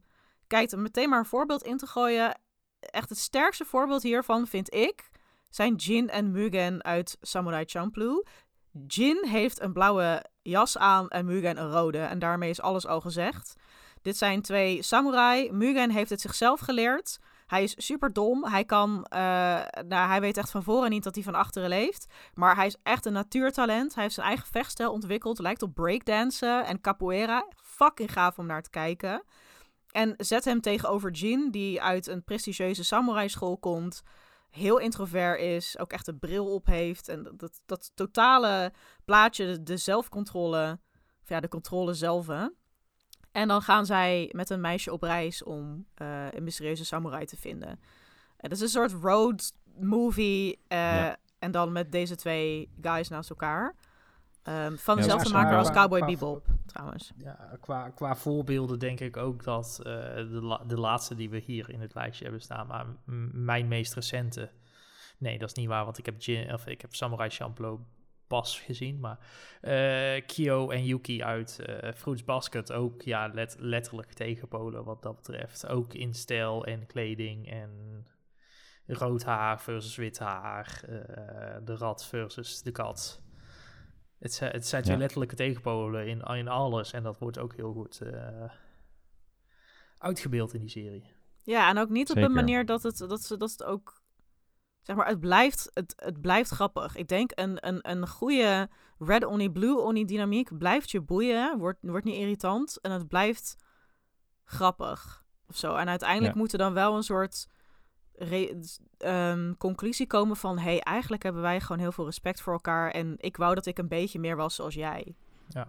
[0.48, 2.40] kijkt, om meteen maar een voorbeeld in te gooien.
[2.80, 5.10] Echt het sterkste voorbeeld hiervan vind ik
[5.50, 8.24] zijn Jin en Mugen uit Samurai Champloo.
[8.88, 11.98] Jin heeft een blauwe jas aan en Mugen een rode.
[11.98, 13.56] En daarmee is alles al gezegd.
[14.06, 15.52] Dit zijn twee samurai.
[15.52, 17.20] Mugen heeft het zichzelf geleerd.
[17.48, 18.46] Hij is super dom.
[18.46, 19.20] Hij kan, eh,
[19.88, 22.06] nou, hij weet echt van voren niet dat hij van achteren leeft.
[22.34, 23.94] Maar hij is echt een natuurtalent.
[23.94, 25.40] Hij heeft zijn eigen vechtstijl ontwikkeld.
[25.40, 27.48] Lijkt op breakdansen en capoeira.
[27.56, 29.24] Fucking gaaf om naar te kijken.
[29.92, 34.02] En zet hem tegenover Jin, die uit een prestigieuze samurai school komt.
[34.50, 37.10] Heel introvert is, ook echt een bril op heeft.
[37.10, 38.74] En dat, dat, totale
[39.06, 40.80] plaatje, de, de zelfcontrole,
[41.22, 42.28] of ja, de controle zelf.
[42.28, 42.48] Hè?
[43.36, 47.38] En dan gaan zij met een meisje op reis om uh, een mysterieuze samurai te
[47.38, 47.80] vinden.
[48.38, 50.60] Het is een soort road movie.
[50.68, 53.76] Uh, En dan met deze twee guys naast elkaar.
[54.44, 57.14] Um, van dezelfde ja, maker als Cowboy qua, Bebop, trouwens.
[57.18, 61.38] Ja, qua, qua voorbeelden denk ik ook dat uh, de, la de laatste die we
[61.38, 62.86] hier in het lijstje hebben staan, maar
[63.32, 64.52] mijn meest recente.
[65.18, 67.86] Nee, dat is niet waar, want ik heb, Gin, of ik heb Samurai Champloo
[68.28, 69.00] pas gezien.
[69.00, 69.20] Maar
[69.62, 75.16] uh, Kyo en Yuki uit uh, Fruits Basket ook ja, let, letterlijk tegenpolen wat dat
[75.16, 75.68] betreft.
[75.68, 77.70] Ook in stijl en kleding en
[78.88, 80.84] rood haar versus wit haar.
[80.90, 80.96] Uh,
[81.66, 83.22] de rat versus de kat.
[84.20, 86.94] Het, het zijn twee letterlijke tegenpolen in, in alles.
[86.94, 88.02] En dat wordt ook heel goed
[89.98, 91.14] uitgebeeld in die serie.
[91.44, 94.04] Ja, en ook niet op een manier dat het, dat, ze, dat het ook
[94.86, 96.96] zeg maar, het blijft, het, het blijft grappig.
[96.96, 98.70] Ik denk een, een, een goede
[99.00, 103.56] red oni, blue oni dynamiek blijft je boeien, wordt, wordt niet irritant en het blijft
[104.44, 105.76] grappig of zo.
[105.76, 107.48] En uiteindelijk moet er dan wel een soort
[108.98, 113.16] um, conclusie komen van, hey, eigenlijk hebben wij gewoon heel veel respect voor elkaar en
[113.18, 115.16] ik wou dat ik een beetje meer was zoals jij.
[115.50, 115.68] Ja.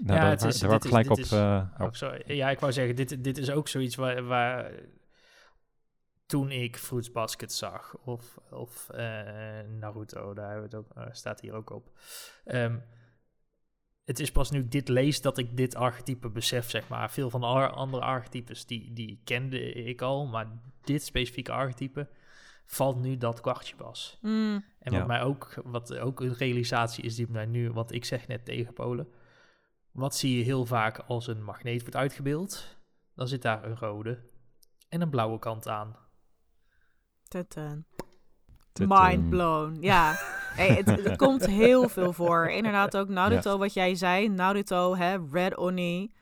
[0.00, 1.18] Nou, ja, het is, daar gelijk op.
[1.18, 1.88] Uh, oh.
[1.90, 2.22] sorry.
[2.26, 4.70] Ja, ik wou zeggen, dit, dit is ook zoiets waar, waar
[6.28, 8.98] toen ik Fruits Basket zag, of, of uh,
[9.78, 11.98] Naruto, daar hebben het ook, uh, staat hier ook op.
[12.44, 12.82] Um,
[14.04, 17.10] het is pas nu ik dit lees dat ik dit archetype besef, zeg maar.
[17.10, 22.08] Veel van de andere archetypes, die, die kende ik al, maar dit specifieke archetype
[22.64, 24.18] valt nu dat kwartje pas.
[24.20, 24.64] Mm.
[24.78, 28.26] En wat mij ook, wat ook een realisatie is die mij nu, wat ik zeg
[28.26, 29.08] net tegen Polen.
[29.92, 32.76] Wat zie je heel vaak als een magneet wordt uitgebeeld?
[33.14, 34.18] Dan zit daar een rode
[34.88, 35.96] en een blauwe kant aan.
[37.28, 37.86] Tutun.
[38.86, 39.76] Mind blown.
[39.80, 40.14] Ja,
[40.58, 42.48] hey, het, het, komt heel veel voor.
[42.48, 44.28] Inderdaad ook Naruto, wat jij zei.
[44.28, 46.12] Naruto, hè, Red Oni.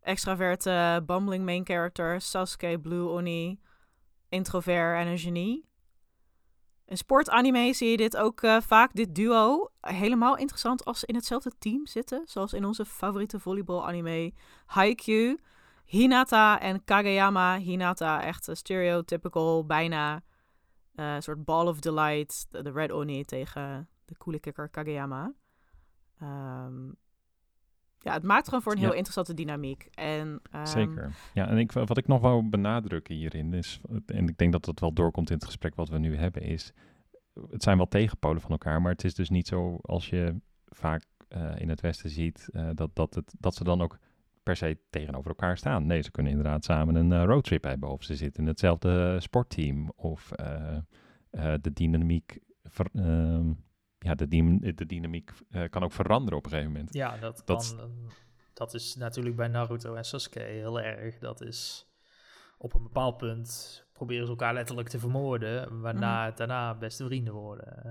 [0.00, 2.20] Extraverte, bumbling main character.
[2.20, 3.60] Sasuke, Blue Oni.
[4.28, 5.70] Introvert en een genie.
[6.86, 9.70] In sportanime zie je dit ook uh, vaak, dit duo.
[9.80, 12.22] Helemaal interessant als ze in hetzelfde team zitten.
[12.24, 14.32] Zoals in onze favoriete volleybal-anime
[14.66, 15.38] Haikyuu.
[15.84, 17.58] Hinata en Kageyama.
[17.58, 20.22] Hinata, echt stereotypical, bijna
[20.94, 25.32] uh, een soort Ball of Delight, de, de Red Oni tegen de coole kikker Kageyama.
[26.22, 26.96] Um,
[27.98, 29.88] ja, het maakt gewoon voor een heel interessante dynamiek.
[29.94, 31.14] En, um, Zeker.
[31.34, 34.80] Ja, en ik, wat ik nog wou benadrukken hierin is, en ik denk dat dat
[34.80, 36.72] wel doorkomt in het gesprek wat we nu hebben, is
[37.50, 40.36] het zijn wel tegenpolen van elkaar, maar het is dus niet zo als je
[40.66, 43.98] vaak uh, in het Westen ziet uh, dat, dat, het, dat ze dan ook
[44.42, 45.86] per se tegenover elkaar staan.
[45.86, 47.90] Nee, ze kunnen inderdaad samen een uh, roadtrip hebben.
[47.90, 49.92] Of ze zitten in hetzelfde sportteam.
[49.96, 50.76] Of uh,
[51.30, 52.40] uh, de dynamiek...
[52.64, 53.52] Ver, ehm,
[53.98, 55.32] ja, de, dy de dynamiek
[55.70, 56.94] kan ook veranderen op een gegeven moment.
[56.94, 57.90] Ja, dat, dat kan...
[58.52, 61.18] dat is natuurlijk bij Naruto en Sasuke heel erg.
[61.18, 61.86] Dat is
[62.58, 65.80] op een bepaald punt proberen ze elkaar letterlijk te vermoorden.
[65.80, 66.36] Waarna mm -hmm.
[66.36, 67.82] daarna beste vrienden worden.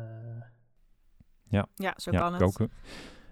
[1.43, 1.67] ja.
[1.75, 2.41] ja, zo kan het.
[2.41, 2.67] Goku.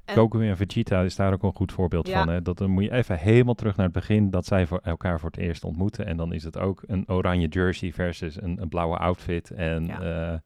[0.10, 0.16] En...
[0.16, 2.30] Goku en Vegeta is daar ook een goed voorbeeld van.
[2.30, 2.42] Hè?
[2.42, 5.30] Dat dan moet je even helemaal terug naar het begin dat zij voor elkaar voor
[5.30, 6.06] het eerst ontmoeten.
[6.06, 9.52] En dan is het ook een oranje jersey versus een, een blauwe outfit.
[9.52, 10.32] En ja.
[10.32, 10.38] uh,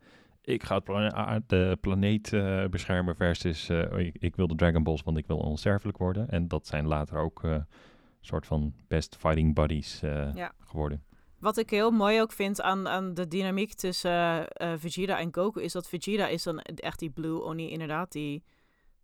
[0.41, 4.83] ik ga het plane de planeet uh, beschermen versus uh, ik, ik, wil de Dragon
[4.83, 6.29] Balls, want ik wil onsterfelijk worden.
[6.29, 7.65] En dat zijn later ook een
[8.21, 9.99] soort van best fighting buddies
[10.33, 10.51] ja.
[10.59, 11.03] geworden.
[11.39, 14.47] Wat ik heel mooi ook vind aan, aan de dynamiek tussen
[14.77, 18.43] Vegeta en Goku, is dat Vegeta is dan echt die Blue Oni, inderdaad, die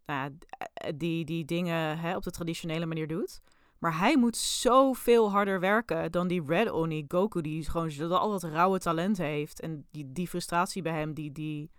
[0.10, 3.42] nou ja, die, die dingen hè, op de traditionele manier doet.
[3.80, 8.44] Maar hij moet zoveel harder werken dan die Red Oni Goku, die gewoon al dat
[8.44, 9.60] rauwe talent heeft.
[9.60, 11.72] En die, die frustratie bij hem, die, die,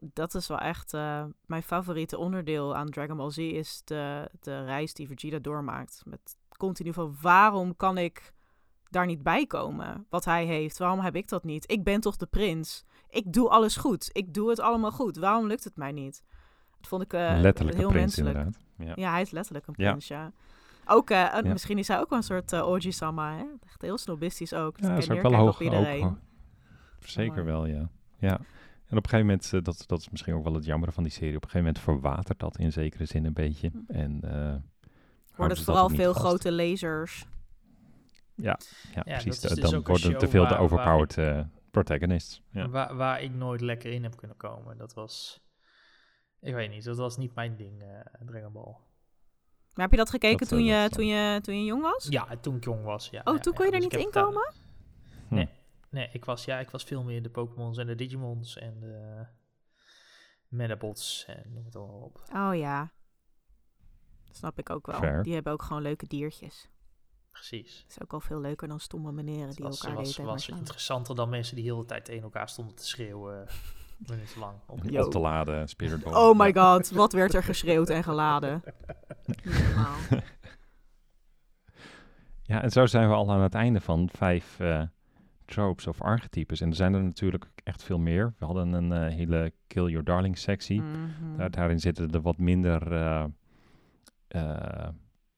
[0.00, 4.64] dat is wel echt uh, mijn favoriete onderdeel aan Dragon Ball Z, is de, de
[4.64, 6.02] reis die Vegeta doormaakt.
[6.04, 8.32] Met continu van waarom kan ik
[8.88, 10.06] daar niet bij komen?
[10.10, 11.70] Wat hij heeft, waarom heb ik dat niet?
[11.70, 12.84] Ik ben toch de prins?
[13.08, 14.08] Ik doe alles goed.
[14.12, 15.16] Ik doe het allemaal goed.
[15.16, 16.22] Waarom lukt het mij niet?
[16.80, 18.36] Dat vond ik uh, letterlijk heel prins, menselijk.
[18.36, 18.62] Inderdaad.
[18.76, 18.92] Ja.
[18.96, 19.10] ja.
[19.10, 20.22] hij is letterlijk een prins, ja.
[20.22, 20.32] ja.
[20.86, 21.42] Ook, uh, ja.
[21.42, 23.44] misschien is hij ook wel een soort uh, Oji-sama, hè?
[23.66, 24.78] Echt heel snobistisch ook.
[24.78, 25.54] Ja, is ook wel hoog.
[25.54, 26.04] Op iedereen.
[26.04, 26.16] Ook,
[26.98, 27.88] zeker wel, ja.
[28.18, 28.40] Ja.
[28.86, 31.02] En op een gegeven moment, uh, dat, dat is misschien ook wel het jammer van
[31.02, 33.70] die serie, op een gegeven moment verwatert dat in zekere zin een beetje.
[33.70, 33.92] Hm.
[33.92, 34.54] En uh,
[35.36, 36.24] wordt het vooral veel vast.
[36.24, 37.26] grote lasers.
[38.34, 38.58] Ja,
[38.94, 39.40] Ja, precies.
[39.40, 41.40] dat dus dan worden te veel de overpowered eh,
[41.70, 42.42] protagonists.
[42.50, 42.68] Ja.
[42.68, 44.76] Waar, waar ik nooit lekker in heb kunnen komen.
[44.76, 45.40] Dat was,
[46.40, 48.76] ik weet niet, dat was niet mijn ding, eh Dragon Ball.
[49.74, 51.82] Maar heb je dat gekeken Dat, toen, eh, je, dat toen, je, toen je jong
[51.82, 52.06] was?
[52.08, 53.20] Ja, toen ik jong was, ja.
[53.24, 54.52] Oh, ja, toen ja, kon je er dus niet in komen?
[55.28, 55.34] Hm.
[55.34, 55.48] Nee,
[55.88, 59.26] nee ik, was, ja, ik was veel meer de Pokémons en de Digimons en de
[60.48, 62.22] Metabots en noem het allemaal op.
[62.34, 62.92] Oh ja.
[64.26, 64.98] Dat snap ik ook wel.
[64.98, 65.22] Fair.
[65.22, 66.68] Die hebben ook gewoon leuke diertjes.
[67.30, 67.80] Precies.
[67.82, 70.42] Dat is ook al veel leuker dan stomme meneren die was, elkaar hele was, was
[70.42, 70.58] slaan.
[70.58, 73.46] interessanter dan mensen die heel de tijd tegen elkaar stonden te schreeuwen.
[74.06, 74.54] minutenlang.
[74.66, 75.04] Op Een Yo.
[75.04, 76.04] op te laden Spirit.
[76.04, 78.62] Oh my god, wat werd er geschreeuwd en geladen.
[82.42, 84.82] Ja, en zo zijn we al aan het einde van vijf eh,
[85.44, 86.60] tropes of archetypes.
[86.60, 88.34] En er zijn er natuurlijk echt veel meer.
[88.38, 90.80] We hadden een eh, hele Kill Your Darling sectie.
[90.80, 91.36] Mhm.
[91.36, 93.24] Daar, daarin zitten er wat minder, eh,
[94.28, 94.88] eh,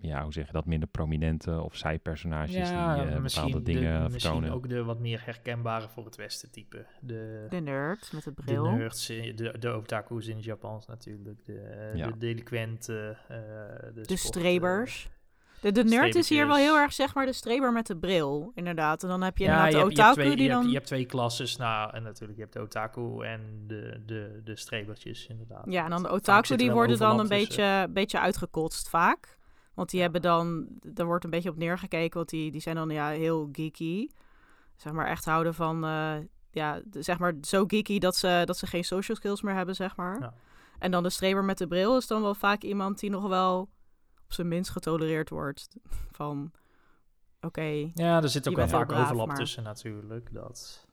[0.03, 4.21] ja, hoe zeg je dat, minder prominente of zijpersonages die eh, bepaalde dingen de, misschien
[4.33, 4.53] vertonen.
[4.53, 6.87] ook de wat meer herkenbare voor het Westen type.
[7.01, 8.65] De, De nerd met de de bril.
[8.71, 11.45] nerds, eh, de, de otaku's in het Japans natuurlijk.
[11.45, 12.07] De, eh, Ja.
[12.07, 13.17] de delinquenten.
[13.29, 15.11] eh, de De sport, strebers.
[15.61, 18.53] De, de nerd is hier wel heel erg, zeg maar, de streber met de bril,
[18.55, 19.03] inderdaad.
[19.03, 20.51] En dan heb je Ja, inderdaad je de hebt, je hebt otaku twee, die je,
[20.51, 20.71] hebt, dan...
[20.71, 21.57] je hebt twee klasses.
[21.57, 25.65] Nou, en natuurlijk, je hebt de otaku en de, de, de strebertjes, inderdaad.
[25.69, 27.47] Ja, en dan de otaku, die worden dan een tussen.
[27.47, 29.39] beetje, beetje uitgekotst vaak.
[29.75, 32.91] Want die hebben dan, daar wordt een beetje op neergekeken, want die, die zijn dan
[32.91, 34.09] ja, heel geeky.
[34.77, 36.15] Zeg maar echt houden van, eh,
[36.51, 39.97] ja, zeg maar zo geeky dat ze, dat ze geen social skills meer hebben, zeg
[39.97, 40.21] maar.
[40.21, 40.35] Ja.
[40.79, 43.61] En dan de streber met de bril is dan wel vaak iemand die nog wel
[44.25, 45.69] op zijn minst getolereerd wordt.
[46.19, 46.53] Van,
[47.41, 50.33] oké, Ja, er zit ook wel vaak braaf, overlap maar- tussen natuurlijk.
[50.33, 50.87] Dat...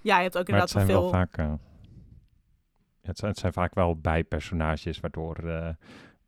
[0.00, 1.18] ja, je hebt ook Maar het inderdaad zijn wel wel veel...
[1.18, 1.36] vaak...
[1.36, 1.54] eh,
[3.02, 5.36] het, zijn, het zijn vaak wel bijpersonages, waardoor...
[5.36, 5.68] eh,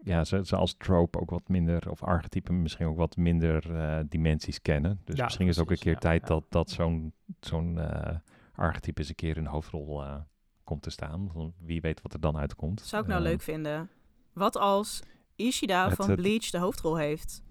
[0.08, 3.98] ja, ze, ze als trope ook wat minder, of archetypen misschien ook wat minder eh,
[4.08, 5.00] dimensies kennen.
[5.04, 6.26] Dus Ja, misschien is het ook een keer ja, tijd ja.
[6.28, 8.16] dat, dat zo'n zo'n eh,
[8.54, 10.14] archetype eens een keer in de hoofdrol eh,
[10.64, 11.30] komt te staan.
[11.58, 12.80] Wie weet wat er dan uitkomt.
[12.80, 13.90] Zou ik nou leuk vinden.
[14.32, 15.02] Wat als
[15.36, 17.42] Ishida Het- van Bleach de hoofdrol heeft?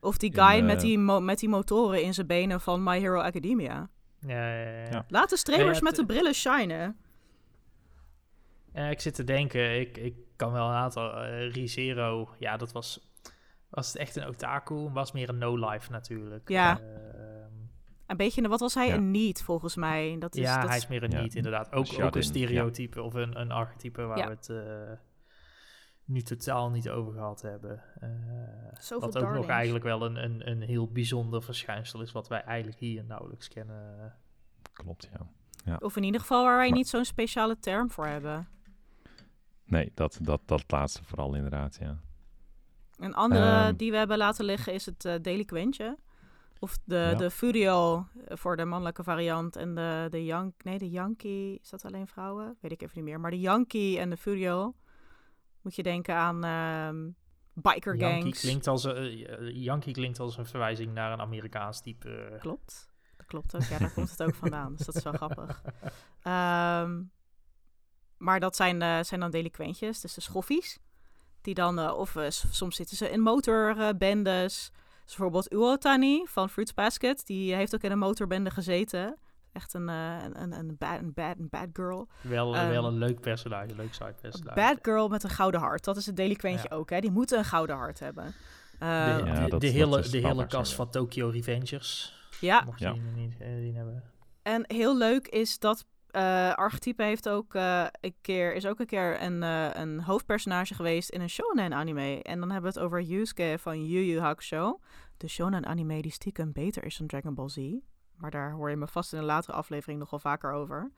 [0.00, 2.98] Of die In, guy met, die mo- met die motoren in zijn benen van My
[2.98, 3.88] Hero Academia.
[4.26, 4.90] Ja, ja, ja, ja.
[4.90, 5.04] Ja.
[5.08, 6.96] Laat de ja, met de brillen shinen.
[8.74, 11.16] Ja, ik zit te denken, ik, ik kan wel een aantal.
[11.16, 13.08] eh ReZero, ja, dat was.
[13.68, 14.74] Was het echt een otaku?
[14.92, 16.48] Was meer een no-life natuurlijk.
[16.48, 16.80] Ja.
[16.80, 17.48] Ehm,
[18.06, 18.86] Een beetje, wat was hij?
[18.86, 18.94] Ja.
[18.94, 20.16] Een niet, volgens mij.
[20.18, 21.20] Dat is, ja, dat hij is- meer een Ja.
[21.20, 21.72] niet, inderdaad.
[21.72, 22.26] Ook, Shut ook een ja.
[22.26, 24.24] stereotype of een, een archetype waar Ja.
[24.26, 24.98] we het eh,
[26.04, 27.82] nu totaal niet over gehad hebben.
[28.00, 28.08] Eh,
[28.80, 32.42] Zoveel wat ook nog eigenlijk wel een, een, een heel bijzonder verschijnsel is, wat wij
[32.42, 34.14] eigenlijk hier nauwelijks kennen.
[34.72, 35.10] Klopt,
[35.64, 35.76] ja.
[35.80, 38.48] Of in ieder geval waar wij Maar- niet zo'n speciale term voor hebben.
[39.70, 41.98] Nee, dat, dat, dat laatste vooral inderdaad, ja.
[42.96, 43.76] Een andere Ehm.
[43.76, 45.98] die we hebben laten liggen is het eh delinquentje.
[46.58, 47.14] Of de, Ja.
[47.14, 49.56] de Furio eh, voor de mannelijke variant.
[49.56, 51.58] En de, de Yank, nee, de Yankee.
[51.62, 52.56] Is dat alleen vrouwen?
[52.60, 53.20] Weet ik even niet meer.
[53.20, 54.74] Maar de Yankee en de Furio.
[55.62, 57.10] Moet je denken aan ehm
[57.54, 58.40] biker Yankee gangs.
[58.40, 62.36] klinkt, als, eh, Yankee klinkt als een verwijzing naar een Amerikaans type.
[62.40, 62.88] Klopt.
[63.16, 63.62] Dat klopt ook.
[63.62, 64.74] Ja, daar komt het ook vandaan.
[64.76, 65.62] Dus dat is wel grappig.
[66.22, 67.02] Ehm,
[68.20, 70.78] maar dat zijn, eh, zijn dan delinquentjes, dus de schoffies.
[71.42, 74.70] Die dan, eh, of eh, soms zitten ze in motorbendes.
[75.04, 77.26] Dus bijvoorbeeld Uotani van Fruits Basket.
[77.26, 79.16] Die heeft ook in een motorbende gezeten.
[79.52, 82.08] Echt een, eh, een, een, een, bad, een, bad, een bad girl.
[82.20, 84.54] wel, Ehm, wel een leuk personage, leuk side personage.
[84.54, 85.84] bad girl met een gouden hart.
[85.84, 86.76] Dat is het delinquentje Ja.
[86.76, 87.00] ook, hè.
[87.00, 88.24] Die moeten een gouden hart hebben.
[88.24, 92.14] De, Ehm, Ja, de, dat- de dat hele, de hele kast van Tokyo Revengers.
[92.40, 92.92] ja, Mocht je Ja.
[92.92, 94.02] die niet eh, die hebben.
[94.42, 98.86] En heel leuk is dat eh archetype heeft ook eh, een keer, is ook een
[98.86, 102.22] keer een, eh, een hoofdpersonage geweest in een shonen anime.
[102.22, 104.80] En dan hebben we het over Yusuke van Yu Yu Hakusho.
[105.16, 107.58] De shonen anime die stiekem beter is dan Dragon Ball Z.
[108.16, 110.90] Maar daar hoor je me vast in een latere aflevering nog wel vaker over.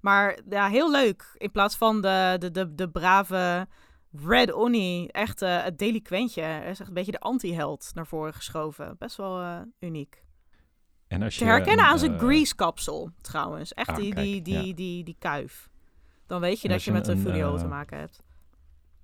[0.00, 1.34] Maar ja, heel leuk.
[1.36, 3.68] In plaats van de, de, de, de brave
[4.12, 6.42] Red Oni, echt het delinquentje.
[6.42, 8.96] Er is echt een beetje de anti-held naar voren geschoven.
[8.98, 10.24] Best wel uniek.
[11.08, 13.74] En als Te je herkennen een, aan zijn eh, grease-kapsel, trouwens.
[13.74, 14.62] Echt ah, die, kijk, die, die, ja.
[14.74, 15.70] die, die, kuif.
[16.26, 18.22] Dan weet je En dat je je met een een, Furio eh, te maken hebt.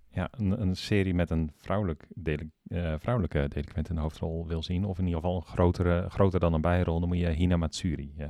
[0.08, 4.62] Ja, een, een serie met een vrouwelijk deli- eh, vrouwelijke delinquent in de hoofdrol wil
[4.62, 7.56] zien, of in ieder geval een grotere, groter dan een bijrol, dan moet je Hina
[7.56, 8.26] Matsuri eh,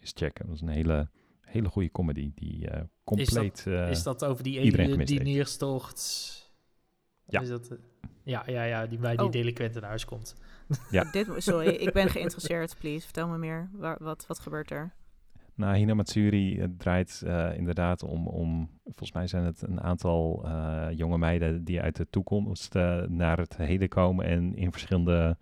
[0.00, 0.46] eens checken.
[0.46, 1.10] Dat is een hele,
[1.40, 3.64] hele goede comedy die eh, compleet...
[3.66, 6.30] eh, is dat over die ene die neerstort?
[7.26, 7.40] Ja.
[7.40, 7.76] Is dat,
[8.24, 9.32] ja, ja, ja, die bij die Oh.
[9.32, 10.34] delinquent in huis komt.
[10.90, 11.04] Ja.
[11.12, 13.04] Dit, sorry, ik ben geïnteresseerd, please.
[13.04, 13.68] Vertel me meer.
[13.72, 14.92] Waar, wat, wat gebeurt er?
[15.54, 20.42] Nou, Hina Matsuri het draait eh, inderdaad om, om, volgens mij zijn het een aantal
[20.44, 25.36] eh, jonge meiden die uit de toekomst eh, naar het heden komen en in verschillende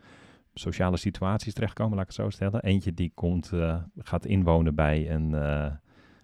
[0.55, 2.63] sociale situaties terechtkomen, laat ik het zo stellen.
[2.63, 5.67] Eentje die komt, eh, gaat inwonen bij een, eh,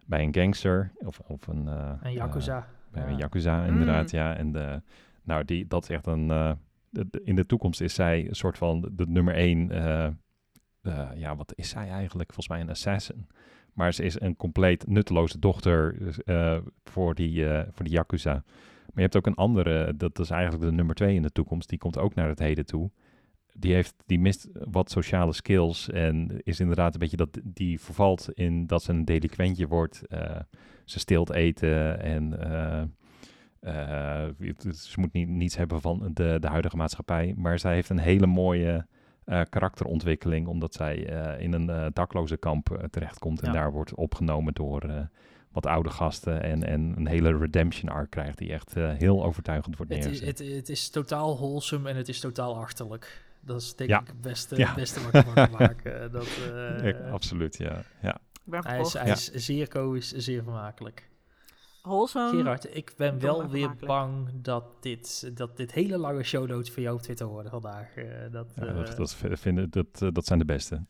[0.06, 1.68] bij een gangster of, of een...
[1.68, 2.66] eh, En Yakuza.
[2.92, 3.08] bij Ja.
[3.08, 4.36] een Yakuza, inderdaad, ja.
[4.36, 4.82] En de,
[5.22, 6.58] nou, die, dat is echt een...
[7.24, 9.70] in de toekomst is zij een soort van de nummer één...
[9.70, 10.08] eh,
[10.86, 12.32] eh, ja, wat is zij eigenlijk?
[12.32, 13.26] Volgens mij een assassin.
[13.72, 18.32] Maar ze is een compleet nutteloze dochter dus, eh, voor, die, eh, voor die Yakuza.
[18.32, 21.68] Maar je hebt ook een andere, dat is eigenlijk de nummer twee in de toekomst.
[21.68, 22.90] Die komt ook naar het heden toe.
[23.52, 28.32] Die, heeft, die mist wat sociale skills en is inderdaad een beetje dat die vervalt
[28.32, 30.02] in dat ze een delinquentje wordt.
[30.84, 32.30] Ze steelt eten en
[33.60, 37.34] eh, het- ze moet niet, niets hebben van de, de huidige maatschappij.
[37.36, 38.86] Maar zij heeft een hele mooie
[39.24, 43.58] eh, karakterontwikkeling, omdat zij eh, in een eh, dakloze kamp terechtkomt en Ja.
[43.58, 45.00] daar wordt opgenomen door eh,
[45.52, 49.76] wat oude gasten en, en een hele redemption arc krijgt die echt eh, heel overtuigend
[49.76, 50.38] wordt Het, is- neergezet.
[50.48, 53.24] het, het is totaal wholesome en het is totaal achterlijk.
[53.40, 54.00] Dat is denk Ja.
[54.00, 54.74] ik het beste, Ja.
[54.74, 56.12] beste wat je van kan maken.
[56.12, 57.82] Dat, eh, Ja, absoluut, ja.
[58.02, 58.14] ja.
[58.14, 61.08] Ik ben hij is, hij is zeer komisch, zeer vermakelijk.
[61.86, 62.30] Wholesome.
[62.30, 66.82] Gerard, ik ben wel weer bang dat dit, dat dit hele lange show notes voor
[66.82, 67.94] jou op Twitter worden vandaag.
[67.94, 70.84] Eh, dat, Ja, eh, dat, dat, vinden, dat, eh, dat zijn de beste.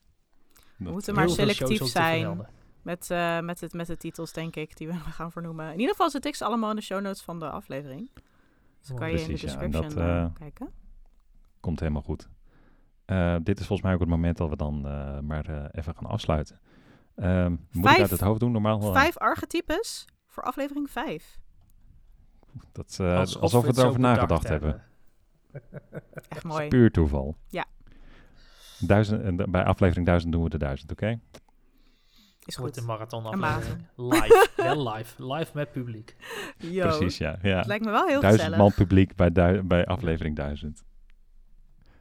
[0.77, 2.47] We moeten maar selectief zijn
[2.83, 5.67] met, eh, met, het, met de titels, denk ik, die we gaan vernoemen.
[5.73, 8.11] In ieder geval zit ik ze allemaal in de show notes van de aflevering.
[8.79, 9.39] Dus dan kan je in de ja.
[9.39, 10.71] Description dat, eh, kijken.
[11.61, 12.29] Komt helemaal goed.
[13.07, 15.95] Eh, dit is volgens mij ook het moment dat we dan eh, maar eh, even
[15.95, 16.61] gaan afsluiten.
[17.15, 18.53] Ehm, moet ik uit het hoofd doen?
[18.53, 20.05] Normaal Vijf archetypes
[20.37, 21.39] voor aflevering vijf.
[22.73, 24.83] dat, eh, Alsof alsof we erover nagedacht hebben.
[26.29, 26.69] Echt mooi.
[26.69, 27.37] Puur toeval.
[27.49, 27.65] Ja.
[28.79, 31.21] Duizend, en de- bij aflevering 1000 doen we de 1000, oké?
[32.45, 32.77] Is goed.
[32.77, 33.87] een marathon aflevering.
[33.97, 35.33] Live, wel live.
[35.35, 36.17] Live met publiek.
[36.59, 37.39] Yo, Precies, ja.
[37.43, 37.57] ja.
[37.57, 38.59] Het lijkt me wel heel Duizend gezellig.
[38.59, 40.85] man publiek bij, bij aflevering 1000.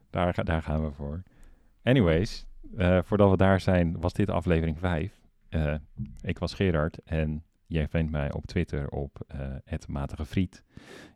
[0.09, 1.23] Daar, ga- daar gaan we voor.
[1.83, 2.45] Anyways,
[2.77, 5.13] eh, voordat we daar zijn, was dit aflevering 5.
[5.49, 5.75] Eh,
[6.21, 9.19] ik was Gerard en jij vindt mij op Twitter op
[9.63, 10.63] het Matige Friet.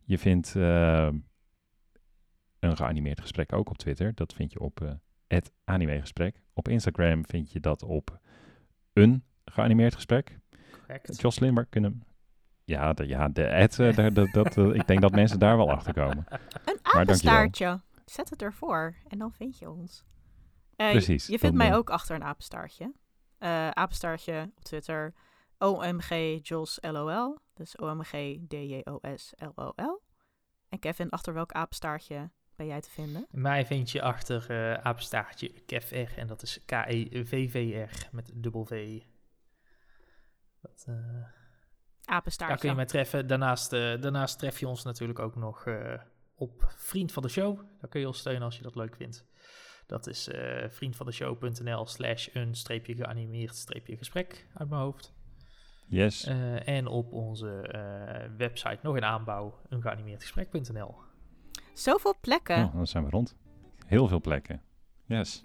[0.03, 1.09] Je vindt eh,
[2.59, 4.15] een geanimeerd gesprek ook op Twitter.
[4.15, 4.97] Dat vind je op
[5.27, 6.41] het animegesprek.
[6.53, 8.19] Op Instagram vind je dat op
[8.93, 10.39] een geanimeerd gesprek.
[10.79, 11.21] Correct.
[11.21, 12.03] Jocelyn, waar kunnen...
[12.63, 15.71] Ja, de, ja, de ad, eh, dat, dat, eh, ik denk dat mensen daar wel
[15.71, 16.25] achter komen.
[16.29, 17.01] Een dankjewel.
[17.01, 17.81] apenstaartje.
[18.05, 20.03] Zet het ervoor en dan vind je ons.
[20.75, 22.93] Eh, Precies, Je, vindt mij eh, ook achter een apenstaartje.
[23.37, 25.13] Eh, apenstaartje op Twitter.
[25.59, 27.37] OMG Jos LOL.
[27.53, 30.01] Dus OMG DJOS LOL.
[30.69, 33.27] En Kevin, achter welk apenstaartje ben jij te vinden?
[33.31, 39.01] Mij vind je achter eh apenstaartje KevR en dat is E K-E-V-V-R met dubbel V.
[40.61, 40.95] Dat, eh,
[42.03, 42.47] Apenstaartje.
[42.47, 43.27] daar kun je mij treffen.
[43.27, 45.67] Daarnaast, eh, daarnaast tref je ons natuurlijk ook nog
[46.35, 47.57] op Vriend van de Show.
[47.79, 49.25] Daar kun je ons steunen als je dat leuk vindt.
[49.85, 50.29] Dat is
[50.67, 55.13] vriendvandeshow.nl slash een streepje geanimeerd streepje gesprek uit mijn hoofd.
[55.89, 56.23] Yes.
[56.25, 60.95] Eh, en op onze eh, website nog in aanbouw, eengeanimeerdgesprek.nl.
[61.73, 62.63] Zoveel plekken.
[62.63, 63.35] Oh, dan zijn we rond.
[63.85, 64.61] Heel veel plekken.
[65.05, 65.41] Yes.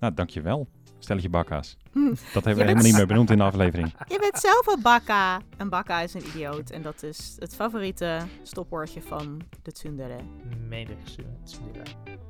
[0.00, 0.68] Nou, dankjewel.
[0.98, 1.76] Stelletje bakka's.
[1.92, 2.08] Hm.
[2.08, 3.92] Dat hebben we bent- helemaal niet meer benoemd in de aflevering.
[4.14, 5.40] Je bent zelf een bakka.
[5.56, 6.70] Een bakka is een idioot.
[6.70, 10.16] En dat is het favoriete stopwoordje van de tsundere.
[10.68, 10.96] Mede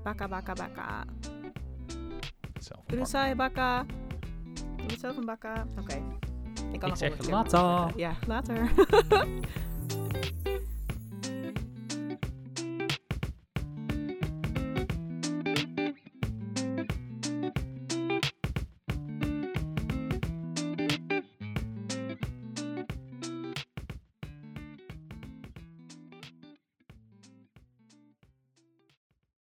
[0.02, 1.04] Bakka, bakka, bakka.
[2.58, 3.84] Zelf Doe het saai, bakka.
[4.76, 5.66] Doe het zelf een bakka.
[5.80, 6.02] Oké.
[6.72, 7.92] Ik kan nog zeg later.
[7.96, 8.70] Ja, later.